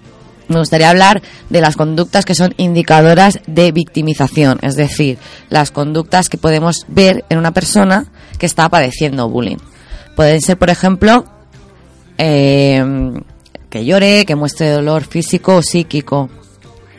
me 0.49 0.59
gustaría 0.59 0.89
hablar 0.89 1.21
de 1.49 1.61
las 1.61 1.77
conductas 1.77 2.25
que 2.25 2.35
son 2.35 2.53
indicadoras 2.57 3.39
de 3.47 3.71
victimización, 3.71 4.59
es 4.61 4.75
decir, 4.75 5.19
las 5.47 5.71
conductas 5.71 6.27
que 6.27 6.37
podemos 6.37 6.85
ver 6.89 7.23
en 7.29 7.37
una 7.37 7.53
persona 7.53 8.07
que 8.39 8.47
está 8.47 8.69
padeciendo 8.69 9.29
bullying. 9.29 9.57
Pueden 10.15 10.41
ser, 10.41 10.57
por 10.57 10.69
ejemplo, 10.69 11.25
eh, 12.17 12.83
que 13.69 13.85
llore, 13.85 14.25
que 14.25 14.35
muestre 14.35 14.71
dolor 14.71 15.03
físico 15.03 15.57
o 15.57 15.61
psíquico. 15.61 16.29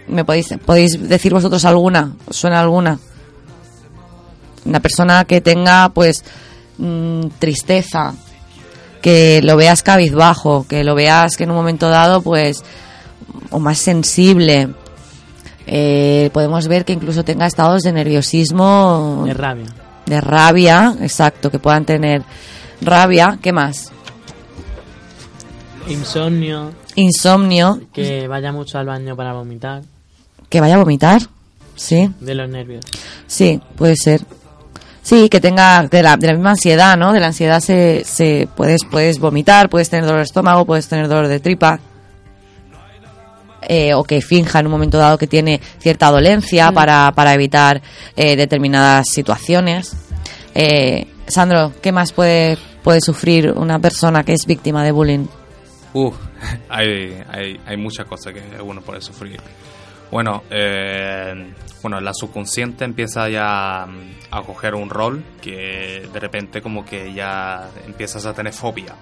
¿Me 0.08 0.24
podéis, 0.24 0.54
podéis 0.64 1.08
decir 1.08 1.32
vosotros 1.32 1.64
alguna? 1.64 2.12
¿Os 2.26 2.36
suena 2.36 2.60
alguna? 2.60 2.98
Una 4.64 4.80
persona 4.80 5.24
que 5.24 5.40
tenga, 5.40 5.88
pues, 5.90 6.24
mm, 6.78 7.26
tristeza, 7.38 8.14
que 9.02 9.40
lo 9.42 9.56
veas 9.56 9.82
cabizbajo, 9.82 10.66
que 10.68 10.84
lo 10.84 10.94
veas 10.94 11.36
que 11.36 11.44
en 11.44 11.50
un 11.50 11.56
momento 11.56 11.88
dado, 11.88 12.22
pues, 12.22 12.62
o 13.50 13.58
más 13.58 13.78
sensible. 13.78 14.68
Eh, 15.66 16.30
podemos 16.32 16.68
ver 16.68 16.84
que 16.84 16.92
incluso 16.92 17.24
tenga 17.24 17.46
estados 17.46 17.82
de 17.82 17.92
nerviosismo. 17.92 19.22
De 19.26 19.34
rabia. 19.34 19.66
De 20.10 20.20
rabia, 20.20 20.96
exacto, 21.00 21.52
que 21.52 21.60
puedan 21.60 21.84
tener 21.84 22.24
rabia. 22.80 23.38
¿Qué 23.40 23.52
más? 23.52 23.92
Insomnio. 25.86 26.72
Insomnio. 26.96 27.80
Que 27.92 28.26
vaya 28.26 28.50
mucho 28.50 28.76
al 28.80 28.86
baño 28.86 29.14
para 29.14 29.34
vomitar. 29.34 29.82
Que 30.48 30.60
vaya 30.60 30.74
a 30.74 30.78
vomitar. 30.78 31.22
Sí. 31.76 32.12
De 32.18 32.34
los 32.34 32.50
nervios. 32.50 32.84
Sí, 33.28 33.60
puede 33.76 33.94
ser. 33.94 34.22
Sí, 35.00 35.28
que 35.28 35.40
tenga 35.40 35.86
de 35.86 36.02
la, 36.02 36.16
de 36.16 36.26
la 36.26 36.32
misma 36.32 36.50
ansiedad, 36.50 36.96
¿no? 36.96 37.12
De 37.12 37.20
la 37.20 37.28
ansiedad 37.28 37.60
se, 37.60 38.02
se 38.04 38.48
puedes, 38.56 38.80
puedes 38.84 39.20
vomitar, 39.20 39.70
puedes 39.70 39.90
tener 39.90 40.06
dolor 40.06 40.18
de 40.18 40.24
estómago, 40.24 40.64
puedes 40.64 40.88
tener 40.88 41.06
dolor 41.06 41.28
de 41.28 41.38
tripa. 41.38 41.78
Eh, 43.62 43.92
o 43.94 44.02
que 44.04 44.22
finja 44.22 44.58
en 44.58 44.66
un 44.66 44.72
momento 44.72 44.96
dado 44.96 45.18
que 45.18 45.26
tiene 45.26 45.60
cierta 45.78 46.10
dolencia 46.10 46.72
para, 46.72 47.12
para 47.14 47.34
evitar 47.34 47.82
eh, 48.16 48.34
determinadas 48.34 49.06
situaciones. 49.10 49.94
Eh, 50.54 51.06
Sandro, 51.26 51.72
¿qué 51.82 51.92
más 51.92 52.12
puede, 52.12 52.56
puede 52.82 53.00
sufrir 53.00 53.52
una 53.52 53.78
persona 53.78 54.24
que 54.24 54.32
es 54.32 54.46
víctima 54.46 54.82
de 54.82 54.92
bullying? 54.92 55.26
Uh, 55.92 56.12
hay, 56.68 57.22
hay, 57.28 57.60
hay 57.66 57.76
muchas 57.76 58.06
cosas 58.06 58.32
que 58.32 58.42
uno 58.62 58.80
puede 58.80 59.00
sufrir. 59.00 59.40
Bueno, 60.10 60.42
eh, 60.50 61.52
bueno, 61.82 62.00
la 62.00 62.12
subconsciente 62.12 62.84
empieza 62.84 63.28
ya 63.28 63.86
mm, 63.86 64.34
a 64.34 64.42
coger 64.42 64.74
un 64.74 64.90
rol 64.90 65.22
que 65.40 66.08
de 66.12 66.20
repente 66.20 66.60
como 66.60 66.84
que 66.84 67.12
ya 67.12 67.68
empiezas 67.86 68.26
a 68.26 68.34
tener 68.34 68.52
fobia. 68.52 68.94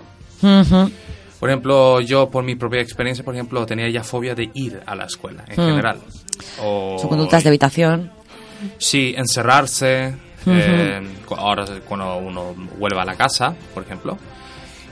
Por 1.38 1.48
ejemplo, 1.50 2.00
yo 2.00 2.28
por 2.30 2.42
mi 2.44 2.56
propia 2.56 2.80
experiencia, 2.80 3.24
por 3.24 3.34
ejemplo, 3.34 3.64
tenía 3.66 3.88
ya 3.88 4.02
fobia 4.02 4.34
de 4.34 4.50
ir 4.54 4.80
a 4.86 4.94
la 4.94 5.04
escuela 5.04 5.44
en 5.48 5.54
Hmm. 5.62 5.66
general. 5.68 6.00
O, 6.62 6.96
Son 6.98 7.08
conductas 7.08 7.42
de 7.44 7.48
habitación. 7.50 8.10
Sí, 8.78 9.14
encerrarse. 9.16 10.14
Eh, 10.46 11.00
ahora 11.36 11.64
cuando 11.86 12.16
uno 12.16 12.54
vuelve 12.78 13.00
a 13.00 13.04
la 13.04 13.14
casa, 13.14 13.54
por 13.74 13.82
ejemplo. 13.82 14.16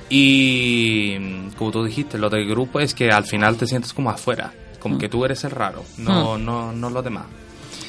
Y 0.08 1.16
como 1.56 1.70
tú 1.70 1.84
dijiste, 1.84 2.18
lo 2.18 2.30
del 2.30 2.46
grupo 2.48 2.80
es 2.80 2.94
que 2.94 3.10
al 3.10 3.24
final 3.24 3.56
te 3.56 3.66
sientes 3.66 3.92
como 3.92 4.10
afuera, 4.10 4.52
como 4.78 4.98
que 4.98 5.08
tú 5.08 5.24
eres 5.24 5.42
el 5.44 5.50
raro, 5.50 5.84
no, 5.98 6.38
no, 6.38 6.72
no 6.72 6.90
lo 6.90 7.02
demás. 7.02 7.24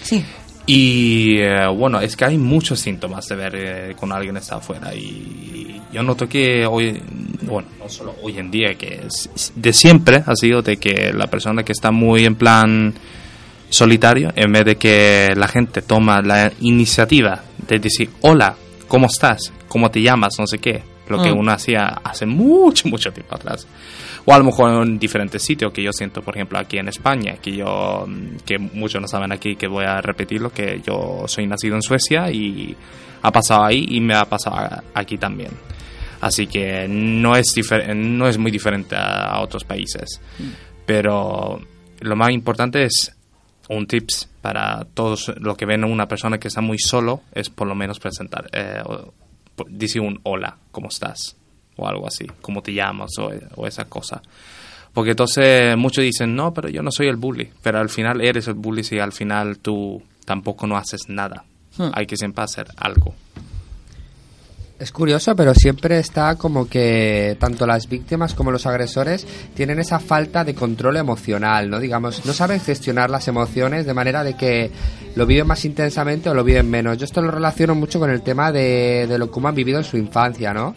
Sí. 0.04 0.24
Y 0.66 1.38
eh, 1.40 1.68
bueno, 1.68 2.00
es 2.02 2.18
que 2.18 2.26
hay 2.26 2.38
muchos 2.38 2.80
síntomas 2.80 3.28
de 3.28 3.36
ver 3.36 3.56
eh, 3.56 3.96
cuando 3.98 4.16
alguien 4.16 4.36
está 4.38 4.58
afuera. 4.58 4.94
Y 4.94 5.82
yo 5.94 6.04
noto 6.04 6.28
que 6.28 6.66
hoy, 6.66 7.02
bueno, 7.48 7.70
no 7.80 7.90
solo 7.90 8.16
hoy 8.22 8.38
en 8.38 8.52
día, 8.52 8.76
que 8.76 9.02
es- 9.08 9.52
de 9.56 9.74
siempre 9.74 10.24
ha 10.26 10.36
sido 10.36 10.62
de 10.62 10.78
que 10.78 11.12
la 11.14 11.28
persona 11.28 11.64
que 11.64 11.72
está 11.72 11.92
muy 11.92 12.26
en 12.26 12.36
plan 12.36 12.94
solitario, 13.70 14.32
en 14.36 14.52
vez 14.52 14.66
de 14.66 14.76
que 14.78 15.34
la 15.36 15.48
gente 15.48 15.82
toma 15.82 16.22
la 16.22 16.52
iniciativa 16.62 17.42
de 17.68 17.80
decir, 17.80 18.10
hola, 18.22 18.56
¿cómo 18.88 19.08
estás? 19.08 19.52
¿Cómo 19.68 19.90
te 19.92 20.02
llamas? 20.02 20.36
No 20.40 20.48
sé 20.48 20.60
qué. 20.60 20.82
Lo 21.10 21.22
que 21.22 21.32
Mm. 21.32 21.38
uno 21.40 21.52
hacía 21.54 21.88
hace 22.04 22.26
mucho, 22.26 22.88
mucho 22.90 23.12
tiempo 23.12 23.36
atrás. 23.36 23.66
O 24.26 24.34
a 24.34 24.38
lo 24.38 24.44
mejor 24.44 24.84
en 24.86 25.00
diferentes 25.00 25.42
sitios 25.42 25.72
que 25.72 25.82
yo 25.82 25.94
siento, 25.94 26.22
por 26.22 26.36
ejemplo, 26.36 26.60
aquí 26.60 26.78
en 26.78 26.90
España, 26.90 27.36
que 27.42 27.56
yo, 27.56 28.06
mm, 28.06 28.38
que 28.46 28.58
muchos 28.58 29.02
no 29.02 29.08
saben 29.08 29.32
aquí, 29.32 29.56
que 29.56 29.68
voy 29.68 29.86
a 29.86 30.02
repetirlo, 30.02 30.50
que 30.52 30.82
yo 30.86 31.24
soy 31.28 31.48
nacido 31.48 31.76
en 31.76 31.82
Suecia 31.82 32.30
y 32.30 32.76
ha 33.22 33.32
pasado 33.32 33.64
ahí 33.64 33.86
y 33.90 34.02
me 34.02 34.16
ha 34.16 34.26
pasado 34.26 34.82
aquí 34.94 35.18
también. 35.18 35.52
Así 36.22 36.48
que 36.48 36.88
no 36.90 37.36
es, 37.36 37.48
difer- 37.56 37.94
no 37.96 38.28
es 38.28 38.38
muy 38.38 38.52
diferente 38.52 38.96
a, 38.96 39.28
a 39.30 39.42
otros 39.42 39.64
países. 39.64 40.20
Pero 40.86 41.60
lo 42.00 42.16
más 42.16 42.32
importante 42.32 42.84
es 42.84 43.14
un 43.70 43.86
tips 43.86 44.30
para 44.42 44.86
todos 44.94 45.34
los 45.40 45.58
que 45.58 45.66
ven 45.66 45.84
a 45.84 45.88
una 45.88 46.08
persona 46.08 46.38
que 46.40 46.48
está 46.48 46.62
muy 46.62 46.80
solo, 46.80 47.22
es 47.34 47.50
por 47.50 47.68
lo 47.68 47.76
menos 47.76 48.00
presentar, 48.00 48.50
eh, 48.54 48.82
decir 49.68 50.02
un 50.02 50.20
hola, 50.24 50.58
¿cómo 50.72 50.88
estás? 50.88 51.36
O 51.76 51.88
algo 51.88 52.08
así, 52.08 52.26
¿cómo 52.42 52.62
te 52.64 52.74
llamas? 52.74 53.12
O, 53.20 53.30
o 53.56 53.68
esa 53.68 53.86
cosa. 53.86 54.22
Porque 54.94 55.12
entonces 55.12 55.78
muchos 55.78 56.04
dicen, 56.04 56.36
no, 56.36 56.54
pero 56.54 56.70
yo 56.70 56.82
no 56.82 56.92
soy 56.92 57.08
el 57.08 57.18
bully. 57.18 57.50
Pero 57.62 57.78
al 57.80 57.90
final 57.90 58.22
eres 58.22 58.48
el 58.48 58.56
bully 58.56 58.84
si 58.84 58.98
al 58.98 59.12
final 59.12 59.60
tú 59.60 60.02
tampoco 60.26 60.66
no 60.66 60.76
haces 60.78 61.02
nada. 61.08 61.44
Hmm. 61.78 61.90
Hay 61.94 62.08
que 62.08 62.18
siempre 62.18 62.44
hacer 62.44 62.68
algo. 62.78 63.14
Es 64.80 64.92
curioso, 64.92 65.36
pero 65.36 65.56
siempre 65.56 65.98
está 65.98 66.36
como 66.36 66.70
que 66.70 67.36
tanto 67.40 67.66
las 67.66 67.90
víctimas 67.90 68.36
como 68.36 68.52
los 68.52 68.68
agresores 68.68 69.26
tienen 69.56 69.80
esa 69.80 69.98
falta 69.98 70.44
de 70.44 70.54
control 70.54 70.98
emocional, 70.98 71.68
¿no? 71.68 71.80
Digamos, 71.80 72.24
no 72.28 72.34
saben 72.34 72.60
gestionar 72.60 73.10
las 73.10 73.28
emociones 73.28 73.88
de 73.88 73.96
manera 73.96 74.24
de 74.24 74.36
que 74.36 74.70
lo 75.16 75.26
viven 75.26 75.48
más 75.48 75.66
intensamente 75.66 76.30
o 76.30 76.36
lo 76.36 76.44
viven 76.44 76.70
menos. 76.70 76.96
Yo 77.00 77.06
esto 77.06 77.24
lo 77.24 77.32
relaciono 77.32 77.74
mucho 77.74 77.98
con 77.98 78.12
el 78.12 78.22
tema 78.22 78.52
de, 78.52 79.08
de 79.10 79.18
lo 79.18 79.32
que 79.32 79.48
han 79.48 79.56
vivido 79.56 79.80
en 79.80 79.84
su 79.84 79.98
infancia, 79.98 80.54
¿no? 80.54 80.76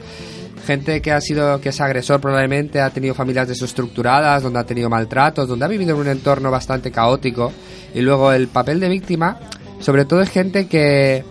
Gente 0.66 1.03
que 1.03 1.12
ha 1.12 1.20
sido, 1.20 1.61
que 1.61 1.68
es 1.68 1.80
agresor 1.82 2.22
probablemente 2.22 2.80
ha 2.80 2.88
tenido 2.88 3.14
familias 3.14 3.48
desestructuradas, 3.48 4.42
donde 4.42 4.61
ha 4.61 4.64
tenido 4.64 4.88
maltratos, 4.88 5.46
donde 5.46 5.66
ha 5.66 5.68
vivido 5.68 5.94
en 5.94 6.01
un 6.01 6.09
entorno 6.09 6.51
bastante 6.51 6.90
caótico. 6.90 7.53
Y 7.94 8.01
luego 8.01 8.32
el 8.32 8.48
papel 8.48 8.80
de 8.80 8.88
víctima, 8.88 9.38
sobre 9.78 10.07
todo 10.07 10.22
es 10.22 10.30
gente 10.30 10.68
que, 10.68 11.22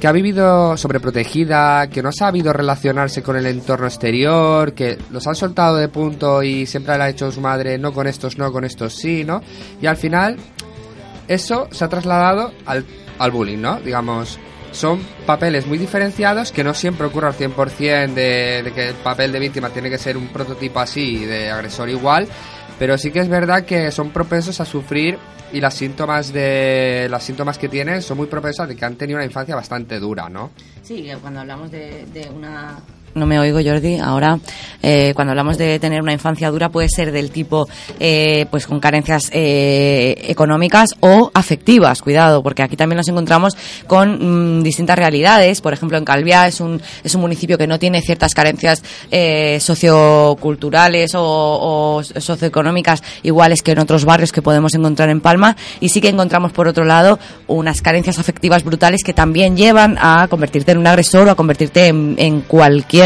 que 0.00 0.08
ha 0.08 0.12
vivido 0.12 0.78
sobreprotegida, 0.78 1.88
que 1.88 2.02
no 2.02 2.08
ha 2.08 2.12
sabido 2.12 2.54
relacionarse 2.54 3.22
con 3.22 3.36
el 3.36 3.44
entorno 3.44 3.86
exterior, 3.86 4.72
que 4.72 4.96
los 5.10 5.26
han 5.26 5.34
soltado 5.34 5.76
de 5.76 5.88
punto 5.88 6.42
y 6.42 6.64
siempre 6.64 6.96
le 6.96 7.04
ha 7.04 7.08
hecho 7.10 7.30
su 7.30 7.42
madre, 7.42 7.76
no 7.76 7.92
con 7.92 8.06
estos, 8.06 8.38
no 8.38 8.50
con 8.50 8.64
estos, 8.64 8.94
sí, 8.94 9.24
¿no? 9.24 9.42
Y 9.80 9.86
al 9.86 9.98
final 9.98 10.38
eso 11.28 11.68
se 11.70 11.84
ha 11.84 11.88
trasladado 11.88 12.50
al, 12.64 12.86
al 13.18 13.30
bullying, 13.30 13.58
¿no? 13.58 13.78
Digamos, 13.78 14.38
son 14.72 15.00
papeles 15.26 15.66
muy 15.66 15.76
diferenciados 15.76 16.50
que 16.50 16.64
no 16.64 16.72
siempre 16.72 17.06
ocurre 17.06 17.26
al 17.26 17.34
100% 17.34 18.14
de, 18.14 18.62
de 18.62 18.72
que 18.72 18.88
el 18.88 18.94
papel 18.94 19.32
de 19.32 19.38
víctima 19.38 19.68
tiene 19.68 19.90
que 19.90 19.98
ser 19.98 20.16
un 20.16 20.28
prototipo 20.28 20.80
así, 20.80 21.26
de 21.26 21.50
agresor 21.50 21.90
igual, 21.90 22.26
pero 22.80 22.96
sí 22.96 23.10
que 23.10 23.18
es 23.18 23.28
verdad 23.28 23.66
que 23.66 23.90
son 23.90 24.08
propensos 24.08 24.58
a 24.58 24.64
sufrir 24.64 25.18
y 25.52 25.60
las 25.60 25.74
síntomas 25.74 26.32
de 26.32 27.08
las 27.10 27.22
síntomas 27.22 27.58
que 27.58 27.68
tienen 27.68 28.00
son 28.00 28.16
muy 28.16 28.26
propensas 28.26 28.66
de 28.68 28.74
que 28.74 28.82
han 28.86 28.96
tenido 28.96 29.18
una 29.18 29.26
infancia 29.26 29.54
bastante 29.54 30.00
dura, 30.00 30.30
¿no? 30.30 30.52
Sí, 30.82 31.06
cuando 31.20 31.40
hablamos 31.40 31.70
de, 31.70 32.06
de 32.06 32.30
una... 32.30 32.78
No 33.14 33.26
me 33.26 33.40
oigo, 33.40 33.58
Jordi. 33.64 33.98
Ahora, 33.98 34.38
eh, 34.82 35.12
cuando 35.16 35.32
hablamos 35.32 35.58
de 35.58 35.80
tener 35.80 36.00
una 36.00 36.12
infancia 36.12 36.48
dura, 36.50 36.68
puede 36.68 36.88
ser 36.88 37.10
del 37.10 37.30
tipo, 37.30 37.68
eh, 37.98 38.46
pues 38.50 38.68
con 38.68 38.78
carencias 38.78 39.30
eh, 39.32 40.14
económicas 40.28 40.90
o 41.00 41.30
afectivas. 41.34 42.02
Cuidado, 42.02 42.42
porque 42.42 42.62
aquí 42.62 42.76
también 42.76 42.98
nos 42.98 43.08
encontramos 43.08 43.56
con 43.88 44.58
mm, 44.58 44.62
distintas 44.62 44.96
realidades. 44.96 45.60
Por 45.60 45.72
ejemplo, 45.72 45.98
en 45.98 46.04
Calviá 46.04 46.46
es 46.46 46.60
un, 46.60 46.80
es 47.02 47.14
un 47.14 47.20
municipio 47.20 47.58
que 47.58 47.66
no 47.66 47.80
tiene 47.80 48.00
ciertas 48.00 48.32
carencias 48.32 48.82
eh, 49.10 49.58
socioculturales 49.60 51.12
o, 51.16 52.02
socioeconómicas 52.16 53.02
iguales 53.24 53.62
que 53.62 53.72
en 53.72 53.80
otros 53.80 54.04
barrios 54.04 54.30
que 54.30 54.40
podemos 54.40 54.72
encontrar 54.74 55.10
en 55.10 55.20
Palma. 55.20 55.56
Y 55.80 55.88
sí 55.88 56.00
que 56.00 56.08
encontramos, 56.08 56.52
por 56.52 56.68
otro 56.68 56.84
lado, 56.84 57.18
unas 57.48 57.82
carencias 57.82 58.20
afectivas 58.20 58.62
brutales 58.62 59.02
que 59.02 59.12
también 59.12 59.56
llevan 59.56 59.98
a 60.00 60.28
convertirte 60.28 60.72
en 60.72 60.78
un 60.78 60.86
agresor 60.86 61.26
o 61.26 61.32
a 61.32 61.34
convertirte 61.34 61.88
en 61.88 62.40
cualquier, 62.42 62.99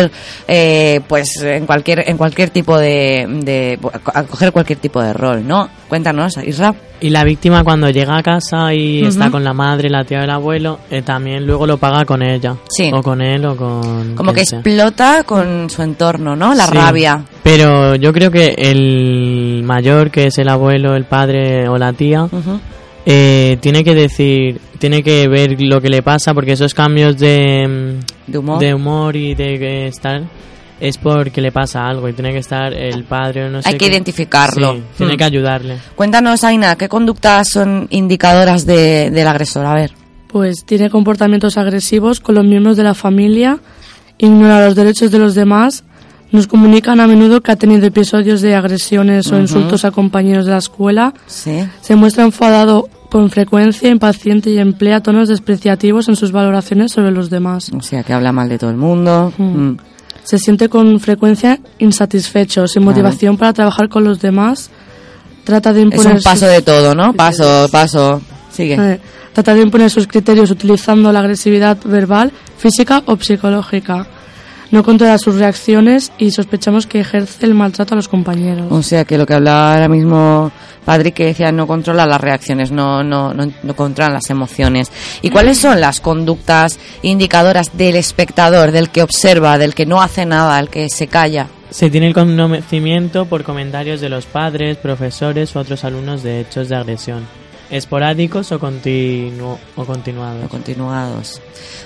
eh, 0.48 1.00
pues, 1.08 1.28
en 1.42 1.66
cualquier, 1.66 2.08
en 2.08 2.16
cualquier 2.16 2.50
tipo 2.50 2.78
de, 2.78 3.26
de, 3.44 3.78
a 4.12 4.22
coger 4.24 4.52
cualquier 4.52 4.78
tipo 4.78 5.02
de 5.02 5.12
rol, 5.12 5.46
¿no? 5.46 5.68
Cuéntanos, 5.88 6.36
Isra. 6.44 6.74
Y 7.00 7.10
la 7.10 7.22
víctima 7.24 7.62
cuando 7.64 7.90
llega 7.90 8.16
a 8.16 8.22
casa 8.22 8.72
y 8.72 9.04
está 9.04 9.30
con 9.30 9.44
la 9.44 9.52
madre, 9.52 9.90
la 9.90 10.04
tía 10.04 10.20
o 10.20 10.22
el 10.22 10.30
abuelo, 10.30 10.78
eh, 10.90 11.02
también 11.02 11.44
luego 11.46 11.66
lo 11.66 11.76
paga 11.76 12.04
con 12.06 12.22
ella. 12.22 12.54
Sí. 12.70 12.90
O 12.94 13.02
con 13.02 13.20
él 13.20 13.44
o 13.44 13.56
con... 13.56 14.14
Como 14.14 14.32
que 14.32 14.40
explota 14.40 15.22
con 15.24 15.68
su 15.68 15.82
entorno, 15.82 16.34
¿no? 16.34 16.54
La 16.54 16.64
Sí. 16.66 16.72
rabia. 16.74 17.22
Pero 17.42 17.94
yo 17.96 18.10
creo 18.12 18.30
que 18.30 18.54
el 18.56 19.62
mayor, 19.64 20.10
que 20.10 20.28
es 20.28 20.38
el 20.38 20.48
abuelo, 20.48 20.94
el 20.96 21.04
padre 21.04 21.68
o 21.68 21.76
la 21.76 21.92
tía, 21.92 22.26
eh, 23.06 23.58
tiene 23.60 23.84
que 23.84 23.94
decir, 23.94 24.60
tiene 24.78 25.02
que 25.02 25.28
ver 25.28 25.56
lo 25.60 25.80
que 25.80 25.88
le 25.88 26.02
pasa, 26.02 26.32
porque 26.34 26.52
esos 26.52 26.72
cambios 26.74 27.18
de, 27.18 27.66
mm, 28.28 28.30
De 28.32 28.38
humor. 28.38 28.64
humor 28.74 29.16
y 29.16 29.34
de 29.34 29.58
que 29.58 29.86
estar 29.88 30.22
es 30.80 30.98
porque 30.98 31.40
le 31.40 31.52
pasa 31.52 31.86
algo 31.86 32.08
y 32.08 32.12
tiene 32.12 32.32
que 32.32 32.38
estar 32.38 32.72
el 32.74 33.04
padre 33.04 33.44
o 33.44 33.50
no 33.50 33.62
sé. 33.62 33.68
Hay 33.68 33.74
que 33.76 33.86
qué- 33.86 33.92
identificarlo. 33.92 34.74
Sí, 34.74 34.82
tiene 34.98 35.14
Hmm. 35.14 35.16
que 35.16 35.24
ayudarle. 35.24 35.76
Cuéntanos, 35.94 36.44
Aina, 36.44 36.76
¿qué 36.76 36.88
conductas 36.88 37.48
son 37.50 37.86
indicadoras 37.90 38.66
de, 38.66 39.10
del 39.10 39.26
agresor? 39.26 39.66
A 39.66 39.74
ver. 39.74 39.92
Pues 40.28 40.64
tiene 40.66 40.90
comportamientos 40.90 41.56
agresivos 41.58 42.18
con 42.20 42.34
los 42.34 42.44
miembros 42.44 42.76
de 42.76 42.82
la 42.82 42.94
familia, 42.94 43.60
ignora 44.18 44.64
los 44.66 44.74
derechos 44.74 45.10
de 45.12 45.18
los 45.20 45.34
demás, 45.36 45.84
nos 46.34 46.46
comunican 46.48 47.00
a 47.00 47.06
menudo 47.06 47.40
que 47.40 47.52
ha 47.52 47.56
tenido 47.56 47.86
episodios 47.86 48.40
de 48.40 48.54
agresiones 48.56 49.30
o 49.30 49.38
insultos 49.38 49.84
a 49.84 49.92
compañeros 49.92 50.44
de 50.46 50.50
la 50.52 50.58
escuela, 50.58 51.14
Sí. 51.26 51.60
se 51.80 51.94
muestra 51.94 52.24
enfadado 52.24 52.88
con 53.08 53.30
frecuencia, 53.30 53.88
impaciente 53.88 54.50
y 54.50 54.58
emplea 54.58 55.00
tonos 55.00 55.28
despreciativos 55.28 56.08
en 56.08 56.16
sus 56.16 56.32
valoraciones 56.32 56.90
sobre 56.90 57.12
los 57.12 57.30
demás. 57.30 57.70
O 57.72 57.80
sea, 57.82 58.02
que 58.02 58.12
habla 58.12 58.32
mal 58.32 58.48
de 58.48 58.58
todo 58.58 58.70
el 58.70 58.76
mundo. 58.76 59.32
Mm. 59.38 59.74
Se 60.24 60.38
siente 60.38 60.68
con 60.68 60.98
frecuencia 60.98 61.60
insatisfecho, 61.78 62.66
sin 62.66 62.82
Claro. 62.82 62.90
motivación 62.96 63.36
para 63.36 63.52
trabajar 63.52 63.88
con 63.88 64.02
los 64.02 64.20
demás. 64.20 64.70
Trata 65.44 65.72
de 65.72 65.82
Es 65.82 65.84
imponer 65.86 66.16
un 66.16 66.22
paso 66.22 66.46
de 66.46 66.62
todo, 66.62 66.94
¿no? 66.94 67.12
Paso, 67.12 67.68
paso. 67.70 68.20
Sigue. 68.50 68.74
Eh, 68.74 69.00
trata 69.32 69.54
de 69.54 69.60
imponer 69.62 69.90
sus 69.90 70.06
criterios 70.08 70.50
utilizando 70.50 71.12
la 71.12 71.20
agresividad 71.20 71.76
verbal, 71.84 72.32
física 72.58 73.02
o 73.06 73.16
psicológica. 73.16 74.06
No 74.74 74.82
controla 74.82 75.18
sus 75.18 75.36
reacciones 75.36 76.10
y 76.18 76.32
sospechamos 76.32 76.88
que 76.88 76.98
ejerce 76.98 77.46
el 77.46 77.54
maltrato 77.54 77.94
a 77.94 77.96
los 77.96 78.08
compañeros. 78.08 78.66
O 78.70 78.82
sea, 78.82 79.04
que 79.04 79.16
lo 79.16 79.24
que 79.24 79.34
hablaba 79.34 79.72
ahora 79.72 79.88
mismo 79.88 80.50
Padre 80.84 81.12
que 81.12 81.26
decía 81.26 81.52
no 81.52 81.68
controla 81.68 82.04
las 82.06 82.20
reacciones, 82.20 82.72
no, 82.72 83.04
no, 83.04 83.32
no, 83.32 83.52
no 83.62 83.76
controla 83.76 84.14
las 84.14 84.30
emociones. 84.30 84.90
¿Y 85.22 85.30
cuáles 85.30 85.58
son 85.58 85.80
las 85.80 86.00
conductas 86.00 86.80
indicadoras 87.02 87.70
del 87.78 87.94
espectador, 87.94 88.72
del 88.72 88.90
que 88.90 89.04
observa, 89.04 89.58
del 89.58 89.76
que 89.76 89.86
no 89.86 90.02
hace 90.02 90.26
nada, 90.26 90.56
del 90.56 90.70
que 90.70 90.88
se 90.90 91.06
calla? 91.06 91.46
Se 91.70 91.88
tiene 91.88 92.08
el 92.08 92.14
conocimiento 92.14 93.26
por 93.26 93.44
comentarios 93.44 94.00
de 94.00 94.08
los 94.08 94.26
padres, 94.26 94.76
profesores 94.78 95.54
u 95.54 95.60
otros 95.60 95.84
alumnos 95.84 96.24
de 96.24 96.40
hechos 96.40 96.68
de 96.68 96.74
agresión, 96.74 97.24
esporádicos 97.70 98.52
o, 98.52 98.60
continu- 98.60 99.58
o 99.76 99.84
continuados. 99.84 100.44
O 100.44 100.48
continuados. 100.48 101.42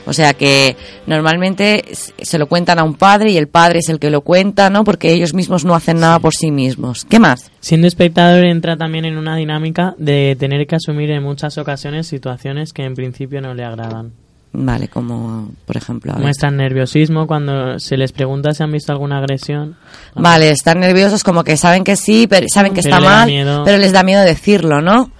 O 0.06 0.12
sea 0.12 0.32
que 0.34 0.76
normalmente 1.06 1.84
se 2.22 2.38
lo 2.38 2.46
cuentan 2.46 2.78
a 2.78 2.84
un 2.84 2.94
padre 2.94 3.30
y 3.30 3.36
el 3.36 3.48
padre 3.48 3.80
es 3.80 3.88
el 3.88 3.98
que 3.98 4.10
lo 4.10 4.22
cuenta, 4.22 4.70
¿no? 4.70 4.84
Porque 4.84 5.12
ellos 5.12 5.34
mismos 5.34 5.64
no 5.64 5.74
hacen 5.74 6.00
nada 6.00 6.18
por 6.18 6.34
sí 6.34 6.50
mismos. 6.50 7.04
¿Qué 7.04 7.18
más? 7.18 7.50
Siendo 7.60 7.86
espectador 7.86 8.44
entra 8.44 8.76
también 8.76 9.04
en 9.04 9.18
una 9.18 9.36
dinámica 9.36 9.94
de 9.98 10.36
tener 10.38 10.66
que 10.66 10.76
asumir 10.76 11.10
en 11.10 11.22
muchas 11.22 11.58
ocasiones 11.58 12.06
situaciones 12.06 12.72
que 12.72 12.84
en 12.84 12.94
principio 12.94 13.40
no 13.40 13.54
le 13.54 13.64
agradan. 13.64 14.12
Vale, 14.50 14.88
como 14.88 15.50
por 15.66 15.76
ejemplo. 15.76 16.14
Muestran 16.14 16.56
nerviosismo 16.56 17.26
cuando 17.26 17.78
se 17.78 17.98
les 17.98 18.12
pregunta 18.12 18.54
si 18.54 18.62
han 18.62 18.72
visto 18.72 18.90
alguna 18.92 19.18
agresión. 19.18 19.76
Vale, 20.14 20.50
están 20.50 20.80
nerviosos 20.80 21.22
como 21.22 21.44
que 21.44 21.58
saben 21.58 21.84
que 21.84 21.96
sí, 21.96 22.26
pero 22.26 22.46
saben 22.48 22.72
que 22.72 22.80
Pero 22.80 22.96
está 22.96 23.06
mal, 23.06 23.26
miedo. 23.28 23.62
pero 23.64 23.76
les 23.76 23.92
da 23.92 24.02
miedo 24.02 24.22
decirlo, 24.22 24.80
¿no? 24.80 25.10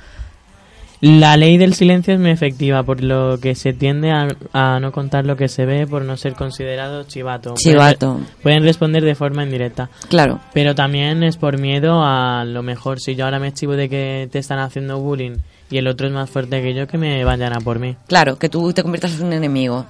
La 1.00 1.36
ley 1.36 1.58
del 1.58 1.74
silencio 1.74 2.14
es 2.14 2.20
muy 2.20 2.30
efectiva, 2.30 2.82
por 2.82 3.02
lo 3.02 3.38
que 3.40 3.54
se 3.54 3.72
tiende 3.72 4.10
a, 4.10 4.28
a 4.52 4.80
no 4.80 4.90
contar 4.90 5.24
lo 5.24 5.36
que 5.36 5.48
se 5.48 5.64
ve 5.64 5.86
por 5.86 6.04
no 6.04 6.16
ser 6.16 6.34
considerado 6.34 7.04
chivato. 7.04 7.54
Chivato. 7.54 8.14
Pueden, 8.14 8.42
pueden 8.42 8.62
responder 8.64 9.04
de 9.04 9.14
forma 9.14 9.44
indirecta. 9.44 9.90
Claro. 10.08 10.40
Pero 10.52 10.74
también 10.74 11.22
es 11.22 11.36
por 11.36 11.58
miedo 11.58 12.02
a 12.02 12.44
lo 12.44 12.62
mejor 12.62 13.00
si 13.00 13.14
yo 13.14 13.24
ahora 13.24 13.38
me 13.38 13.52
chivo 13.52 13.74
de 13.74 13.88
que 13.88 14.28
te 14.32 14.38
están 14.38 14.58
haciendo 14.58 14.98
bullying 14.98 15.36
y 15.70 15.76
el 15.76 15.86
otro 15.86 16.06
es 16.06 16.12
más 16.12 16.30
fuerte 16.30 16.62
que 16.62 16.74
yo, 16.74 16.86
que 16.86 16.98
me 16.98 17.24
vayan 17.24 17.52
a 17.52 17.60
por 17.60 17.78
mí. 17.78 17.94
Claro, 18.06 18.38
que 18.38 18.48
tú 18.48 18.72
te 18.72 18.82
conviertas 18.82 19.20
en 19.20 19.26
un 19.26 19.32
enemigo. 19.34 19.86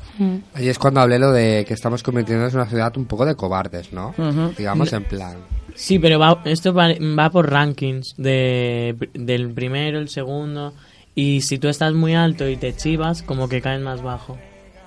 Ahí 0.54 0.68
es 0.68 0.78
cuando 0.78 1.00
hablé 1.00 1.18
lo 1.18 1.32
de 1.32 1.64
que 1.66 1.74
estamos 1.74 2.02
convirtiéndonos 2.02 2.52
en 2.52 2.60
una 2.60 2.68
ciudad 2.68 2.96
un 2.96 3.06
poco 3.06 3.24
de 3.24 3.34
cobardes, 3.34 3.92
¿no? 3.92 4.14
Digamos 4.56 4.92
en 4.92 5.04
plan. 5.04 5.36
Sí, 5.74 6.00
pero 6.00 6.18
va, 6.18 6.42
esto 6.44 6.74
va, 6.74 6.88
va 7.16 7.30
por 7.30 7.48
rankings 7.48 8.14
de, 8.16 8.96
del 9.14 9.50
primero, 9.52 10.00
el 10.00 10.08
segundo. 10.08 10.74
Y 11.20 11.40
si 11.40 11.58
tú 11.58 11.66
estás 11.66 11.94
muy 11.94 12.14
alto 12.14 12.48
y 12.48 12.56
te 12.56 12.76
chivas, 12.76 13.24
como 13.24 13.48
que 13.48 13.60
caes 13.60 13.80
más 13.80 14.02
bajo. 14.02 14.38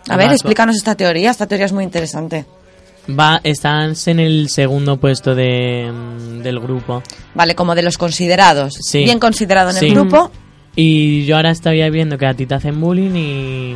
A 0.07 0.15
ver, 0.15 0.31
explícanos 0.31 0.77
esta 0.77 0.95
teoría. 0.95 1.29
Esta 1.29 1.45
teoría 1.45 1.65
es 1.65 1.73
muy 1.73 1.83
interesante. 1.83 2.45
Va, 3.09 3.41
estás 3.43 4.07
en 4.07 4.21
el 4.21 4.47
segundo 4.47 4.95
puesto 4.95 5.35
de, 5.35 5.91
mm, 5.91 6.41
del 6.41 6.61
grupo. 6.61 7.03
Vale, 7.35 7.53
como 7.53 7.75
de 7.75 7.83
los 7.83 7.97
considerados. 7.97 8.75
Sí. 8.79 9.03
Bien 9.03 9.19
considerado 9.19 9.71
en 9.71 9.75
Sí. 9.75 9.87
el 9.87 9.93
grupo. 9.93 10.31
Y 10.73 11.25
yo 11.25 11.35
ahora 11.35 11.51
estaría 11.51 11.89
viendo 11.89 12.17
que 12.17 12.25
a 12.27 12.33
ti 12.33 12.45
te 12.45 12.55
hacen 12.55 12.79
bullying 12.79 13.13
y, 13.13 13.75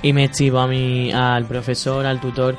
y 0.00 0.12
me 0.14 0.30
chivo 0.30 0.60
a 0.60 0.66
mi, 0.66 1.12
al 1.12 1.44
profesor, 1.44 2.06
al 2.06 2.18
tutor. 2.18 2.56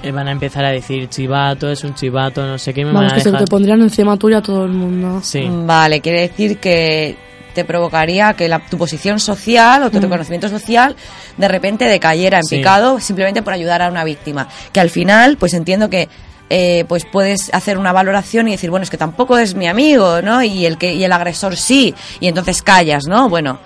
Eh, 0.00 0.12
van 0.12 0.28
a 0.28 0.30
empezar 0.30 0.64
a 0.64 0.70
decir 0.70 1.08
chivato, 1.08 1.68
es 1.72 1.82
un 1.82 1.94
chivato, 1.94 2.46
no 2.46 2.56
sé 2.56 2.72
qué, 2.72 2.84
me 2.84 2.92
Vamos, 2.92 3.10
van 3.10 3.12
a 3.12 3.14
que 3.16 3.22
se 3.22 3.32
te 3.32 3.46
pondrían 3.46 3.80
encima 3.80 4.16
tuya 4.16 4.40
todo 4.40 4.64
el 4.64 4.70
mundo. 4.70 5.18
Sí. 5.24 5.44
Vale, 5.50 6.00
quiere 6.00 6.20
decir 6.20 6.58
que 6.58 7.16
te 7.56 7.64
provocaría 7.64 8.34
que 8.34 8.48
la- 8.48 8.60
tu 8.60 8.78
posición 8.78 9.18
social 9.18 9.82
o 9.82 9.90
tu 9.90 9.98
Mm. 9.98 10.02
reconocimiento 10.02 10.48
social 10.48 10.94
de 11.36 11.48
repente 11.48 11.86
decayera 11.86 12.38
en 12.38 12.44
Sí. 12.44 12.58
picado 12.58 13.00
simplemente 13.00 13.42
por 13.42 13.52
ayudar 13.52 13.82
a 13.82 13.88
una 13.88 14.04
víctima. 14.04 14.46
Que 14.72 14.78
al 14.78 14.90
final, 14.90 15.36
pues 15.38 15.52
entiendo 15.54 15.90
que 15.90 16.08
eh, 16.48 16.84
pues 16.86 17.04
puedes 17.04 17.52
hacer 17.52 17.76
una 17.76 17.90
valoración 17.90 18.46
y 18.46 18.52
decir, 18.52 18.70
bueno, 18.70 18.84
es 18.84 18.90
que 18.90 18.96
tampoco 18.96 19.36
es 19.36 19.56
mi 19.56 19.66
amigo, 19.66 20.22
¿no? 20.22 20.44
Y 20.44 20.64
el 20.64 20.78
que 20.78 20.94
y 20.94 21.02
el 21.02 21.10
agresor 21.10 21.56
sí, 21.56 21.92
y 22.20 22.28
entonces 22.28 22.62
callas, 22.62 23.08
¿no? 23.08 23.28
Bueno, 23.28 23.58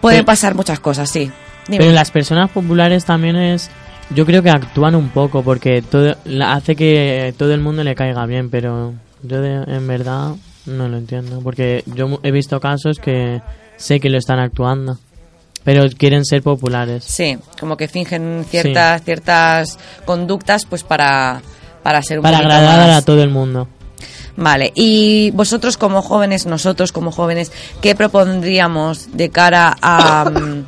pueden 0.00 0.24
pasar 0.24 0.54
muchas 0.54 0.78
cosas, 0.78 1.10
sí. 1.10 1.32
Dime. 1.66 1.78
Pero 1.78 1.90
las 1.92 2.12
personas 2.12 2.48
populares 2.50 3.04
también 3.04 3.34
es... 3.34 3.70
Yo 4.10 4.24
creo 4.26 4.40
que 4.42 4.50
actúan 4.50 4.94
un 4.94 5.08
poco 5.08 5.42
porque 5.42 5.82
todo 5.82 6.14
hace 6.44 6.76
que 6.76 7.34
todo 7.36 7.52
el 7.54 7.60
mundo 7.60 7.82
le 7.82 7.94
caiga 7.96 8.24
bien, 8.26 8.50
pero 8.50 8.94
yo 9.22 9.40
de- 9.40 9.64
en 9.76 9.86
verdad 9.88 10.32
no 10.66 10.88
lo 10.88 10.96
entiendo. 10.98 11.40
Porque 11.42 11.82
yo 11.86 12.18
he 12.22 12.30
visto 12.30 12.60
casos 12.60 12.98
que 12.98 13.40
sé 13.76 14.00
que 14.00 14.10
lo 14.10 14.18
están 14.18 14.38
actuando, 14.38 14.98
pero 15.64 15.84
quieren 15.96 16.24
ser 16.24 16.42
populares. 16.42 17.04
Sí, 17.04 17.38
como 17.58 17.76
que 17.76 17.88
fingen 17.88 18.44
ciertas 18.48 19.02
ciertas 19.02 19.78
conductas 20.04 20.64
pues 20.66 20.82
para 20.84 21.40
para 21.82 22.02
ser 22.02 22.18
un 22.18 22.22
Para 22.22 22.38
agradar 22.38 22.88
más- 22.88 22.98
a 22.98 23.04
todo 23.04 23.22
el 23.22 23.30
mundo. 23.30 23.68
Vale, 24.36 24.72
y 24.74 25.30
vosotros 25.32 25.76
como 25.76 26.00
jóvenes, 26.02 26.46
nosotros 26.46 26.92
como 26.92 27.10
jóvenes, 27.10 27.52
¿qué 27.82 27.94
propondríamos 27.94 29.14
de 29.16 29.28
cara 29.28 29.76
a, 29.82 30.24
mm, 30.30 30.64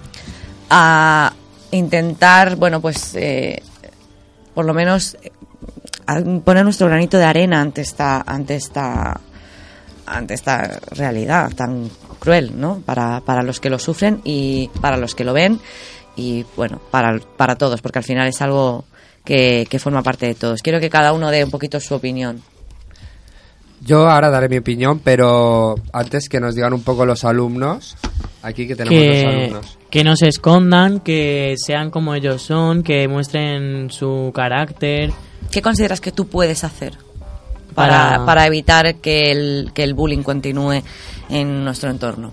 a 0.68 1.32
intentar, 1.70 2.56
bueno, 2.56 2.80
pues 2.80 3.14
eh, 3.14 3.62
por 4.54 4.66
lo 4.66 4.74
menos 4.74 5.16
eh, 5.22 5.30
poner 6.44 6.64
nuestro 6.64 6.86
granito 6.88 7.16
de 7.16 7.24
arena 7.24 7.60
ante 7.62 7.80
esta, 7.80 8.20
ante 8.26 8.56
esta, 8.56 9.18
ante 10.06 10.34
esta 10.34 10.80
realidad 10.90 11.52
tan 11.54 11.90
cruel, 12.18 12.52
¿no? 12.60 12.82
Para, 12.84 13.20
para 13.20 13.42
los 13.42 13.60
que 13.60 13.70
lo 13.70 13.78
sufren 13.78 14.20
y 14.24 14.70
para 14.80 14.96
los 14.96 15.14
que 15.14 15.24
lo 15.24 15.32
ven 15.32 15.60
y 16.16 16.44
bueno, 16.56 16.80
para, 16.90 17.18
para 17.36 17.56
todos, 17.56 17.80
porque 17.80 17.98
al 17.98 18.04
final 18.04 18.28
es 18.28 18.40
algo 18.42 18.84
que, 19.24 19.66
que 19.68 19.78
forma 19.78 20.02
parte 20.02 20.26
de 20.26 20.34
todos. 20.34 20.62
Quiero 20.62 20.80
que 20.80 20.90
cada 20.90 21.12
uno 21.12 21.30
dé 21.30 21.44
un 21.44 21.50
poquito 21.50 21.80
su 21.80 21.94
opinión. 21.94 22.42
Yo 23.80 24.08
ahora 24.08 24.30
daré 24.30 24.48
mi 24.48 24.58
opinión, 24.58 25.00
pero 25.02 25.74
antes 25.92 26.28
que 26.28 26.38
nos 26.38 26.54
digan 26.54 26.72
un 26.72 26.82
poco 26.82 27.04
los 27.04 27.24
alumnos. 27.24 27.96
Aquí 28.42 28.66
que 28.66 28.76
tenemos 28.76 29.04
los 29.04 29.24
alumnos. 29.24 29.78
que 29.90 30.04
no 30.04 30.16
se 30.16 30.28
escondan, 30.28 31.00
que 31.00 31.54
sean 31.56 31.90
como 31.90 32.14
ellos 32.14 32.42
son, 32.42 32.82
que 32.82 33.08
muestren 33.08 33.90
su 33.90 34.30
carácter. 34.34 35.12
¿Qué 35.50 35.62
consideras 35.62 36.00
que 36.00 36.12
tú 36.12 36.28
puedes 36.28 36.62
hacer 36.62 36.96
para, 37.72 38.10
Para- 38.10 38.26
para 38.26 38.46
evitar 38.46 38.94
que 38.96 39.30
el, 39.32 39.70
que 39.74 39.82
el 39.84 39.94
bullying 39.94 40.22
continúe 40.22 40.82
en 41.28 41.64
nuestro 41.64 41.90
entorno? 41.90 42.30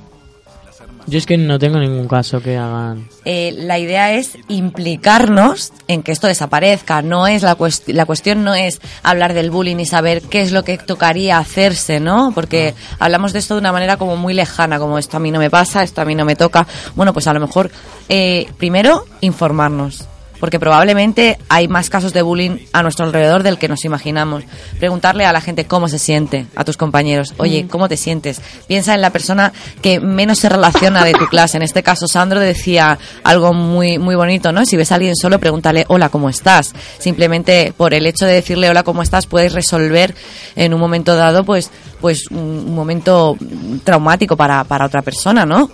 Yo 1.08 1.18
es 1.18 1.26
que 1.26 1.38
no 1.38 1.58
tengo 1.58 1.80
ningún 1.80 2.08
caso 2.08 2.40
que 2.40 2.56
hagan. 2.56 3.08
Eh, 3.26 3.52
la 3.58 3.80
idea 3.80 4.14
es 4.14 4.38
implicarnos 4.48 5.72
en 5.88 6.04
que 6.04 6.12
esto 6.12 6.28
desaparezca. 6.28 7.02
No 7.02 7.26
es 7.26 7.42
la, 7.42 7.58
cuest- 7.58 7.92
la 7.94 8.06
cuestión 8.06 8.44
no 8.44 8.54
es 8.54 8.80
hablar 9.02 9.34
del 9.34 9.50
bullying 9.50 9.78
y 9.78 9.86
saber 9.86 10.22
qué 10.22 10.42
es 10.42 10.52
lo 10.52 10.64
que 10.64 10.78
tocaría 10.78 11.40
hacerse, 11.40 12.00
¿no? 12.00 12.32
Porque 12.36 12.76
hablamos 13.00 13.34
de 13.34 13.40
esto 13.40 13.56
de 13.56 13.62
una 13.62 13.72
manera 13.72 13.98
como 13.98 14.18
muy 14.18 14.34
lejana, 14.36 14.78
como 14.78 15.00
esto 15.00 15.18
a 15.18 15.20
mí 15.20 15.32
no 15.32 15.40
me 15.40 15.50
pasa, 15.50 15.82
esto 15.82 16.02
a 16.02 16.06
mí 16.06 16.14
no 16.16 16.26
me 16.26 16.36
toca. 16.36 16.68
Bueno, 16.96 17.12
pues 17.14 17.26
a 17.28 17.34
lo 17.34 17.40
mejor 17.40 17.72
eh, 18.08 18.48
primero 18.58 19.06
informarnos. 19.22 20.06
Porque 20.40 20.60
probablemente 20.60 21.38
hay 21.50 21.68
más 21.68 21.90
casos 21.90 22.14
de 22.14 22.22
bullying 22.22 22.58
a 22.74 22.82
nuestro 22.84 23.06
alrededor 23.06 23.44
del 23.44 23.58
que 23.58 23.68
nos 23.68 23.86
imaginamos. 23.86 24.44
Preguntarle 24.80 25.26
a 25.26 25.34
la 25.34 25.42
gente 25.42 25.66
cómo 25.66 25.88
se 25.88 26.00
siente, 26.00 26.48
a 26.56 26.64
tus 26.64 26.78
compañeros. 26.78 27.34
Oye, 27.38 27.68
¿cómo 27.70 27.90
te 27.90 27.98
sientes? 27.98 28.42
Piensa 28.68 28.94
en 28.94 29.02
la 29.02 29.10
persona 29.12 29.52
que 29.82 30.00
menos 30.00 30.40
se 30.40 30.50
relaciona 30.50 31.04
de 31.04 31.14
tu 31.14 31.26
clase. 31.28 31.58
En 31.58 31.64
este 31.64 31.84
caso, 31.84 32.08
Sandro 32.08 32.40
decía 32.40 32.98
algo 33.24 33.54
muy, 33.54 33.98
muy 33.98 34.16
bonito, 34.16 34.52
¿no? 34.52 34.66
Si 34.66 34.78
ves 34.78 34.92
a 34.92 34.96
alguien 34.96 35.16
solo, 35.16 35.40
pregúntale, 35.40 35.86
hola, 35.88 36.10
¿cómo 36.10 36.30
estás? 36.30 36.74
Simplemente 36.98 37.74
por 37.76 37.94
el 37.94 38.06
hecho 38.06 38.26
de 38.26 38.34
decirle, 38.34 38.70
hola, 38.70 38.84
¿cómo 38.84 39.02
estás? 39.02 39.26
Puedes 39.26 39.54
resolver 39.54 40.16
en 40.56 40.74
un 40.74 40.80
momento 40.80 41.16
dado, 41.16 41.44
pues, 41.44 41.72
pues 42.00 42.28
un, 42.32 42.40
un 42.40 42.76
momento 42.76 43.38
traumático 43.84 44.38
para, 44.38 44.64
para 44.64 44.86
otra 44.86 45.02
persona, 45.02 45.46
¿no? 45.46 45.70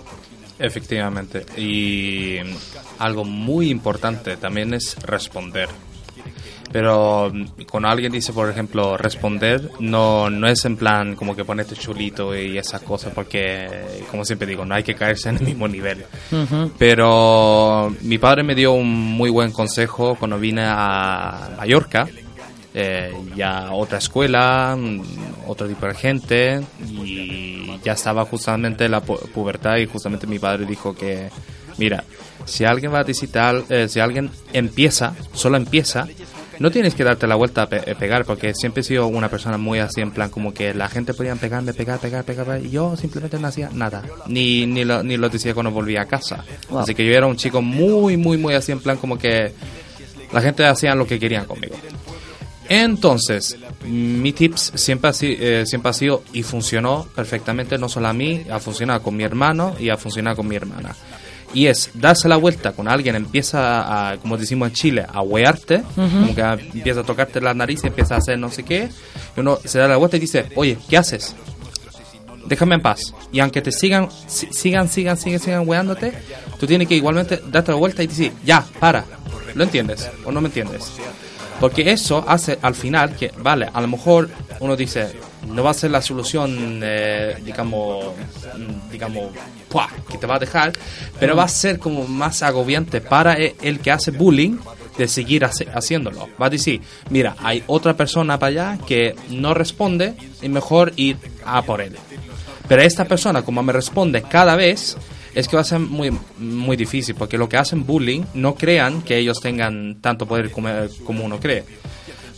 Efectivamente. 0.58 1.44
Y 1.56 2.38
algo 2.98 3.24
muy 3.24 3.70
importante 3.70 4.36
también 4.36 4.74
es 4.74 4.96
responder. 5.02 5.68
Pero 6.72 7.30
mm, 7.32 7.62
cuando 7.70 7.88
alguien 7.88 8.12
dice, 8.12 8.32
por 8.32 8.50
ejemplo, 8.50 8.96
responder, 8.96 9.70
no, 9.80 10.30
no 10.30 10.48
es 10.48 10.64
en 10.64 10.76
plan 10.76 11.14
como 11.14 11.36
que 11.36 11.44
ponerte 11.44 11.76
chulito 11.76 12.36
y 12.36 12.58
esas 12.58 12.82
cosas, 12.82 13.12
porque, 13.14 13.66
como 14.10 14.24
siempre 14.24 14.46
digo, 14.46 14.64
no 14.64 14.74
hay 14.74 14.82
que 14.82 14.94
caerse 14.94 15.28
en 15.28 15.36
el 15.36 15.42
mismo 15.44 15.68
nivel. 15.68 16.04
Pero 16.78 17.94
mi 18.02 18.18
padre 18.18 18.42
me 18.42 18.54
dio 18.54 18.72
un 18.72 18.88
muy 18.88 19.30
buen 19.30 19.52
consejo 19.52 20.16
cuando 20.16 20.38
vine 20.38 20.62
a 20.64 21.50
Mallorca, 21.56 22.08
eh, 22.74 23.10
ya 23.34 23.72
otra 23.72 23.98
escuela, 23.98 24.76
mm, 24.78 25.00
otro 25.46 25.66
tipo 25.66 25.86
de 25.86 25.94
gente, 25.94 26.60
y 27.02 27.55
ya 27.86 27.92
estaba 27.92 28.24
justamente 28.24 28.88
la 28.88 29.00
pu- 29.00 29.20
pubertad 29.30 29.76
y 29.76 29.86
justamente 29.86 30.26
mi 30.26 30.40
padre 30.40 30.66
dijo 30.66 30.92
que, 30.92 31.30
mira, 31.78 32.02
si 32.44 32.64
alguien 32.64 32.92
va 32.92 32.98
a 32.98 33.04
visitar, 33.04 33.62
eh, 33.68 33.86
si 33.88 34.00
alguien 34.00 34.28
empieza, 34.52 35.14
solo 35.32 35.56
empieza, 35.56 36.08
no 36.58 36.70
tienes 36.72 36.96
que 36.96 37.04
darte 37.04 37.28
la 37.28 37.36
vuelta 37.36 37.62
a 37.62 37.68
pe- 37.68 37.94
pegar, 37.94 38.24
porque 38.24 38.54
siempre 38.54 38.80
he 38.80 38.84
sido 38.84 39.06
una 39.06 39.28
persona 39.28 39.56
muy 39.56 39.78
así, 39.78 40.00
en 40.00 40.10
plan, 40.10 40.30
como 40.30 40.52
que 40.52 40.74
la 40.74 40.88
gente 40.88 41.14
podía 41.14 41.36
pegarme, 41.36 41.72
pegar, 41.74 42.00
pegar, 42.00 42.24
pegar, 42.24 42.44
pegar, 42.46 42.64
y 42.64 42.70
yo 42.70 42.96
simplemente 42.96 43.38
no 43.38 43.46
hacía 43.46 43.70
nada. 43.72 44.02
Ni, 44.26 44.66
ni, 44.66 44.84
lo, 44.84 45.02
ni 45.04 45.16
lo 45.16 45.28
decía 45.28 45.54
cuando 45.54 45.70
volvía 45.70 46.00
a 46.02 46.06
casa. 46.06 46.44
Wow. 46.70 46.80
Así 46.80 46.92
que 46.94 47.06
yo 47.06 47.12
era 47.12 47.26
un 47.28 47.36
chico 47.36 47.62
muy, 47.62 48.16
muy, 48.16 48.36
muy 48.36 48.54
así, 48.54 48.72
en 48.72 48.80
plan, 48.80 48.96
como 48.96 49.16
que 49.16 49.52
la 50.32 50.40
gente 50.40 50.64
hacía 50.66 50.94
lo 50.96 51.06
que 51.06 51.18
querían 51.20 51.44
conmigo. 51.44 51.76
Entonces, 52.68 53.56
mi 53.86 54.32
tips 54.32 54.72
siempre 54.74 55.10
ha, 55.10 55.12
si- 55.12 55.36
eh, 55.38 55.64
siempre 55.66 55.90
ha 55.90 55.92
sido 55.92 56.22
y 56.32 56.42
funcionó 56.42 57.06
perfectamente, 57.14 57.78
no 57.78 57.88
solo 57.88 58.08
a 58.08 58.12
mí, 58.12 58.42
ha 58.50 58.58
funcionado 58.58 59.02
con 59.02 59.16
mi 59.16 59.24
hermano 59.24 59.76
y 59.78 59.88
ha 59.90 59.96
funcionado 59.96 60.36
con 60.36 60.48
mi 60.48 60.56
hermana. 60.56 60.94
Y 61.54 61.66
es 61.68 61.90
darse 61.94 62.28
la 62.28 62.36
vuelta 62.36 62.72
con 62.72 62.88
alguien, 62.88 63.14
empieza 63.14 64.10
a, 64.10 64.16
como 64.18 64.36
decimos 64.36 64.68
en 64.68 64.74
Chile, 64.74 65.06
a 65.10 65.22
huearte, 65.22 65.82
como 65.94 66.34
que 66.34 66.40
empieza 66.74 67.00
a 67.00 67.04
tocarte 67.04 67.40
la 67.40 67.54
nariz 67.54 67.80
y 67.84 67.86
empieza 67.86 68.16
a 68.16 68.18
hacer 68.18 68.38
no 68.38 68.50
sé 68.50 68.62
qué, 68.64 68.88
y 69.36 69.40
uno 69.40 69.58
se 69.64 69.78
da 69.78 69.86
la 69.88 69.96
vuelta 69.96 70.16
y 70.16 70.20
dice, 70.20 70.46
oye, 70.56 70.76
¿qué 70.88 70.96
haces? 70.98 71.34
Déjame 72.46 72.74
en 72.76 72.82
paz. 72.82 73.00
Y 73.32 73.40
aunque 73.40 73.60
te 73.62 73.72
sigan, 73.72 74.08
si- 74.26 74.48
sigan, 74.52 74.88
sigan, 74.88 75.16
sigan, 75.16 75.40
sigan 75.40 75.68
hueándote, 75.68 76.12
tú 76.60 76.66
tienes 76.66 76.86
que 76.88 76.94
igualmente 76.96 77.40
darte 77.50 77.72
la 77.72 77.78
vuelta 77.78 78.02
y 78.02 78.06
decir, 78.06 78.32
ya, 78.44 78.64
para. 78.78 79.04
¿Lo 79.54 79.64
entiendes 79.64 80.10
o 80.24 80.30
no 80.32 80.40
me 80.40 80.48
entiendes? 80.48 80.92
Porque 81.60 81.90
eso 81.90 82.24
hace 82.28 82.58
al 82.60 82.74
final 82.74 83.16
que, 83.16 83.32
vale, 83.38 83.68
a 83.72 83.80
lo 83.80 83.88
mejor 83.88 84.28
uno 84.60 84.76
dice, 84.76 85.08
no 85.48 85.62
va 85.62 85.70
a 85.70 85.74
ser 85.74 85.90
la 85.90 86.02
solución, 86.02 86.80
eh, 86.82 87.36
digamos, 87.44 88.04
mm, 88.56 88.90
digamos, 88.90 89.30
¡pua! 89.68 89.88
que 90.10 90.18
te 90.18 90.26
va 90.26 90.36
a 90.36 90.38
dejar, 90.38 90.72
pero 91.18 91.34
va 91.34 91.44
a 91.44 91.48
ser 91.48 91.78
como 91.78 92.06
más 92.06 92.42
agobiante 92.42 93.00
para 93.00 93.34
e- 93.38 93.56
el 93.62 93.80
que 93.80 93.90
hace 93.90 94.10
bullying 94.10 94.58
de 94.98 95.08
seguir 95.08 95.44
hace- 95.44 95.68
haciéndolo. 95.74 96.28
Va 96.40 96.46
a 96.46 96.50
decir, 96.50 96.80
mira, 97.10 97.36
hay 97.38 97.62
otra 97.66 97.94
persona 97.96 98.38
para 98.38 98.48
allá 98.72 98.78
que 98.86 99.14
no 99.30 99.54
responde 99.54 100.14
y 100.42 100.48
mejor 100.50 100.92
ir 100.96 101.16
a 101.44 101.62
por 101.62 101.80
él. 101.80 101.96
Pero 102.68 102.82
esta 102.82 103.04
persona, 103.06 103.42
como 103.42 103.62
me 103.62 103.72
responde 103.72 104.22
cada 104.22 104.56
vez, 104.56 104.96
es 105.36 105.46
que 105.46 105.54
va 105.56 105.62
a 105.62 105.64
ser 105.64 105.78
muy, 105.78 106.10
muy 106.38 106.76
difícil, 106.76 107.14
porque 107.14 107.38
lo 107.38 107.48
que 107.48 107.56
hacen 107.56 107.86
bullying 107.86 108.22
no 108.34 108.54
crean 108.56 109.02
que 109.02 109.16
ellos 109.18 109.38
tengan 109.40 109.98
tanto 110.00 110.26
poder 110.26 110.50
como, 110.50 110.68
como 111.04 111.24
uno 111.24 111.38
cree. 111.38 111.64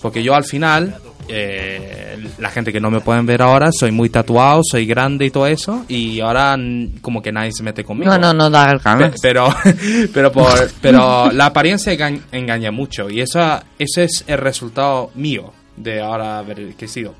Porque 0.03 0.23
yo 0.23 0.35
al 0.35 0.45
final, 0.45 0.97
eh, 1.29 2.25
la 2.39 2.51
gente 2.51 2.73
que 2.73 2.81
no 2.81 2.91
me 2.91 3.01
pueden 3.01 3.27
ver 3.27 3.43
ahora, 3.43 3.71
soy 3.73 3.91
muy 3.91 4.11
tatuado, 4.11 4.61
soy 4.63 4.87
grande 4.87 5.27
y 5.27 5.31
todo 5.31 5.47
eso, 5.47 5.85
y 5.89 6.21
ahora 6.21 6.57
como 7.01 7.21
que 7.23 7.33
nadie 7.33 7.53
se 7.53 7.63
mete 7.63 7.83
conmigo. 7.85 8.11
No, 8.13 8.19
no, 8.19 8.33
no 8.35 8.51
da 8.51 8.71
el 8.71 8.79
Pe-. 8.81 9.13
Pero, 9.23 9.49
pero, 10.15 10.31
por- 10.33 10.71
pero 10.81 11.31
la 11.33 11.47
apariencia 11.47 11.93
enga- 11.93 12.21
engaña 12.33 12.71
mucho 12.71 13.09
y 13.11 13.21
eso, 13.21 13.41
ese 13.79 14.05
es 14.05 14.25
el 14.29 14.39
resultado 14.39 15.11
mío 15.15 15.53
de 15.77 16.01
ahora 16.01 16.39
haber 16.39 16.75
crecido. 16.77 17.15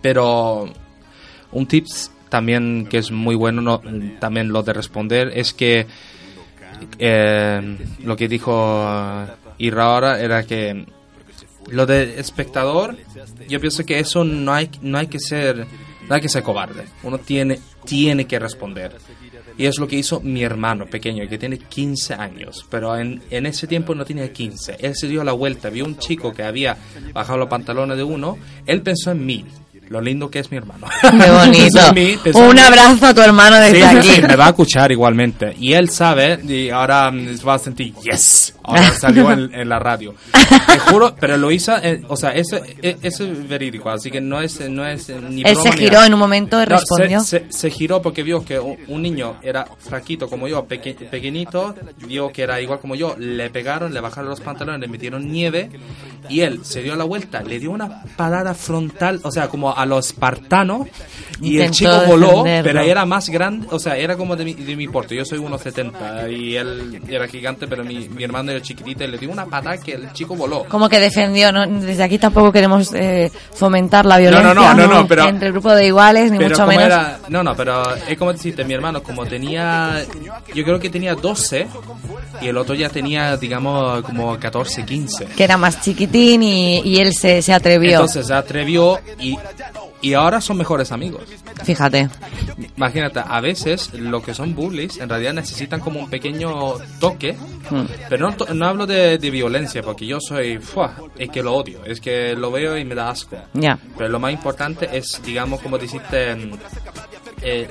Pero 0.00 0.68
un 1.52 1.66
tips 1.66 2.10
también 2.28 2.86
que 2.90 2.98
es 2.98 3.10
muy 3.10 3.34
bueno, 3.34 3.62
no, 3.62 3.80
también 4.18 4.48
lo 4.48 4.62
de 4.62 4.72
responder, 4.72 5.32
es 5.34 5.52
que 5.54 5.86
eh, 6.98 7.78
lo 8.04 8.16
que 8.16 8.28
dijo 8.28 9.26
Ira 9.58 9.84
ahora 9.84 10.20
era 10.20 10.44
que 10.44 10.86
lo 11.70 11.86
de 11.86 12.20
espectador, 12.20 12.96
yo 13.48 13.60
pienso 13.60 13.84
que 13.84 13.98
eso 13.98 14.24
no 14.24 14.52
hay, 14.52 14.70
no 14.82 14.98
hay 14.98 15.08
que 15.08 15.18
ser, 15.18 15.66
no 16.08 16.14
hay 16.14 16.20
que 16.20 16.28
ser 16.28 16.42
cobarde. 16.42 16.84
Uno 17.02 17.18
tiene, 17.18 17.60
tiene 17.84 18.26
que 18.26 18.38
responder. 18.38 18.96
Y 19.58 19.64
es 19.64 19.78
lo 19.78 19.88
que 19.88 19.96
hizo 19.96 20.20
mi 20.20 20.42
hermano 20.42 20.86
pequeño, 20.86 21.26
que 21.28 21.38
tiene 21.38 21.58
15 21.58 22.14
años, 22.14 22.66
pero 22.70 22.96
en, 22.96 23.22
en 23.30 23.46
ese 23.46 23.66
tiempo 23.66 23.94
no 23.94 24.04
tenía 24.04 24.30
15. 24.30 24.76
Él 24.80 24.94
se 24.94 25.08
dio 25.08 25.24
la 25.24 25.32
vuelta, 25.32 25.70
vio 25.70 25.86
un 25.86 25.96
chico 25.96 26.32
que 26.32 26.42
había 26.42 26.76
bajado 27.14 27.38
los 27.38 27.48
pantalones 27.48 27.96
de 27.96 28.04
uno, 28.04 28.36
él 28.66 28.82
pensó 28.82 29.12
en 29.12 29.24
mí, 29.24 29.46
lo 29.88 30.00
lindo 30.00 30.30
que 30.30 30.38
es 30.40 30.50
mi 30.50 30.56
hermano. 30.58 30.86
Qué 31.00 31.08
bonito. 31.30 31.92
Mí, 31.94 32.18
Un 32.34 32.58
abrazo 32.58 33.06
a 33.06 33.14
tu 33.14 33.20
hermano 33.20 33.56
desde 33.56 33.76
Sí, 33.76 33.82
aquí. 33.82 34.08
sí, 34.08 34.22
me 34.22 34.36
va 34.36 34.46
a 34.46 34.48
escuchar 34.50 34.90
igualmente. 34.92 35.54
Y 35.58 35.72
él 35.74 35.90
sabe, 35.90 36.38
y 36.42 36.70
ahora 36.70 37.10
mm, 37.10 37.36
va 37.46 37.54
a 37.54 37.58
sentir, 37.58 37.94
yes, 38.02 38.54
ahora 38.62 38.90
salió 39.00 39.30
en, 39.30 39.52
en 39.54 39.68
la 39.68 39.78
radio. 39.78 40.14
Te 40.32 40.78
juro, 40.78 41.14
pero 41.18 41.36
lo 41.36 41.50
hizo, 41.50 41.76
eh, 41.76 42.02
o 42.08 42.16
sea, 42.16 42.30
eso, 42.30 42.56
eh, 42.82 42.96
es 43.02 43.48
verídico, 43.48 43.88
así 43.90 44.10
que 44.10 44.20
no 44.20 44.40
es, 44.40 44.60
no 44.68 44.86
es 44.86 45.08
eh, 45.10 45.16
ni 45.28 45.42
Él 45.42 45.56
se 45.56 45.72
giró 45.72 46.02
en 46.04 46.12
un 46.14 46.20
momento 46.20 46.56
y 46.58 46.66
No, 46.66 46.76
respondió. 46.76 47.20
Se, 47.20 47.40
se- 47.40 47.46
se 47.52 47.70
giró 47.70 48.02
porque 48.02 48.22
vio 48.22 48.44
que 48.44 48.58
un, 48.58 48.76
un 48.88 49.02
niño 49.02 49.36
era 49.42 49.66
fraquito 49.78 50.28
como 50.28 50.46
yo, 50.48 50.64
peque- 50.66 50.94
pequeñito, 50.94 51.74
vio 52.06 52.30
que 52.32 52.42
era 52.42 52.60
igual 52.60 52.80
como 52.80 52.94
yo, 52.94 53.14
le 53.18 53.50
pegaron, 53.50 53.92
le 53.94 54.00
bajaron 54.00 54.30
los 54.30 54.40
pantalones, 54.40 54.80
le 54.80 54.88
metieron 54.88 55.30
nieve 55.30 55.70
y 56.28 56.40
él 56.40 56.60
se 56.64 56.82
dio 56.82 56.94
la 56.96 57.04
vuelta, 57.04 57.42
le 57.42 57.58
dio 57.58 57.70
una 57.70 58.02
parada 58.16 58.54
frontal, 58.54 59.20
o 59.22 59.30
sea, 59.30 59.48
como 59.48 59.75
a 59.76 59.86
lo 59.86 59.98
espartano 59.98 60.88
y 61.40 61.58
el 61.60 61.70
chico 61.70 61.92
voló, 62.06 62.28
defenderlo. 62.28 62.62
pero 62.64 62.80
era 62.80 63.04
más 63.04 63.28
grande, 63.28 63.66
o 63.70 63.78
sea, 63.78 63.96
era 63.96 64.16
como 64.16 64.34
de 64.36 64.44
mi, 64.46 64.54
de 64.54 64.74
mi 64.74 64.88
porte, 64.88 65.14
yo 65.14 65.24
soy 65.24 65.38
1,70 65.38 66.32
y 66.34 66.56
él 66.56 67.00
era 67.08 67.28
gigante, 67.28 67.66
pero 67.68 67.84
mi, 67.84 68.08
mi 68.08 68.24
hermano 68.24 68.50
era 68.52 68.62
chiquitito 68.62 69.04
y 69.04 69.08
le 69.08 69.18
dio 69.18 69.30
una 69.30 69.44
patada 69.46 69.76
que 69.78 69.92
el 69.92 70.12
chico 70.12 70.34
voló. 70.34 70.64
Como 70.64 70.88
que 70.88 70.98
defendió, 70.98 71.52
¿no? 71.52 71.66
Desde 71.66 72.02
aquí 72.02 72.18
tampoco 72.18 72.50
queremos 72.52 72.92
eh, 72.94 73.30
fomentar 73.52 74.06
la 74.06 74.14
No, 74.16 74.20
violencia 74.22 74.54
no, 74.54 74.74
no, 74.74 74.74
no, 74.74 74.94
no, 75.02 75.06
pero- 75.06 75.28
entre 75.28 75.48
el 75.48 75.52
grupo 75.52 75.74
de 75.74 75.86
iguales, 75.86 76.30
ni 76.30 76.38
pero 76.38 76.50
mucho 76.50 76.66
menos. 76.66 76.84
era- 76.84 77.18
no, 77.28 77.42
no, 77.42 77.54
pero 77.54 77.94
es 78.08 78.16
como 78.16 78.32
decirte, 78.32 78.64
mi 78.64 78.72
hermano, 78.74 79.02
como 79.02 79.26
tenía, 79.26 80.02
yo 80.54 80.64
creo 80.64 80.78
que 80.80 80.88
tenía 80.88 81.14
12 81.14 81.66
y 82.40 82.48
el 82.48 82.56
otro 82.56 82.74
ya 82.74 82.88
tenía, 82.88 83.36
digamos, 83.36 84.02
como 84.02 84.38
14, 84.38 84.84
15. 84.84 85.26
Que 85.36 85.44
era 85.44 85.56
más 85.58 85.80
chiquitín 85.82 86.42
y, 86.42 86.80
y 86.80 86.98
él 86.98 87.12
se, 87.12 87.42
se 87.42 87.52
atrevió. 87.52 87.92
Entonces 87.92 88.26
se 88.26 88.34
atrevió 88.34 88.98
y, 89.18 89.36
y 90.02 90.14
ahora 90.14 90.40
son 90.40 90.56
mejores 90.58 90.92
amigos. 90.92 91.22
Fíjate. 91.64 92.08
Imagínate, 92.76 93.20
a 93.26 93.40
veces 93.40 93.92
lo 93.94 94.22
que 94.22 94.34
son 94.34 94.54
bullies 94.54 94.98
en 94.98 95.08
realidad 95.08 95.32
necesitan 95.32 95.80
como 95.80 96.00
un 96.00 96.10
pequeño 96.10 96.74
toque, 97.00 97.36
Hmm. 97.68 97.84
pero 98.08 98.30
no, 98.30 98.36
no 98.54 98.66
hablo 98.66 98.86
de, 98.86 99.18
de 99.18 99.30
violencia, 99.30 99.82
porque 99.82 100.06
yo 100.06 100.20
soy, 100.20 100.58
¡fua! 100.58 100.94
es 101.18 101.28
que 101.30 101.42
lo 101.42 101.52
odio, 101.52 101.84
es 101.84 102.00
que 102.00 102.34
lo 102.36 102.52
veo 102.52 102.78
y 102.78 102.84
me 102.84 102.94
da 102.94 103.10
asco. 103.10 103.36
Ya. 103.54 103.76
Pero 103.98 104.08
lo 104.08 104.20
más 104.20 104.32
importante 104.32 104.88
es, 104.96 105.20
digamos, 105.24 105.60
como 105.60 105.76
dijiste, 105.76 106.32
mm, 106.36 106.52
eh, 107.42 107.68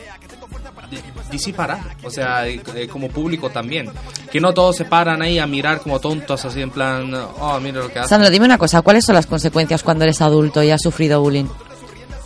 di- 0.91 0.99
disiparar, 1.31 1.79
o 2.03 2.09
sea, 2.09 2.45
eh, 2.45 2.61
eh, 2.75 2.87
como 2.89 3.07
público 3.07 3.49
también. 3.49 3.89
Que 4.29 4.41
no 4.41 4.53
todos 4.53 4.75
se 4.75 4.83
paran 4.83 5.21
ahí 5.21 5.39
a 5.39 5.47
mirar 5.47 5.79
como 5.79 5.99
tontos, 6.01 6.43
así 6.43 6.61
en 6.61 6.71
plan, 6.71 7.13
oh, 7.13 7.57
mira 7.61 7.79
lo 7.79 7.87
que 7.89 7.99
hace. 7.99 8.09
Sandro, 8.09 8.29
dime 8.29 8.45
una 8.45 8.57
cosa, 8.57 8.81
¿cuáles 8.81 9.05
son 9.05 9.15
las 9.15 9.27
consecuencias 9.27 9.81
cuando 9.81 10.03
eres 10.03 10.21
adulto 10.21 10.61
y 10.61 10.71
has 10.71 10.81
sufrido 10.81 11.21
bullying? 11.21 11.45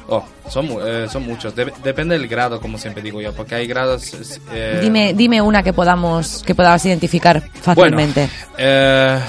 Oh, 0.10 0.26
son, 0.50 0.68
eh, 0.86 1.08
son 1.10 1.24
muchos. 1.24 1.56
Dep- 1.56 1.76
depende 1.84 2.18
del 2.18 2.28
grado, 2.28 2.60
como 2.60 2.78
siempre 2.78 3.02
digo 3.04 3.22
yo, 3.22 3.34
porque 3.34 3.56
hay 3.56 3.68
grados... 3.68 4.12
eh, 4.52 4.80
Dime, 4.82 5.14
dime 5.14 5.42
una 5.42 5.62
que 5.64 5.74
podamos, 5.74 6.44
que 6.44 6.56
podamos 6.56 6.84
identificar 6.86 7.42
fácilmente. 7.62 8.22
Bueno, 8.22 8.56
eh, 8.58 9.20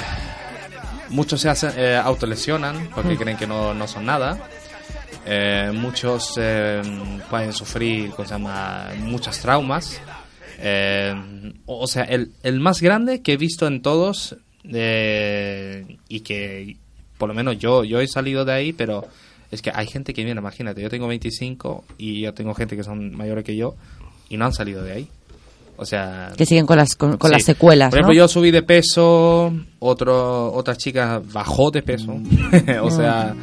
muchos 1.11 1.41
se 1.41 1.49
hacen, 1.49 1.73
eh, 1.77 2.01
autolesionan 2.03 2.89
porque 2.95 3.15
Mm. 3.15 3.19
creen 3.19 3.37
que 3.37 3.47
no, 3.47 3.75
no 3.75 3.87
son 3.87 4.07
nada. 4.07 4.39
Eh, 5.27 5.71
muchos 5.75 6.33
pueden 7.29 7.53
sufrir 7.53 8.11
¿cómo 8.13 8.27
se 8.27 8.35
llama? 8.35 8.89
muchas 8.99 9.39
traumas. 9.41 10.01
O 11.67 11.79
o 11.83 11.87
sea, 11.87 12.05
el, 12.05 12.33
el 12.43 12.61
más 12.61 12.81
grande 12.81 13.23
que 13.23 13.35
he 13.35 13.37
visto 13.37 13.67
en 13.67 13.83
todos 13.83 14.37
eh, 14.65 15.97
y 16.09 16.21
que 16.21 16.77
por 17.19 17.29
lo 17.29 17.35
menos 17.35 17.59
yo, 17.59 17.85
yo 17.85 18.01
he 18.01 18.07
salido 18.09 18.45
de 18.45 18.53
ahí, 18.53 18.73
pero 18.73 19.07
es 19.51 19.63
que 19.63 19.71
hay 19.75 19.87
gente 19.87 20.13
que, 20.15 20.25
mira, 20.25 20.41
imagínate, 20.41 20.81
yo 20.83 20.89
tengo 20.91 21.09
25 21.09 21.85
y 21.99 22.21
yo 22.23 22.33
tengo 22.35 22.55
gente 22.55 22.77
que 22.77 22.85
son 22.85 23.17
mayores 23.17 23.45
que 23.45 23.57
yo 23.57 23.75
y 24.29 24.37
no 24.37 24.45
han 24.47 24.53
salido 24.53 24.83
de 24.83 24.93
ahí. 24.93 25.09
O 25.77 25.87
sea, 25.87 26.33
Que 26.37 26.45
siguen 26.45 26.67
con 26.67 26.77
las, 26.77 26.95
con, 26.95 27.17
con 27.17 27.31
Sí. 27.31 27.37
las 27.37 27.43
secuelas, 27.45 27.89
Por 27.91 28.01
ejemplo, 28.01 28.13
¿no? 28.15 28.19
yo 28.19 28.29
subí 28.29 28.51
de 28.51 28.63
peso, 28.63 29.51
otro, 29.79 30.53
otra 30.53 30.77
chica 30.77 31.23
bajó 31.33 31.71
de 31.71 31.83
peso. 31.83 32.17
o 32.83 32.91
sea, 32.91 33.35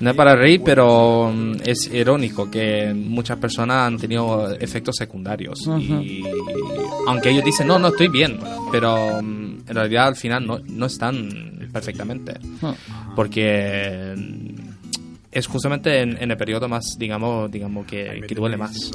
no 0.00 0.10
es 0.10 0.16
para 0.16 0.34
reír, 0.34 0.60
pero 0.64 1.32
es 1.64 1.86
irónico 1.92 2.50
que 2.50 2.92
muchas 2.92 3.38
personas 3.38 3.86
han 3.86 3.96
tenido 3.96 4.50
efectos 4.56 4.96
secundarios. 4.96 5.66
Ujú. 5.68 5.78
Y 5.78 6.24
aunque 7.06 7.30
ellos 7.30 7.44
dicen, 7.44 7.68
no, 7.68 7.78
no 7.78 7.88
estoy 7.88 8.08
bien, 8.08 8.38
pero 8.72 9.22
mm, 9.22 9.58
en 9.68 9.74
realidad 9.74 10.08
al 10.08 10.16
final 10.16 10.44
no, 10.44 10.58
no 10.58 10.86
están 10.86 11.68
perfectamente. 11.72 12.34
Porque 13.14 14.14
mm, 14.16 14.65
es 15.36 15.46
justamente 15.46 16.00
en, 16.00 16.16
en 16.20 16.30
el 16.30 16.36
periodo 16.36 16.68
más, 16.68 16.96
digamos, 16.98 17.50
digamos 17.50 17.86
que, 17.86 18.22
que 18.26 18.34
duele 18.34 18.56
más. 18.56 18.90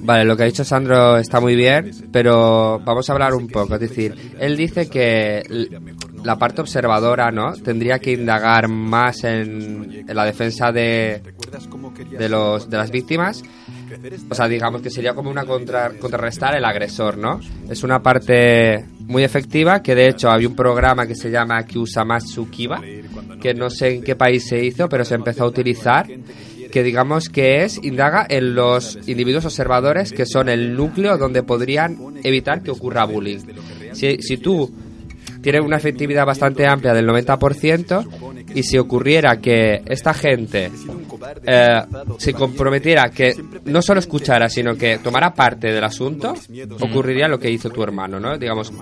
Vale, 0.00 0.24
lo 0.24 0.36
que 0.36 0.42
ha 0.42 0.46
dicho 0.46 0.64
Sandro 0.64 1.16
está 1.16 1.40
muy 1.40 1.56
bien, 1.56 1.90
pero 2.12 2.80
vamos 2.84 3.08
a 3.08 3.12
hablar 3.12 3.34
un 3.34 3.48
poco. 3.48 3.74
Es 3.74 3.80
decir, 3.80 4.14
él 4.38 4.56
dice 4.56 4.88
que 4.88 5.42
la 6.22 6.38
parte 6.38 6.60
observadora, 6.60 7.30
¿no? 7.30 7.54
Tendría 7.54 7.98
que 7.98 8.12
indagar 8.12 8.68
más 8.68 9.24
en, 9.24 10.04
en 10.06 10.16
la 10.16 10.24
defensa 10.24 10.70
de, 10.72 11.22
de, 12.18 12.28
los, 12.28 12.68
de 12.68 12.76
las 12.76 12.90
víctimas. 12.90 13.42
O 14.30 14.34
sea, 14.34 14.48
digamos 14.48 14.82
que 14.82 14.90
sería 14.90 15.14
como 15.14 15.30
una 15.30 15.44
contra, 15.44 15.90
contrarrestar 15.98 16.56
el 16.56 16.64
agresor, 16.64 17.18
¿no? 17.18 17.40
Es 17.68 17.82
una 17.82 18.02
parte 18.02 18.84
muy 19.00 19.22
efectiva 19.22 19.82
que 19.82 19.94
de 19.94 20.08
hecho 20.08 20.30
había 20.30 20.48
un 20.48 20.56
programa 20.56 21.06
que 21.06 21.14
se 21.14 21.30
llama 21.30 21.64
Kyusamatsu 21.64 22.50
Kiba, 22.50 22.82
que 23.40 23.54
no 23.54 23.70
sé 23.70 23.94
en 23.96 24.02
qué 24.02 24.16
país 24.16 24.46
se 24.46 24.64
hizo, 24.64 24.88
pero 24.88 25.04
se 25.04 25.14
empezó 25.14 25.44
a 25.44 25.48
utilizar 25.48 26.06
que 26.72 26.82
digamos 26.82 27.28
que 27.28 27.62
es 27.62 27.78
indaga 27.84 28.26
en 28.28 28.54
los 28.54 28.98
individuos 29.06 29.44
observadores 29.44 30.12
que 30.12 30.26
son 30.26 30.48
el 30.48 30.74
núcleo 30.74 31.16
donde 31.18 31.44
podrían 31.44 31.96
evitar 32.24 32.62
que 32.62 32.72
ocurra 32.72 33.04
bullying. 33.04 33.38
Si, 33.92 34.16
si 34.20 34.38
tú 34.38 34.74
tienes 35.40 35.60
una 35.60 35.76
efectividad 35.76 36.26
bastante 36.26 36.66
amplia 36.66 36.94
del 36.94 37.06
90% 37.06 38.54
y 38.54 38.62
si 38.62 38.78
ocurriera 38.78 39.40
que 39.40 39.82
esta 39.86 40.14
gente 40.14 40.70
eh, 41.46 41.82
se 42.18 42.32
comprometiera 42.32 43.10
que 43.10 43.34
no 43.64 43.82
solo 43.82 44.00
escuchara 44.00 44.48
sino 44.48 44.74
que 44.76 44.98
tomara 44.98 45.32
parte 45.34 45.72
del 45.72 45.84
asunto 45.84 46.34
ocurriría 46.80 47.28
lo 47.28 47.38
que 47.38 47.50
hizo 47.50 47.70
tu 47.70 47.82
hermano 47.82 48.18
no 48.20 48.36
digamos 48.38 48.72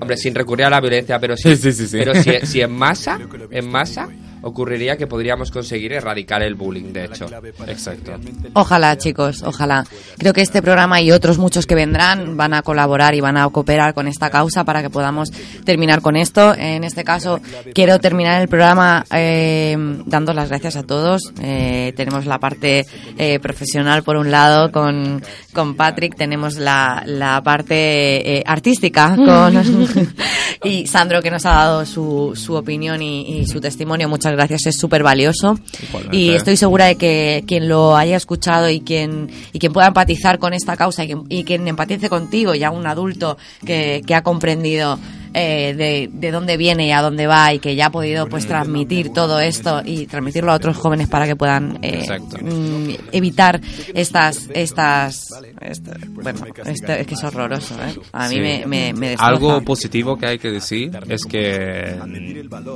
hombre 0.00 0.16
sin 0.16 0.34
recurrir 0.34 0.66
a 0.66 0.70
la 0.70 0.80
violencia 0.80 1.18
pero 1.18 1.36
Sí, 1.36 1.56
sí, 1.56 1.72
sí, 1.72 1.86
sí. 1.86 1.98
pero 1.98 2.14
si, 2.14 2.30
si 2.46 2.60
en 2.60 2.72
masa 2.72 3.18
en 3.50 3.70
masa 3.70 4.08
ocurriría 4.44 4.96
que 4.96 5.06
podríamos 5.06 5.50
conseguir 5.50 5.92
erradicar 5.92 6.42
el 6.42 6.54
bullying 6.54 6.92
de 6.92 7.06
hecho 7.06 7.26
exacto 7.66 8.12
Ojalá, 8.52 8.96
chicos, 8.96 9.42
ojalá. 9.42 9.84
Creo 10.18 10.32
que 10.32 10.40
este 10.40 10.62
programa 10.62 11.00
y 11.00 11.10
otros 11.10 11.38
muchos 11.38 11.66
que 11.66 11.74
vendrán 11.74 12.36
van 12.36 12.54
a 12.54 12.62
colaborar 12.62 13.14
y 13.14 13.20
van 13.20 13.36
a 13.36 13.48
cooperar 13.48 13.94
con 13.94 14.06
esta 14.06 14.30
causa 14.30 14.64
para 14.64 14.82
que 14.82 14.90
podamos 14.90 15.30
terminar 15.64 16.00
con 16.00 16.16
esto. 16.16 16.54
En 16.54 16.84
este 16.84 17.04
caso, 17.04 17.40
quiero 17.74 17.98
terminar 17.98 18.40
el 18.40 18.48
programa 18.48 19.04
eh, 19.12 19.76
dando 20.06 20.32
las 20.32 20.48
gracias 20.48 20.76
a 20.76 20.82
todos. 20.82 21.32
Eh, 21.42 21.92
tenemos 21.96 22.26
la 22.26 22.38
parte 22.38 22.86
eh, 23.18 23.38
profesional 23.40 24.02
por 24.02 24.16
un 24.16 24.30
lado 24.30 24.70
con, 24.70 25.22
con 25.52 25.74
Patrick, 25.74 26.16
tenemos 26.16 26.56
la, 26.56 27.02
la 27.06 27.42
parte 27.42 28.38
eh, 28.38 28.42
artística 28.46 29.16
con 29.16 29.54
y 30.64 30.86
Sandro 30.86 31.22
que 31.22 31.30
nos 31.30 31.44
ha 31.46 31.50
dado 31.50 31.86
su, 31.86 32.32
su 32.34 32.54
opinión 32.54 33.02
y, 33.02 33.40
y 33.40 33.46
su 33.46 33.60
testimonio. 33.60 34.08
Muchas 34.08 34.33
gracias, 34.36 34.66
es 34.66 34.76
súper 34.76 35.02
valioso. 35.02 35.58
Igualmente. 35.88 36.16
Y 36.16 36.30
estoy 36.30 36.56
segura 36.56 36.86
de 36.86 36.96
que 36.96 37.44
quien 37.46 37.68
lo 37.68 37.96
haya 37.96 38.16
escuchado 38.16 38.68
y 38.70 38.80
quien, 38.80 39.30
y 39.52 39.58
quien 39.58 39.72
pueda 39.72 39.88
empatizar 39.88 40.38
con 40.38 40.54
esta 40.54 40.76
causa 40.76 41.04
y 41.04 41.06
quien, 41.06 41.24
y 41.28 41.44
quien 41.44 41.66
empatice 41.68 42.08
contigo, 42.08 42.54
ya 42.54 42.70
un 42.70 42.86
adulto 42.86 43.36
que, 43.64 44.02
que 44.06 44.14
ha 44.14 44.22
comprendido 44.22 44.98
eh, 45.34 45.74
de, 45.76 46.08
de 46.12 46.30
dónde 46.30 46.56
viene 46.56 46.86
y 46.86 46.92
a 46.92 47.02
dónde 47.02 47.26
va 47.26 47.52
y 47.52 47.58
que 47.58 47.74
ya 47.74 47.86
ha 47.86 47.90
podido 47.90 48.28
pues 48.28 48.46
transmitir 48.46 49.12
todo 49.12 49.40
esto 49.40 49.82
y 49.84 50.06
transmitirlo 50.06 50.52
a 50.52 50.54
otros 50.54 50.76
jóvenes 50.76 51.08
para 51.08 51.26
que 51.26 51.36
puedan 51.36 51.78
eh, 51.82 52.06
mm, 52.40 52.90
evitar 53.12 53.60
estas 53.94 54.48
estas 54.54 55.26
esta- 55.60 55.96
bueno 56.10 56.44
este- 56.64 57.00
es 57.00 57.06
que 57.06 57.14
es 57.14 57.24
horroroso 57.24 57.74
¿eh? 57.74 57.94
a 58.12 58.28
mí 58.28 58.34
Sí. 58.34 58.40
me, 58.40 58.64
me, 58.66 58.92
me. 58.94 59.16
Algo 59.18 59.60
positivo 59.62 60.16
que 60.16 60.26
hay 60.26 60.38
que 60.38 60.50
decir 60.50 60.90
es 61.08 61.24
que 61.24 61.98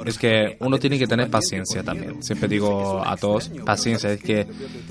es 0.07 0.19
que 0.19 0.57
uno 0.61 0.79
tiene 0.79 0.99
que 0.99 1.07
tener 1.07 1.29
paciencia 1.31 1.83
también. 1.83 2.23
Siempre 2.23 2.49
digo 2.49 3.03
a 3.05 3.17
todos, 3.17 3.51
paciencia, 3.65 4.13
es 4.13 4.21
que 4.23 4.47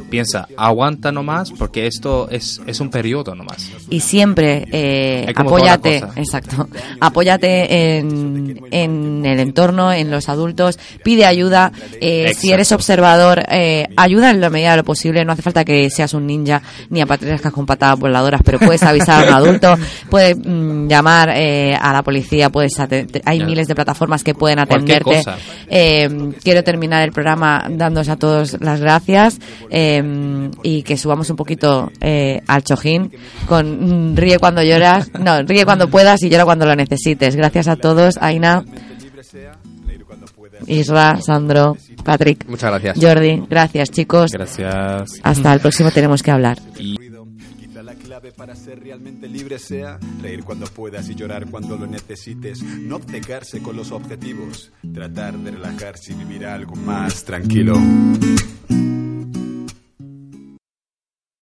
piensa, 0.09 0.47
aguanta 0.57 1.11
nomás 1.11 1.51
porque 1.51 1.88
esto 1.88 2.30
es, 2.30 2.61
es 2.65 2.80
un 2.80 2.89
periodo 2.89 3.36
nomás. 3.36 3.70
y 3.89 3.99
siempre 3.99 4.65
eh, 4.72 5.26
apóyate, 5.36 5.97
exacto, 6.15 6.68
apóyate 6.99 7.56
en, 7.65 8.59
en 8.71 9.25
el 9.25 9.39
entorno, 9.39 9.91
en 9.91 10.11
los 10.11 10.29
adultos, 10.29 10.79
pide 11.03 11.25
ayuda, 11.25 11.71
eh, 11.99 12.33
si 12.35 12.51
eres 12.51 12.71
observador, 12.71 13.43
eh, 13.49 13.87
ayuda 13.95 14.31
en 14.31 14.41
la 14.41 14.49
medida 14.49 14.71
de 14.71 14.77
lo 14.77 14.83
posible, 14.83 15.23
no 15.25 15.33
hace 15.33 15.41
falta 15.41 15.65
que 15.65 15.89
seas 15.89 16.13
un 16.13 16.27
ninja 16.27 16.61
ni 16.89 17.01
aparezcas 17.01 17.51
con 17.51 17.65
patadas 17.65 17.99
voladoras, 17.99 18.41
pero 18.43 18.59
puedes 18.59 18.83
avisar 18.83 19.23
a 19.23 19.27
un 19.27 19.33
adulto, 19.33 19.75
puedes 20.09 20.37
mm, 20.37 20.87
llamar 20.87 21.29
eh, 21.35 21.75
a 21.75 21.93
la 21.93 22.03
policía, 22.03 22.49
puedes 22.49 22.73
hay 23.25 23.43
miles 23.43 23.67
de 23.67 23.75
plataformas 23.75 24.23
que 24.23 24.33
pueden 24.33 24.59
atenderte. 24.59 25.23
quiero 26.43 26.63
terminar 26.63 27.03
el 27.03 27.11
programa 27.11 27.65
dándos 27.69 28.09
a 28.09 28.17
todos 28.17 28.57
las 28.61 28.79
gracias 28.79 29.39
y 30.63 30.83
que 30.83 30.97
subamos 30.97 31.29
un 31.29 31.35
poquito 31.35 31.91
al 32.47 32.63
chojín 32.63 33.11
con 33.47 34.11
mm, 34.11 34.15
ríe 34.15 34.39
cuando 34.39 34.61
lloras, 34.61 35.11
no, 35.19 35.41
ríe 35.43 35.65
cuando 35.65 35.89
puedas 35.89 36.21
y 36.23 36.29
llora 36.29 36.45
cuando 36.45 36.65
lo 36.65 36.75
necesites. 36.75 37.35
Gracias 37.35 37.46
a 37.55 37.75
todos, 37.75 38.17
Aina, 38.21 38.63
Isra, 40.67 41.21
Sandro, 41.21 41.77
Patrick, 42.03 42.47
Muchas 42.47 42.71
gracias. 42.71 42.97
Jordi, 42.99 43.43
gracias 43.49 43.89
chicos. 43.89 44.31
Gracias. 44.31 45.19
Hasta 45.23 45.53
el 45.53 45.59
próximo 45.59 45.91
tenemos 45.91 46.21
que 46.21 46.31
hablar. 46.31 46.59
Quizá 46.73 47.83
la 47.83 47.93
clave 47.93 48.31
para 48.31 48.55
ser 48.55 48.79
realmente 48.79 49.27
libre 49.27 49.59
sea 49.59 49.99
reír 50.21 50.43
cuando 50.43 50.65
puedas 50.67 51.09
y 51.09 51.15
llorar 51.15 51.45
cuando 51.49 51.77
lo 51.77 51.87
necesites, 51.87 52.61
no 52.61 52.97
obcecarse 52.97 53.61
con 53.61 53.75
los 53.75 53.91
objetivos, 53.91 54.71
tratar 54.93 55.37
de 55.37 55.51
relajarse 55.51 56.13
y 56.13 56.15
vivir 56.15 56.45
algo 56.45 56.75
más 56.75 57.23
tranquilo. 57.23 57.77